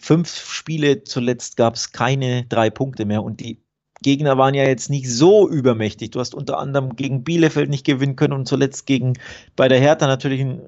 fünf 0.00 0.28
Spiele 0.50 1.04
zuletzt 1.04 1.56
gab 1.56 1.74
es 1.74 1.92
keine 1.92 2.44
drei 2.44 2.70
Punkte 2.70 3.04
mehr 3.04 3.22
und 3.22 3.40
die 3.40 3.62
Gegner 4.02 4.38
waren 4.38 4.54
ja 4.54 4.64
jetzt 4.64 4.90
nicht 4.90 5.10
so 5.10 5.48
übermächtig. 5.48 6.12
Du 6.12 6.20
hast 6.20 6.34
unter 6.34 6.58
anderem 6.58 6.94
gegen 6.96 7.24
Bielefeld 7.24 7.68
nicht 7.68 7.84
gewinnen 7.84 8.16
können 8.16 8.32
und 8.32 8.46
zuletzt 8.46 8.86
gegen 8.86 9.14
bei 9.56 9.68
der 9.68 9.80
Hertha 9.80 10.06
natürlich 10.06 10.40
ein 10.40 10.62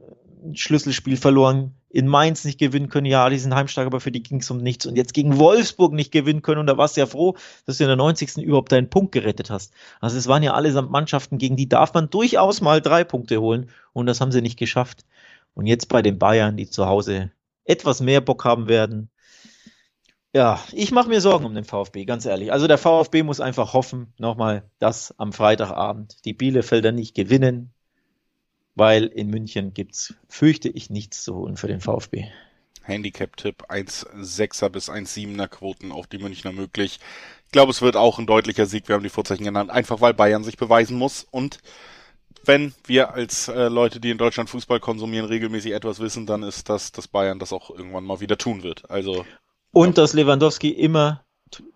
Schlüsselspiel 0.55 1.17
verloren, 1.17 1.75
in 1.91 2.07
Mainz 2.07 2.45
nicht 2.45 2.59
gewinnen 2.59 2.89
können. 2.89 3.07
Ja, 3.07 3.29
die 3.29 3.39
sind 3.39 3.55
heimstark, 3.55 3.87
aber 3.87 4.01
für 4.01 4.13
die 4.13 4.23
ging 4.23 4.41
es 4.41 4.51
um 4.51 4.59
nichts. 4.59 4.87
Und 4.87 4.97
jetzt 4.97 5.13
gegen 5.13 5.39
Wolfsburg 5.39 5.93
nicht 5.93 6.13
gewinnen 6.13 6.43
können. 6.43 6.61
Und 6.61 6.67
da 6.67 6.77
warst 6.77 6.97
du 6.97 7.01
ja 7.01 7.07
froh, 7.07 7.37
dass 7.67 7.79
du 7.79 7.85
in 7.85 7.89
der 7.89 7.97
90. 7.97 8.39
überhaupt 8.39 8.73
deinen 8.73 8.91
Punkt 8.91 9.13
gerettet 9.13 9.51
hast. 9.51 9.73
Also 10.01 10.17
es 10.17 10.29
waren 10.29 10.43
ja 10.43 10.55
allesamt 10.55 10.91
Mannschaften, 10.91 11.39
gegen 11.39 11.57
die 11.57 11.69
darf 11.69 11.93
man 11.93 12.11
durchaus 12.11 12.61
mal 12.61 12.81
drei 12.81 13.05
Punkte 13.05 13.41
holen. 13.41 13.71
Und 13.93 14.07
das 14.07 14.21
haben 14.21 14.33
sie 14.33 14.43
nicht 14.43 14.59
geschafft. 14.59 15.05
Und 15.55 15.67
jetzt 15.67 15.89
bei 15.89 16.01
den 16.01 16.19
Bayern, 16.19 16.57
die 16.57 16.69
zu 16.69 16.87
Hause 16.87 17.33
etwas 17.65 18.01
mehr 18.01 18.21
Bock 18.21 18.45
haben 18.45 18.69
werden, 18.69 19.11
ja, 20.33 20.63
ich 20.73 20.93
mache 20.93 21.09
mir 21.09 21.21
Sorgen 21.21 21.45
um 21.45 21.55
den 21.55 21.65
VfB, 21.65 22.05
ganz 22.05 22.25
ehrlich. 22.25 22.53
Also 22.53 22.69
der 22.69 22.79
VfB 22.79 23.23
muss 23.23 23.41
einfach 23.41 23.73
hoffen, 23.73 24.13
nochmal, 24.19 24.63
dass 24.79 25.19
am 25.19 25.33
Freitagabend 25.33 26.25
die 26.25 26.35
Bielefelder 26.35 26.93
nicht 26.93 27.15
gewinnen, 27.15 27.73
weil 28.75 29.07
in 29.07 29.29
München 29.29 29.75
gibt's, 29.75 30.15
fürchte 30.29 30.69
ich, 30.69 30.89
nichts 30.89 31.25
zu 31.25 31.35
holen 31.35 31.57
für 31.57 31.67
den 31.67 31.81
VfB. 31.81 32.27
Handicap-Tipp 32.83 33.65
1,6er 33.69 34.69
bis 34.69 34.89
1,7er 34.89 35.49
Quoten 35.49 35.93
auf 35.93 36.07
die 36.07 36.19
Münchner 36.19 36.53
möglich. 36.53 37.01
Ich 37.47 37.53
glaube, 37.53 37.71
es 37.71 37.83
wird 37.83 37.97
auch 37.97 38.19
ein 38.19 38.27
deutlicher 38.27 38.67
Sieg, 38.67 38.89
wir 38.89 38.95
haben 38.95 39.03
die 39.03 39.11
Vorzeichen 39.11 39.45
genannt, 39.45 39.71
einfach 39.71 40.01
weil 40.01 40.15
Bayern 40.15 40.45
sich 40.45 40.57
beweisen 40.57 40.97
muss 40.97 41.27
und 41.31 41.59
wenn 42.45 42.73
wir 42.87 43.13
als 43.13 43.49
äh, 43.49 43.69
Leute, 43.69 44.01
die 44.01 44.11
in 44.11 44.17
Deutschland 44.17 44.49
Fußball 44.49 44.81
konsumieren, 44.81 45.27
regelmäßig 45.27 45.73
etwas 45.73 46.01
wissen, 46.01 46.25
dann 46.25 46.43
ist 46.43 46.71
das, 46.71 46.91
dass 46.91 47.07
Bayern 47.07 47.39
das 47.39 47.53
auch 47.53 47.71
irgendwann 47.71 48.05
mal 48.05 48.21
wieder 48.21 48.39
tun 48.39 48.63
wird. 48.63 48.91
Also 48.91 49.27
und 49.73 49.99
dass 49.99 50.13
Lewandowski 50.13 50.71
immer 50.71 51.25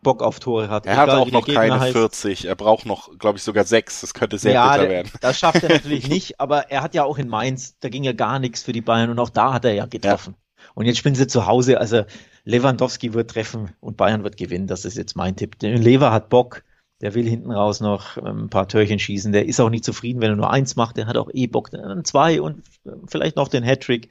Bock 0.03 0.23
auf 0.23 0.39
Tore 0.39 0.69
hat. 0.69 0.87
Er 0.87 0.97
hat 0.97 1.11
auch 1.11 1.31
noch 1.31 1.47
keine 1.47 1.81
heißt. 1.81 1.93
40. 1.93 2.45
Er 2.47 2.55
braucht 2.55 2.87
noch, 2.87 3.19
glaube 3.19 3.39
ich, 3.39 3.45
sogar 3.45 3.65
sechs. 3.65 4.03
Das 4.03 4.15
könnte 4.15 4.39
sehr 4.39 4.53
ja, 4.53 4.77
bitter 4.77 4.89
werden. 4.89 5.11
Das 5.21 5.39
schafft 5.39 5.63
er 5.63 5.69
natürlich 5.69 6.09
nicht, 6.09 6.41
aber 6.41 6.71
er 6.71 6.83
hat 6.83 6.95
ja 6.95 7.05
auch 7.05 7.19
in 7.19 7.29
Mainz, 7.29 7.77
da 7.81 7.89
ging 7.89 8.05
ja 8.05 8.13
gar 8.13 8.39
nichts 8.39 8.63
für 8.63 8.73
die 8.73 8.81
Bayern 8.81 9.11
und 9.11 9.19
auch 9.19 9.31
da 9.31 9.53
hat 9.53 9.65
er 9.65 9.73
ja 9.73 9.87
getroffen. 9.87 10.37
Ja. 10.37 10.69
Und 10.75 10.87
jetzt 10.87 10.99
spielen 10.99 11.15
sie 11.15 11.27
zu 11.27 11.47
Hause, 11.47 11.79
also 11.79 12.05
Lewandowski 12.45 13.15
wird 13.15 13.31
treffen 13.31 13.73
und 13.81 13.97
Bayern 13.97 14.23
wird 14.23 14.37
gewinnen. 14.37 14.67
Das 14.67 14.85
ist 14.85 14.97
jetzt 14.97 15.17
mein 15.17 15.37
Tipp. 15.37 15.57
Lever 15.61 16.13
hat 16.13 16.29
Bock. 16.29 16.63
Der 17.01 17.15
will 17.15 17.29
hinten 17.29 17.51
raus 17.51 17.81
noch 17.81 18.17
ähm, 18.19 18.45
ein 18.45 18.51
paar 18.51 18.69
Törchen 18.69 18.99
schießen. 18.99 19.33
Der 19.33 19.47
ist 19.47 19.61
auch 19.61 19.69
nicht 19.69 19.85
zufrieden, 19.85 20.21
wenn 20.21 20.31
er 20.31 20.37
nur 20.37 20.51
eins 20.51 20.77
macht. 20.77 20.97
Der 20.97 21.07
hat 21.07 21.17
auch 21.17 21.29
eh 21.33 21.47
Bock. 21.47 21.71
Dann 21.71 22.05
zwei 22.05 22.41
und 22.41 22.63
äh, 22.87 22.91
vielleicht 23.07 23.37
noch 23.37 23.49
den 23.49 23.65
Hattrick. 23.65 24.11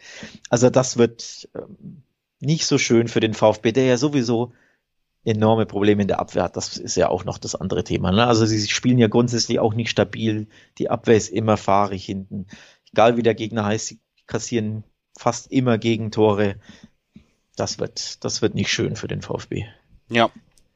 Also 0.50 0.70
das 0.70 0.98
wird 0.98 1.48
ähm, 1.56 2.04
nicht 2.46 2.66
so 2.66 2.78
schön 2.78 3.08
für 3.08 3.20
den 3.20 3.34
VfB, 3.34 3.72
der 3.72 3.86
ja 3.86 3.98
sowieso 3.98 4.54
enorme 5.26 5.66
Probleme 5.66 6.02
in 6.02 6.08
der 6.08 6.20
Abwehr 6.20 6.44
hat. 6.44 6.58
Das 6.58 6.78
ist 6.78 6.96
ja 6.96 7.10
auch 7.10 7.24
noch 7.26 7.38
das 7.38 7.56
andere 7.56 7.84
Thema. 7.84 8.12
Ne? 8.12 8.28
Also 8.28 8.46
sie 8.46 8.68
spielen 8.68 8.98
ja 8.98 9.08
grundsätzlich 9.08 9.60
auch 9.60 9.74
nicht 9.74 9.90
stabil. 9.90 10.48
Die 10.78 10.90
Abwehr 10.90 11.16
ist 11.16 11.30
immer 11.30 11.58
fahrig 11.58 12.06
hinten. 12.06 12.48
Egal 12.92 13.18
wie 13.18 13.24
der 13.24 13.34
Gegner 13.34 13.66
heißt, 13.66 13.88
sie 13.88 14.00
kassieren 14.28 14.84
fast 15.18 15.52
immer 15.52 15.78
Gegentore. 15.78 16.56
Das 17.56 17.80
wird, 17.80 18.24
das 18.24 18.42
wird 18.42 18.56
nicht 18.56 18.72
schön 18.72 18.96
für 18.96 19.08
den 19.08 19.22
VfB. 19.22 19.66
Ja, 20.10 20.30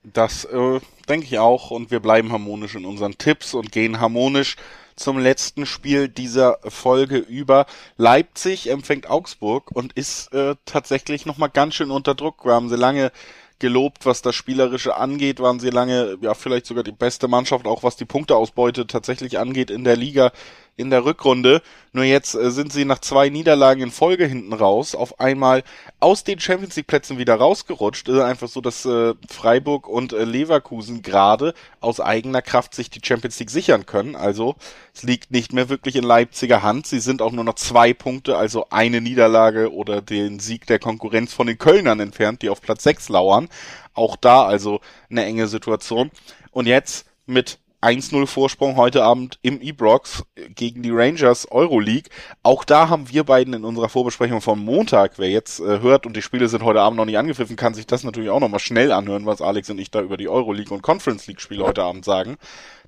das 0.04 0.46
äh, 0.46 0.80
denke 1.10 1.26
ich 1.26 1.40
auch. 1.40 1.72
Und 1.72 1.92
wir 1.92 2.00
bleiben 2.00 2.32
harmonisch 2.32 2.76
in 2.76 2.86
unseren 2.86 3.18
Tipps 3.18 3.54
und 3.54 3.72
gehen 3.72 4.00
harmonisch 4.00 4.56
zum 4.98 5.18
letzten 5.18 5.66
Spiel 5.66 6.10
dieser 6.10 6.58
Folge 6.64 7.18
über. 7.18 7.66
Leipzig 7.96 8.70
empfängt 8.70 9.10
Augsburg 9.10 9.72
und 9.72 9.94
ist 9.94 10.34
äh, 10.34 10.56
tatsächlich 10.66 11.26
nochmal 11.26 11.50
ganz 11.50 11.76
schön 11.76 11.92
unter 11.92 12.16
Druck. 12.16 12.44
Wir 12.44 12.54
haben 12.54 12.68
sie 12.68 12.76
lange 12.76 13.12
gelobt, 13.60 14.06
was 14.06 14.22
das 14.22 14.36
Spielerische 14.36 14.98
angeht, 14.98 15.40
waren 15.40 15.60
sie 15.60 15.70
lange, 15.70 16.18
ja, 16.22 16.34
vielleicht 16.34 16.66
sogar 16.66 16.84
die 16.84 16.92
beste 16.92 17.28
Mannschaft, 17.28 17.66
auch 17.66 17.84
was 17.84 17.96
die 17.96 18.06
Punkteausbeute 18.06 18.86
tatsächlich 18.86 19.40
angeht 19.40 19.72
in 19.72 19.84
der 19.84 19.96
Liga 19.96 20.32
in 20.78 20.92
der 20.92 21.04
Rückrunde. 21.04 21.62
Nur 21.92 22.06
jetzt 22.06 22.36
äh, 22.36 22.52
sind 22.52 22.72
sie 22.72 22.86
nach 22.86 23.00
zwei 23.00 23.30
Niederlagen 23.30 23.82
in 23.82 23.92
Folge 23.92 24.26
hinten 24.26 24.54
raus, 24.54 24.94
auf 24.96 25.20
einmal 25.20 25.64
aus 26.00 26.24
den 26.24 26.40
Champions 26.40 26.76
League 26.76 26.88
Plätzen 26.88 27.18
wieder 27.18 27.36
rausgerutscht. 27.36 28.08
Ist 28.08 28.20
einfach 28.20 28.48
so, 28.48 28.62
dass 28.62 28.86
äh, 28.86 29.16
Freiburg 29.28 29.88
und 29.90 30.14
äh, 30.14 30.24
Leverkusen 30.24 31.02
gerade 31.02 31.56
aus 31.82 32.00
eigener 32.00 32.44
Kraft 32.44 32.76
sich 32.76 32.92
die 32.92 33.02
Champions 33.04 33.40
League 33.40 33.50
sichern 33.50 33.88
können. 33.88 34.16
Also 34.16 34.56
es 34.94 35.02
liegt 35.02 35.32
nicht 35.32 35.52
mehr 35.52 35.70
wirklich 35.70 35.96
in 35.96 36.04
Leipziger 36.04 36.62
Hand. 36.62 36.86
Sie 36.86 37.00
sind 37.00 37.24
auch 37.24 37.32
nur 37.32 37.44
noch 37.44 37.56
zwei 37.56 37.94
Punkte, 37.94 38.38
also 38.38 38.68
eine 38.70 39.02
Niederlage 39.02 39.74
oder 39.74 40.02
den 40.04 40.40
Sieg 40.40 40.68
der 40.68 40.80
Konkurrenz 40.80 41.34
von 41.34 41.48
den 41.48 41.58
Kölnern 41.58 42.00
entfernt, 42.00 42.44
die 42.44 42.50
auf 42.50 42.62
Platz 42.62 42.84
sechs 42.84 43.10
lauern. 43.10 43.50
Auch 43.96 44.16
da 44.16 44.46
also 44.46 44.80
eine 45.10 45.26
enge 45.26 45.48
Situation. 45.48 46.12
Und 46.52 46.68
jetzt 46.68 47.08
mit 47.26 47.58
1-0 47.82 48.26
Vorsprung 48.26 48.76
heute 48.76 49.04
Abend 49.04 49.38
im 49.44 49.62
Ebrox 49.62 50.24
gegen 50.50 50.82
die 50.82 50.90
Rangers 50.90 51.50
Euroleague. 51.52 52.10
Auch 52.42 52.64
da 52.64 52.90
haben 52.90 53.10
wir 53.10 53.24
beiden 53.24 53.54
in 53.54 53.64
unserer 53.64 53.88
Vorbesprechung 53.88 54.42
vom 54.42 54.64
Montag, 54.64 55.20
wer 55.20 55.30
jetzt 55.30 55.60
äh, 55.60 55.80
hört 55.80 56.08
und 56.08 56.16
die 56.16 56.24
Spiele 56.24 56.50
sind 56.50 56.64
heute 56.64 56.82
Abend 56.82 56.98
noch 56.98 57.06
nicht 57.06 57.18
angepfiffen, 57.18 57.56
kann 57.56 57.76
sich 57.76 57.86
das 57.86 58.04
natürlich 58.04 58.32
auch 58.32 58.40
nochmal 58.40 58.60
schnell 58.60 58.92
anhören, 58.92 59.28
was 59.28 59.42
Alex 59.42 59.70
und 59.70 59.78
ich 59.78 59.92
da 59.92 60.02
über 60.02 60.18
die 60.18 60.28
Euroleague 60.28 60.74
und 60.74 60.82
Conference 60.82 61.28
League 61.28 61.40
Spiele 61.40 61.66
heute 61.66 61.84
Abend 61.84 62.04
sagen. 62.04 62.38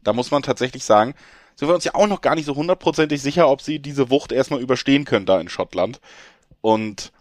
Da 0.04 0.14
muss 0.14 0.32
man 0.32 0.42
tatsächlich 0.42 0.84
sagen, 0.84 1.14
sind 1.56 1.68
wir 1.68 1.76
uns 1.76 1.84
ja 1.84 1.94
auch 1.94 2.08
noch 2.08 2.22
gar 2.22 2.36
nicht 2.36 2.46
so 2.46 2.56
hundertprozentig 2.56 3.22
sicher, 3.22 3.48
ob 3.48 3.62
sie 3.62 3.80
diese 3.80 4.10
Wucht 4.10 4.32
erstmal 4.32 4.62
überstehen 4.62 5.06
können 5.06 5.26
da 5.26 5.40
in 5.40 5.50
Schottland. 5.50 6.00
Und 6.62 7.12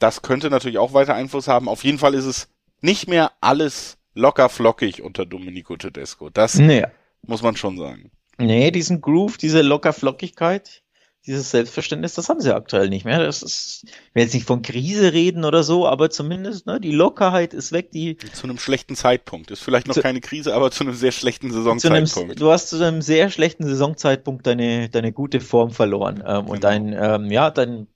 das 0.00 0.22
könnte 0.22 0.50
natürlich 0.50 0.78
auch 0.78 0.92
weiter 0.92 1.14
Einfluss 1.14 1.46
haben. 1.46 1.68
Auf 1.68 1.84
jeden 1.84 1.98
Fall 1.98 2.14
ist 2.14 2.24
es 2.24 2.48
nicht 2.80 3.06
mehr 3.06 3.32
alles 3.40 3.96
locker 4.14 4.48
flockig 4.48 5.02
unter 5.02 5.26
Domenico 5.26 5.76
Tedesco. 5.76 6.30
Das 6.30 6.56
nee. 6.56 6.84
muss 7.22 7.42
man 7.42 7.56
schon 7.56 7.76
sagen. 7.76 8.10
Nee, 8.38 8.70
diesen 8.70 9.00
Groove, 9.00 9.36
diese 9.36 9.62
locker 9.62 9.92
Flockigkeit, 9.92 10.82
dieses 11.26 11.50
Selbstverständnis, 11.50 12.14
das 12.14 12.28
haben 12.28 12.40
sie 12.40 12.54
aktuell 12.54 12.90
nicht 12.90 13.04
mehr. 13.04 13.18
Das 13.18 13.42
ist, 13.42 13.84
ich 13.84 14.14
will 14.14 14.24
jetzt 14.24 14.34
nicht 14.34 14.46
von 14.46 14.60
Krise 14.60 15.12
reden 15.12 15.44
oder 15.44 15.62
so, 15.62 15.86
aber 15.86 16.10
zumindest, 16.10 16.66
ne, 16.66 16.80
die 16.80 16.90
Lockerheit 16.90 17.54
ist 17.54 17.72
weg, 17.72 17.92
die. 17.92 18.16
Zu 18.16 18.44
einem 18.44 18.58
schlechten 18.58 18.94
Zeitpunkt. 18.94 19.50
Ist 19.50 19.62
vielleicht 19.62 19.86
noch 19.86 19.94
zu, 19.94 20.02
keine 20.02 20.20
Krise, 20.20 20.54
aber 20.54 20.70
zu 20.70 20.84
einem 20.84 20.94
sehr 20.94 21.12
schlechten 21.12 21.50
Saisonzeitpunkt. 21.50 22.30
Einem, 22.30 22.36
du 22.36 22.50
hast 22.50 22.68
zu 22.68 22.76
einem 22.76 23.00
sehr 23.00 23.30
schlechten 23.30 23.66
Saisonzeitpunkt 23.66 24.46
deine, 24.46 24.90
deine 24.90 25.12
gute 25.12 25.40
Form 25.40 25.70
verloren. 25.70 26.16
Ähm, 26.16 26.22
genau. 26.22 26.52
Und 26.52 26.64
dein, 26.64 26.92
ähm, 26.92 27.30
ja, 27.30 27.50
dein, 27.50 27.86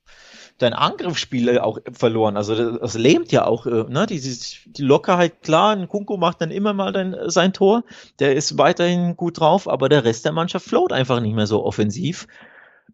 dein 0.59 0.73
Angriffsspiel 0.73 1.57
auch 1.59 1.79
verloren. 1.91 2.37
Also 2.37 2.77
das 2.77 2.95
lähmt 2.95 3.31
ja 3.31 3.45
auch, 3.45 3.65
äh, 3.65 3.85
ne? 3.89 4.05
Die, 4.05 4.19
die 4.19 4.81
Lockerheit, 4.81 5.41
klar, 5.41 5.75
ein 5.75 5.87
Kunko 5.87 6.17
macht 6.17 6.41
dann 6.41 6.51
immer 6.51 6.73
mal 6.73 6.91
dein, 6.91 7.15
sein 7.25 7.53
Tor, 7.53 7.83
der 8.19 8.35
ist 8.35 8.57
weiterhin 8.57 9.17
gut 9.17 9.39
drauf, 9.39 9.67
aber 9.67 9.89
der 9.89 10.03
Rest 10.03 10.25
der 10.25 10.31
Mannschaft 10.31 10.67
float 10.67 10.93
einfach 10.93 11.19
nicht 11.21 11.35
mehr 11.35 11.47
so 11.47 11.65
offensiv. 11.65 12.27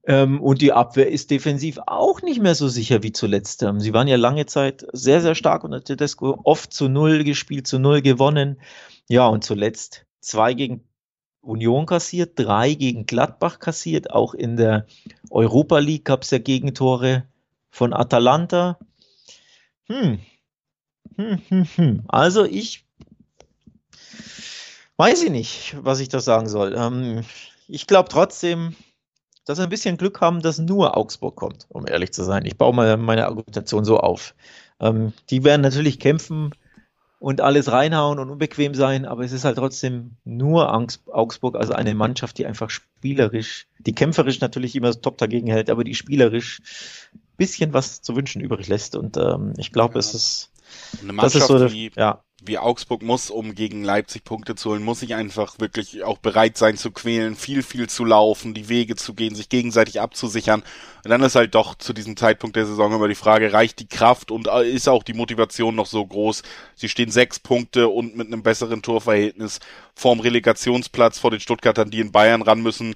Ähm, 0.08 0.40
und 0.42 0.62
die 0.62 0.72
Abwehr 0.72 1.10
ist 1.10 1.32
defensiv 1.32 1.80
auch 1.88 2.22
nicht 2.22 2.42
mehr 2.42 2.56
so 2.56 2.68
sicher 2.68 3.02
wie 3.02 3.12
zuletzt. 3.12 3.64
Ähm, 3.64 3.80
sie 3.80 3.94
waren 3.94 4.08
ja 4.08 4.18
lange 4.18 4.46
Zeit 4.46 4.86
sehr, 4.94 5.22
sehr 5.22 5.36
stark 5.36 5.64
unter 5.64 5.84
Tedesco, 5.84 6.40
oft 6.44 6.72
zu 6.72 6.88
Null 6.88 7.24
gespielt, 7.24 7.66
zu 7.66 7.80
Null 7.80 8.02
gewonnen. 8.02 8.62
Ja, 9.10 9.28
und 9.28 9.44
zuletzt 9.44 10.06
zwei 10.22 10.54
gegen 10.54 10.84
Union 11.42 11.86
kassiert, 11.86 12.34
drei 12.36 12.74
gegen 12.74 13.06
Gladbach 13.06 13.60
kassiert. 13.60 14.12
Auch 14.12 14.34
in 14.34 14.58
der 14.58 14.86
Europa 15.30 15.80
League 15.80 16.06
gab 16.06 16.24
es 16.24 16.32
ja 16.32 16.38
Gegentore 16.38 17.24
von 17.76 17.94
Atalanta. 17.94 18.80
Hm. 19.88 20.20
Hm, 21.18 21.42
hm, 21.50 21.68
hm. 21.76 22.04
Also 22.08 22.46
ich 22.46 22.86
weiß 24.96 25.24
ich 25.24 25.30
nicht, 25.30 25.76
was 25.82 26.00
ich 26.00 26.08
da 26.08 26.22
sagen 26.22 26.48
soll. 26.48 26.74
Ähm, 26.78 27.26
ich 27.68 27.86
glaube 27.86 28.08
trotzdem, 28.08 28.76
dass 29.44 29.58
wir 29.58 29.66
ein 29.66 29.70
bisschen 29.70 29.98
Glück 29.98 30.22
haben, 30.22 30.42
dass 30.42 30.58
nur 30.58 30.96
Augsburg 30.96 31.36
kommt, 31.36 31.66
um 31.68 31.86
ehrlich 31.86 32.14
zu 32.14 32.24
sein. 32.24 32.46
Ich 32.46 32.58
baue 32.58 32.74
mal 32.74 32.96
meine 32.96 33.26
Argumentation 33.26 33.84
so 33.84 34.00
auf. 34.00 34.36
Ähm, 34.80 35.12
die 35.30 35.44
werden 35.44 35.62
natürlich 35.62 36.00
kämpfen 36.00 36.52
und 37.20 37.42
alles 37.42 37.70
reinhauen 37.70 38.20
und 38.20 38.30
unbequem 38.30 38.74
sein, 38.74 39.06
aber 39.06 39.26
es 39.26 39.34
ist 39.34 39.44
halt 39.44 39.58
trotzdem 39.58 40.16
nur 40.24 40.74
Augsburg, 40.74 41.56
also 41.56 41.74
eine 41.74 41.94
Mannschaft, 41.94 42.38
die 42.38 42.46
einfach 42.46 42.70
spielerisch, 42.70 43.68
die 43.80 43.94
kämpferisch 43.94 44.40
natürlich 44.40 44.78
immer 44.78 44.94
top 44.94 45.18
dagegen 45.18 45.48
hält, 45.48 45.70
aber 45.70 45.84
die 45.84 45.96
spielerisch 45.96 46.62
bisschen 47.36 47.74
was 47.74 48.02
zu 48.02 48.16
wünschen 48.16 48.42
übrig 48.42 48.68
lässt. 48.68 48.96
Und 48.96 49.18
ähm, 49.18 49.54
ich 49.58 49.72
glaube, 49.72 49.96
ja. 49.96 50.00
es 50.00 50.14
ist 50.14 50.52
eine 51.02 51.14
Mannschaft, 51.14 51.36
das 51.36 51.42
ist 51.44 51.70
so, 51.70 51.72
wie, 51.72 51.92
ja 51.96 52.22
wie 52.48 52.58
Augsburg 52.58 53.02
muss, 53.02 53.30
um 53.30 53.56
gegen 53.56 53.84
Leipzig 53.84 54.24
Punkte 54.24 54.56
zu 54.56 54.72
holen, 54.72 54.84
muss 54.84 55.02
ich 55.02 55.16
einfach 55.16 55.60
wirklich 55.60 56.04
auch 56.04 56.18
bereit 56.18 56.58
sein 56.58 56.78
zu 56.78 56.92
quälen, 56.92 57.36
viel, 57.36 57.64
viel 57.64 57.88
zu 57.88 58.06
laufen, 58.06 58.54
die 58.54 58.70
Wege 58.70 58.96
zu 58.96 59.14
gehen, 59.14 59.36
sich 59.36 59.50
gegenseitig 59.50 60.02
abzusichern. 60.02 60.64
Und 61.04 61.12
dann 61.12 61.24
ist 61.24 61.36
halt 61.36 61.56
doch 61.56 61.76
zu 61.76 61.94
diesem 61.94 62.18
Zeitpunkt 62.18 62.56
der 62.56 62.66
Saison 62.66 62.94
immer 62.94 63.08
die 63.08 63.16
Frage, 63.16 63.54
reicht 63.54 63.80
die 63.80 63.88
Kraft 63.88 64.32
und 64.32 64.48
äh, 64.48 64.70
ist 64.70 64.90
auch 64.90 65.04
die 65.04 65.14
Motivation 65.14 65.76
noch 65.76 65.86
so 65.86 66.06
groß? 66.06 66.44
Sie 66.76 66.90
stehen 66.90 67.12
sechs 67.12 67.40
Punkte 67.40 67.88
und 67.88 68.16
mit 68.16 68.28
einem 68.28 68.44
besseren 68.44 68.82
Torverhältnis 68.82 69.60
vorm 69.96 70.20
Relegationsplatz 70.20 71.20
vor 71.20 71.32
den 71.32 71.40
Stuttgartern, 71.40 71.90
die 71.90 72.00
in 72.00 72.12
Bayern 72.12 72.42
ran 72.42 72.62
müssen. 72.62 72.96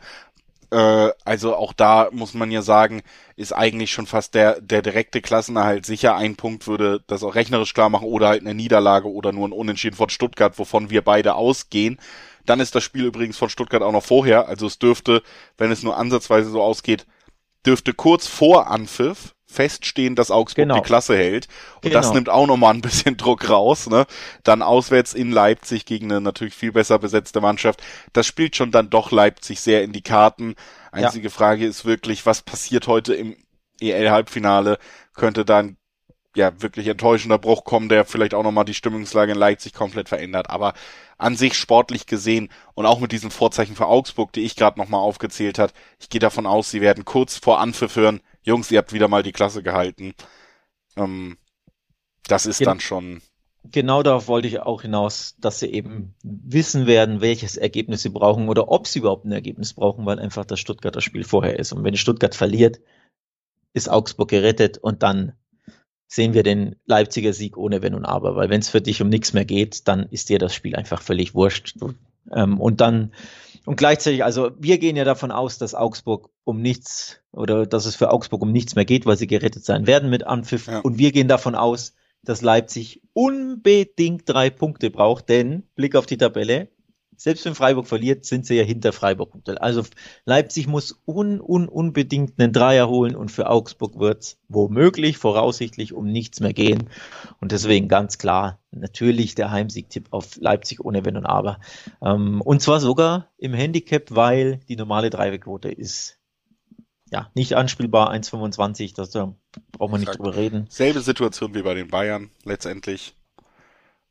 Äh, 0.71 1.09
also 1.25 1.55
auch 1.55 1.73
da 1.73 2.09
muss 2.11 2.33
man 2.33 2.51
ja 2.51 2.61
sagen, 2.61 3.01
ist 3.35 3.53
eigentlich 3.53 3.91
schon 3.91 4.05
fast 4.05 4.35
der, 4.35 4.61
der 4.61 4.81
direkte 4.81 5.21
Klassenerhalt 5.21 5.85
sicher. 5.85 6.15
Ein 6.15 6.35
Punkt 6.35 6.67
würde 6.67 7.03
das 7.07 7.23
auch 7.23 7.35
rechnerisch 7.35 7.73
klar 7.73 7.89
machen 7.89 8.07
oder 8.07 8.29
halt 8.29 8.41
eine 8.41 8.53
Niederlage 8.53 9.11
oder 9.11 9.31
nur 9.31 9.47
ein 9.47 9.53
Unentschieden 9.53 9.95
von 9.95 10.09
Stuttgart, 10.09 10.57
wovon 10.59 10.89
wir 10.89 11.03
beide 11.03 11.35
ausgehen. 11.35 11.99
Dann 12.45 12.59
ist 12.59 12.75
das 12.75 12.83
Spiel 12.83 13.05
übrigens 13.05 13.37
von 13.37 13.49
Stuttgart 13.49 13.83
auch 13.83 13.91
noch 13.91 14.03
vorher. 14.03 14.47
Also 14.47 14.67
es 14.67 14.79
dürfte, 14.79 15.23
wenn 15.57 15.71
es 15.71 15.83
nur 15.83 15.97
ansatzweise 15.97 16.49
so 16.49 16.61
ausgeht, 16.61 17.05
dürfte 17.65 17.93
kurz 17.93 18.27
vor 18.27 18.67
Anpfiff 18.67 19.33
feststehen, 19.49 20.15
dass 20.15 20.29
Augsburg 20.29 20.65
genau. 20.65 20.75
die 20.75 20.81
Klasse 20.81 21.17
hält. 21.17 21.47
Und 21.75 21.89
genau. 21.89 21.95
das 21.95 22.13
nimmt 22.13 22.29
auch 22.29 22.45
nochmal 22.45 22.73
ein 22.73 22.81
bisschen 22.81 23.17
Druck 23.17 23.49
raus. 23.49 23.89
Ne? 23.89 24.05
Dann 24.43 24.61
auswärts 24.61 25.13
in 25.13 25.31
Leipzig 25.31 25.85
gegen 25.85 26.11
eine 26.11 26.21
natürlich 26.21 26.53
viel 26.53 26.71
besser 26.71 26.99
besetzte 26.99 27.41
Mannschaft. 27.41 27.81
Das 28.13 28.27
spielt 28.27 28.55
schon 28.55 28.71
dann 28.71 28.91
doch 28.91 29.11
Leipzig 29.11 29.59
sehr 29.59 29.83
in 29.83 29.91
die 29.91 30.03
Karten. 30.03 30.55
Einzige 30.91 31.29
ja. 31.29 31.33
Frage 31.33 31.65
ist 31.65 31.83
wirklich, 31.83 32.25
was 32.25 32.43
passiert 32.43 32.87
heute 32.87 33.15
im 33.15 33.35
EL-Halbfinale? 33.81 34.77
Könnte 35.15 35.45
dann 35.45 35.77
ja 36.35 36.61
wirklich 36.61 36.87
enttäuschender 36.87 37.39
Bruch 37.39 37.63
kommen, 37.63 37.89
der 37.89 38.05
vielleicht 38.05 38.35
auch 38.35 38.43
nochmal 38.43 38.65
die 38.65 38.75
Stimmungslage 38.75 39.31
in 39.31 39.37
Leipzig 39.37 39.73
komplett 39.73 40.09
verändert. 40.09 40.51
Aber 40.51 40.73
an 41.17 41.35
sich 41.35 41.55
sportlich 41.55 42.05
gesehen 42.05 42.49
und 42.75 42.85
auch 42.85 42.99
mit 42.99 43.11
diesen 43.11 43.31
Vorzeichen 43.31 43.75
für 43.75 43.87
Augsburg, 43.87 44.31
die 44.31 44.41
ich 44.41 44.55
gerade 44.55 44.79
nochmal 44.79 45.01
aufgezählt 45.01 45.57
hat, 45.57 45.73
ich 45.99 46.09
gehe 46.09 46.21
davon 46.21 46.45
aus, 46.45 46.69
sie 46.69 46.81
werden 46.81 47.03
kurz 47.03 47.37
vor 47.37 47.59
Anpfiff 47.59 47.95
hören, 47.95 48.21
Jungs, 48.43 48.71
ihr 48.71 48.79
habt 48.79 48.93
wieder 48.93 49.07
mal 49.07 49.23
die 49.23 49.31
Klasse 49.31 49.63
gehalten. 49.63 50.13
Ähm, 50.95 51.37
das 52.27 52.45
ist 52.45 52.59
Gen 52.59 52.65
dann 52.65 52.79
schon. 52.79 53.21
Genau 53.65 54.03
darauf 54.03 54.27
wollte 54.27 54.47
ich 54.47 54.59
auch 54.61 54.83
hinaus, 54.83 55.35
dass 55.39 55.59
sie 55.59 55.67
eben 55.67 56.15
wissen 56.23 56.87
werden, 56.87 57.19
welches 57.19 57.57
Ergebnis 57.57 58.01
sie 58.01 58.09
brauchen 58.09 58.47
oder 58.47 58.69
ob 58.69 58.87
sie 58.87 58.99
überhaupt 58.99 59.25
ein 59.25 59.31
Ergebnis 59.33 59.73
brauchen, 59.73 60.05
weil 60.05 60.17
einfach 60.17 60.45
das 60.45 60.59
Stuttgarter 60.59 61.01
Spiel 61.01 61.25
vorher 61.25 61.59
ist. 61.59 61.73
Und 61.73 61.83
wenn 61.83 61.97
Stuttgart 61.97 62.35
verliert, 62.35 62.79
ist 63.73 63.89
Augsburg 63.89 64.29
gerettet 64.29 64.77
und 64.77 65.03
dann 65.03 65.33
sehen 66.07 66.33
wir 66.33 66.43
den 66.43 66.75
Leipziger 66.85 67.33
Sieg 67.33 67.57
ohne 67.57 67.81
Wenn 67.81 67.93
und 67.93 68.05
Aber, 68.05 68.35
weil 68.35 68.49
wenn 68.49 68.61
es 68.61 68.69
für 68.69 68.81
dich 68.81 69.01
um 69.01 69.09
nichts 69.09 69.33
mehr 69.33 69.45
geht, 69.45 69.87
dann 69.87 70.07
ist 70.09 70.29
dir 70.29 70.39
das 70.39 70.55
Spiel 70.55 70.75
einfach 70.75 71.01
völlig 71.01 71.35
wurscht. 71.35 71.75
Ähm, 72.33 72.59
und 72.59 72.81
dann 72.81 73.13
und 73.69 73.75
gleichzeitig, 73.75 74.23
also 74.23 74.49
wir 74.57 74.79
gehen 74.79 74.95
ja 74.95 75.03
davon 75.03 75.29
aus, 75.29 75.59
dass 75.59 75.75
Augsburg 75.75 76.31
um 76.43 76.59
nichts 76.59 77.21
oder 77.31 77.67
dass 77.67 77.85
es 77.85 77.95
für 77.95 78.09
Augsburg 78.09 78.41
um 78.41 78.51
nichts 78.51 78.73
mehr 78.73 78.83
geht, 78.83 79.05
weil 79.05 79.15
sie 79.15 79.27
gerettet 79.27 79.63
sein 79.63 79.85
werden 79.85 80.09
mit 80.09 80.25
Anpfiff. 80.25 80.65
Ja. 80.65 80.79
Und 80.79 80.97
wir 80.97 81.11
gehen 81.11 81.27
davon 81.27 81.53
aus, 81.53 81.93
dass 82.23 82.41
Leipzig 82.41 83.03
unbedingt 83.13 84.27
drei 84.27 84.49
Punkte 84.49 84.89
braucht, 84.89 85.29
denn 85.29 85.67
Blick 85.75 85.95
auf 85.95 86.07
die 86.07 86.17
Tabelle, 86.17 86.69
selbst 87.19 87.43
wenn 87.43 87.53
Freiburg 87.53 87.85
verliert, 87.85 88.23
sind 88.23 88.45
sie 88.45 88.55
ja 88.55 88.63
hinter 88.63 88.93
Freiburg. 88.93 89.33
Also 89.59 89.83
Leipzig 90.23 90.67
muss 90.67 91.01
un, 91.05 91.41
un, 91.41 91.67
unbedingt 91.67 92.39
einen 92.39 92.53
Dreier 92.53 92.87
holen 92.87 93.13
und 93.13 93.29
für 93.29 93.49
Augsburg 93.49 93.99
wird 93.99 94.23
es 94.23 94.37
womöglich, 94.47 95.17
voraussichtlich 95.17 95.91
um 95.91 96.05
nichts 96.05 96.39
mehr 96.39 96.53
gehen. 96.53 96.89
Und 97.41 97.51
deswegen 97.51 97.89
ganz 97.89 98.19
klar, 98.19 98.59
natürlich 98.71 99.35
der 99.35 99.51
Heimsiegtipp 99.51 100.07
auf 100.11 100.37
Leipzig 100.37 100.79
ohne 100.79 101.03
Wenn 101.03 101.17
und 101.17 101.25
Aber. 101.25 101.59
Ähm, 102.01 102.39
und 102.39 102.61
zwar 102.61 102.79
sogar 102.79 103.27
im 103.37 103.53
Handicap, 103.53 104.15
weil 104.15 104.61
die 104.69 104.77
normale 104.77 105.09
Dreiwegquote 105.09 105.69
ist 105.69 106.19
ja, 107.11 107.29
nicht 107.33 107.53
anspielbar, 107.53 108.13
1,25, 108.13 108.95
das 108.95 109.09
da 109.09 109.35
braucht 109.73 109.91
man 109.91 109.99
nicht 109.99 110.17
drüber 110.17 110.35
reden. 110.35 110.67
Selbe 110.69 111.01
Situation 111.01 111.53
wie 111.53 111.63
bei 111.63 111.73
den 111.73 111.89
Bayern 111.89 112.31
letztendlich. 112.45 113.13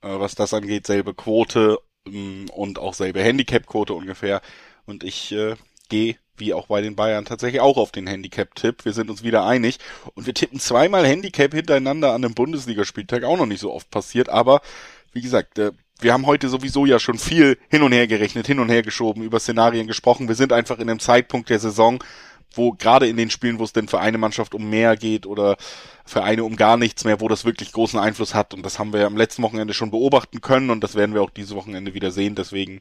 Äh, 0.02 0.20
was 0.20 0.34
das 0.34 0.52
angeht, 0.52 0.86
selbe 0.86 1.14
Quote 1.14 1.78
und 2.50 2.78
auch 2.78 2.94
selbe 2.94 3.22
Handicap-Quote 3.22 3.94
ungefähr. 3.94 4.40
Und 4.86 5.04
ich 5.04 5.32
äh, 5.32 5.56
gehe, 5.88 6.16
wie 6.36 6.54
auch 6.54 6.66
bei 6.66 6.80
den 6.80 6.96
Bayern, 6.96 7.24
tatsächlich 7.24 7.61
auch 7.61 7.76
auf 7.76 7.92
den 7.92 8.06
Handicap-Tipp. 8.06 8.84
Wir 8.84 8.92
sind 8.92 9.11
uns 9.11 9.22
wieder 9.22 9.44
einig. 9.44 9.78
Und 10.14 10.26
wir 10.26 10.34
tippen 10.34 10.61
zweimal 10.61 11.06
Handicap 11.06 11.52
hintereinander 11.52 12.12
an 12.12 12.24
einem 12.24 12.34
Bundesligaspieltag. 12.34 13.24
Auch 13.24 13.36
noch 13.36 13.46
nicht 13.46 13.61
so 13.61 13.72
oft 13.72 13.90
passiert. 13.90 14.28
Aber 14.28 14.61
wie 15.12 15.20
gesagt, 15.20 15.59
äh, 15.59 15.72
wir 16.00 16.12
haben 16.12 16.26
heute 16.26 16.48
sowieso 16.48 16.86
ja 16.86 16.98
schon 16.98 17.18
viel 17.18 17.59
hin 17.68 17.82
und 17.82 17.92
her 17.92 18.06
gerechnet, 18.06 18.46
hin 18.46 18.61
und 18.61 18.68
her 18.68 18.82
geschoben, 18.82 19.22
über 19.22 19.40
Szenarien 19.40 19.86
gesprochen. 19.86 20.28
Wir 20.28 20.36
sind 20.36 20.52
einfach 20.52 20.78
in 20.78 20.88
einem 20.88 21.00
Zeitpunkt 21.00 21.50
der 21.50 21.59
Saison, 21.59 22.02
wo 22.53 22.72
gerade 22.72 23.07
in 23.07 23.16
den 23.16 23.30
Spielen, 23.30 23.59
wo 23.59 23.64
es 23.64 23.72
denn 23.72 23.88
für 23.88 24.01
eine 24.01 24.18
Mannschaft 24.18 24.55
um 24.55 24.68
mehr 24.68 24.96
geht 24.96 25.26
oder 25.26 25.57
für 26.05 26.22
eine 26.22 26.44
um 26.44 26.57
gar 26.57 26.76
nichts 26.76 27.05
mehr, 27.05 27.20
wo 27.20 27.28
das 27.28 27.44
wirklich 27.44 27.72
großen 27.72 27.99
Einfluss 27.99 28.34
hat. 28.34 28.55
Und 28.55 28.64
das 28.64 28.78
haben 28.78 28.92
wir 28.92 29.07
am 29.07 29.16
letzten 29.16 29.42
Wochenende 29.42 29.74
schon 29.74 29.90
beobachten 29.90 30.40
können 30.40 30.70
und 30.70 30.82
das 30.82 30.94
werden 30.94 31.14
wir 31.14 31.22
auch 31.22 31.30
dieses 31.30 31.55
Wochenende 31.55 31.94
wieder 31.94 32.11
sehen. 32.11 32.34
Deswegen 32.34 32.80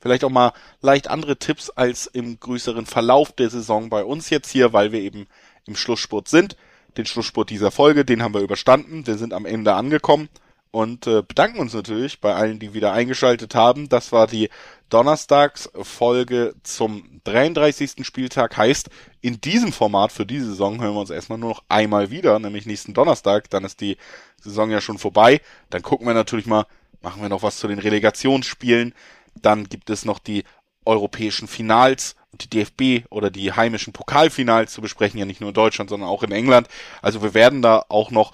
vielleicht 0.00 0.24
auch 0.24 0.30
mal 0.30 0.52
leicht 0.80 1.08
andere 1.08 1.36
Tipps 1.36 1.70
als 1.70 2.06
im 2.06 2.40
größeren 2.40 2.86
Verlauf 2.86 3.32
der 3.32 3.50
Saison 3.50 3.90
bei 3.90 4.04
uns 4.04 4.30
jetzt 4.30 4.50
hier, 4.50 4.72
weil 4.72 4.92
wir 4.92 5.00
eben 5.00 5.26
im 5.66 5.76
Schlussspurt 5.76 6.28
sind. 6.28 6.56
Den 6.96 7.06
Schlussspurt 7.06 7.50
dieser 7.50 7.70
Folge, 7.70 8.04
den 8.04 8.22
haben 8.22 8.34
wir 8.34 8.40
überstanden. 8.40 9.06
Wir 9.06 9.16
sind 9.16 9.32
am 9.32 9.46
Ende 9.46 9.74
angekommen 9.74 10.28
und 10.72 11.06
äh, 11.06 11.22
bedanken 11.22 11.60
uns 11.60 11.74
natürlich 11.74 12.20
bei 12.20 12.34
allen, 12.34 12.58
die 12.58 12.74
wieder 12.74 12.92
eingeschaltet 12.92 13.54
haben. 13.54 13.88
Das 13.88 14.10
war 14.10 14.26
die 14.26 14.48
Donnerstagsfolge 14.88 16.54
zum 16.62 17.20
33. 17.24 18.04
Spieltag. 18.04 18.56
Heißt, 18.56 18.88
in 19.20 19.40
diesem 19.40 19.72
Format 19.72 20.12
für 20.12 20.26
diese 20.26 20.46
Saison 20.46 20.80
hören 20.80 20.94
wir 20.94 21.00
uns 21.00 21.10
erstmal 21.10 21.38
nur 21.38 21.50
noch 21.50 21.62
einmal 21.68 22.10
wieder, 22.10 22.38
nämlich 22.38 22.66
nächsten 22.66 22.94
Donnerstag. 22.94 23.50
Dann 23.50 23.64
ist 23.64 23.82
die 23.82 23.98
Saison 24.40 24.70
ja 24.70 24.80
schon 24.80 24.98
vorbei. 24.98 25.42
Dann 25.68 25.82
gucken 25.82 26.06
wir 26.06 26.14
natürlich 26.14 26.46
mal, 26.46 26.66
machen 27.02 27.20
wir 27.20 27.28
noch 27.28 27.42
was 27.42 27.58
zu 27.58 27.68
den 27.68 27.78
Relegationsspielen. 27.78 28.94
Dann 29.34 29.68
gibt 29.68 29.90
es 29.90 30.06
noch 30.06 30.18
die 30.18 30.44
europäischen 30.86 31.48
Finals 31.48 32.16
und 32.32 32.44
die 32.44 32.48
DFB 32.48 33.06
oder 33.10 33.30
die 33.30 33.52
heimischen 33.52 33.92
Pokalfinals 33.92 34.72
zu 34.72 34.80
besprechen, 34.80 35.18
ja 35.18 35.26
nicht 35.26 35.40
nur 35.40 35.50
in 35.50 35.54
Deutschland, 35.54 35.90
sondern 35.90 36.08
auch 36.08 36.22
in 36.22 36.32
England. 36.32 36.68
Also 37.02 37.22
wir 37.22 37.34
werden 37.34 37.60
da 37.60 37.84
auch 37.88 38.10
noch 38.10 38.32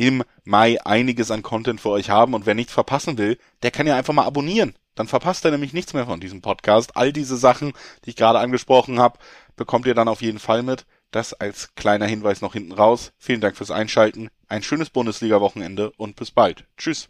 im 0.00 0.24
Mai 0.44 0.82
einiges 0.82 1.30
an 1.30 1.42
Content 1.42 1.78
für 1.78 1.90
euch 1.90 2.08
haben 2.08 2.32
und 2.32 2.46
wer 2.46 2.54
nichts 2.54 2.72
verpassen 2.72 3.18
will, 3.18 3.36
der 3.62 3.70
kann 3.70 3.86
ja 3.86 3.96
einfach 3.96 4.14
mal 4.14 4.24
abonnieren. 4.24 4.74
Dann 4.94 5.08
verpasst 5.08 5.44
er 5.44 5.50
nämlich 5.50 5.74
nichts 5.74 5.92
mehr 5.92 6.06
von 6.06 6.20
diesem 6.20 6.40
Podcast. 6.40 6.96
All 6.96 7.12
diese 7.12 7.36
Sachen, 7.36 7.74
die 8.04 8.10
ich 8.10 8.16
gerade 8.16 8.38
angesprochen 8.38 8.98
habe, 8.98 9.18
bekommt 9.56 9.86
ihr 9.86 9.94
dann 9.94 10.08
auf 10.08 10.22
jeden 10.22 10.38
Fall 10.38 10.62
mit. 10.62 10.86
Das 11.10 11.34
als 11.34 11.74
kleiner 11.74 12.06
Hinweis 12.06 12.40
noch 12.40 12.54
hinten 12.54 12.72
raus. 12.72 13.12
Vielen 13.18 13.42
Dank 13.42 13.58
fürs 13.58 13.70
Einschalten. 13.70 14.30
Ein 14.48 14.62
schönes 14.62 14.88
Bundesliga-Wochenende 14.88 15.90
und 15.98 16.16
bis 16.16 16.30
bald. 16.30 16.64
Tschüss. 16.78 17.08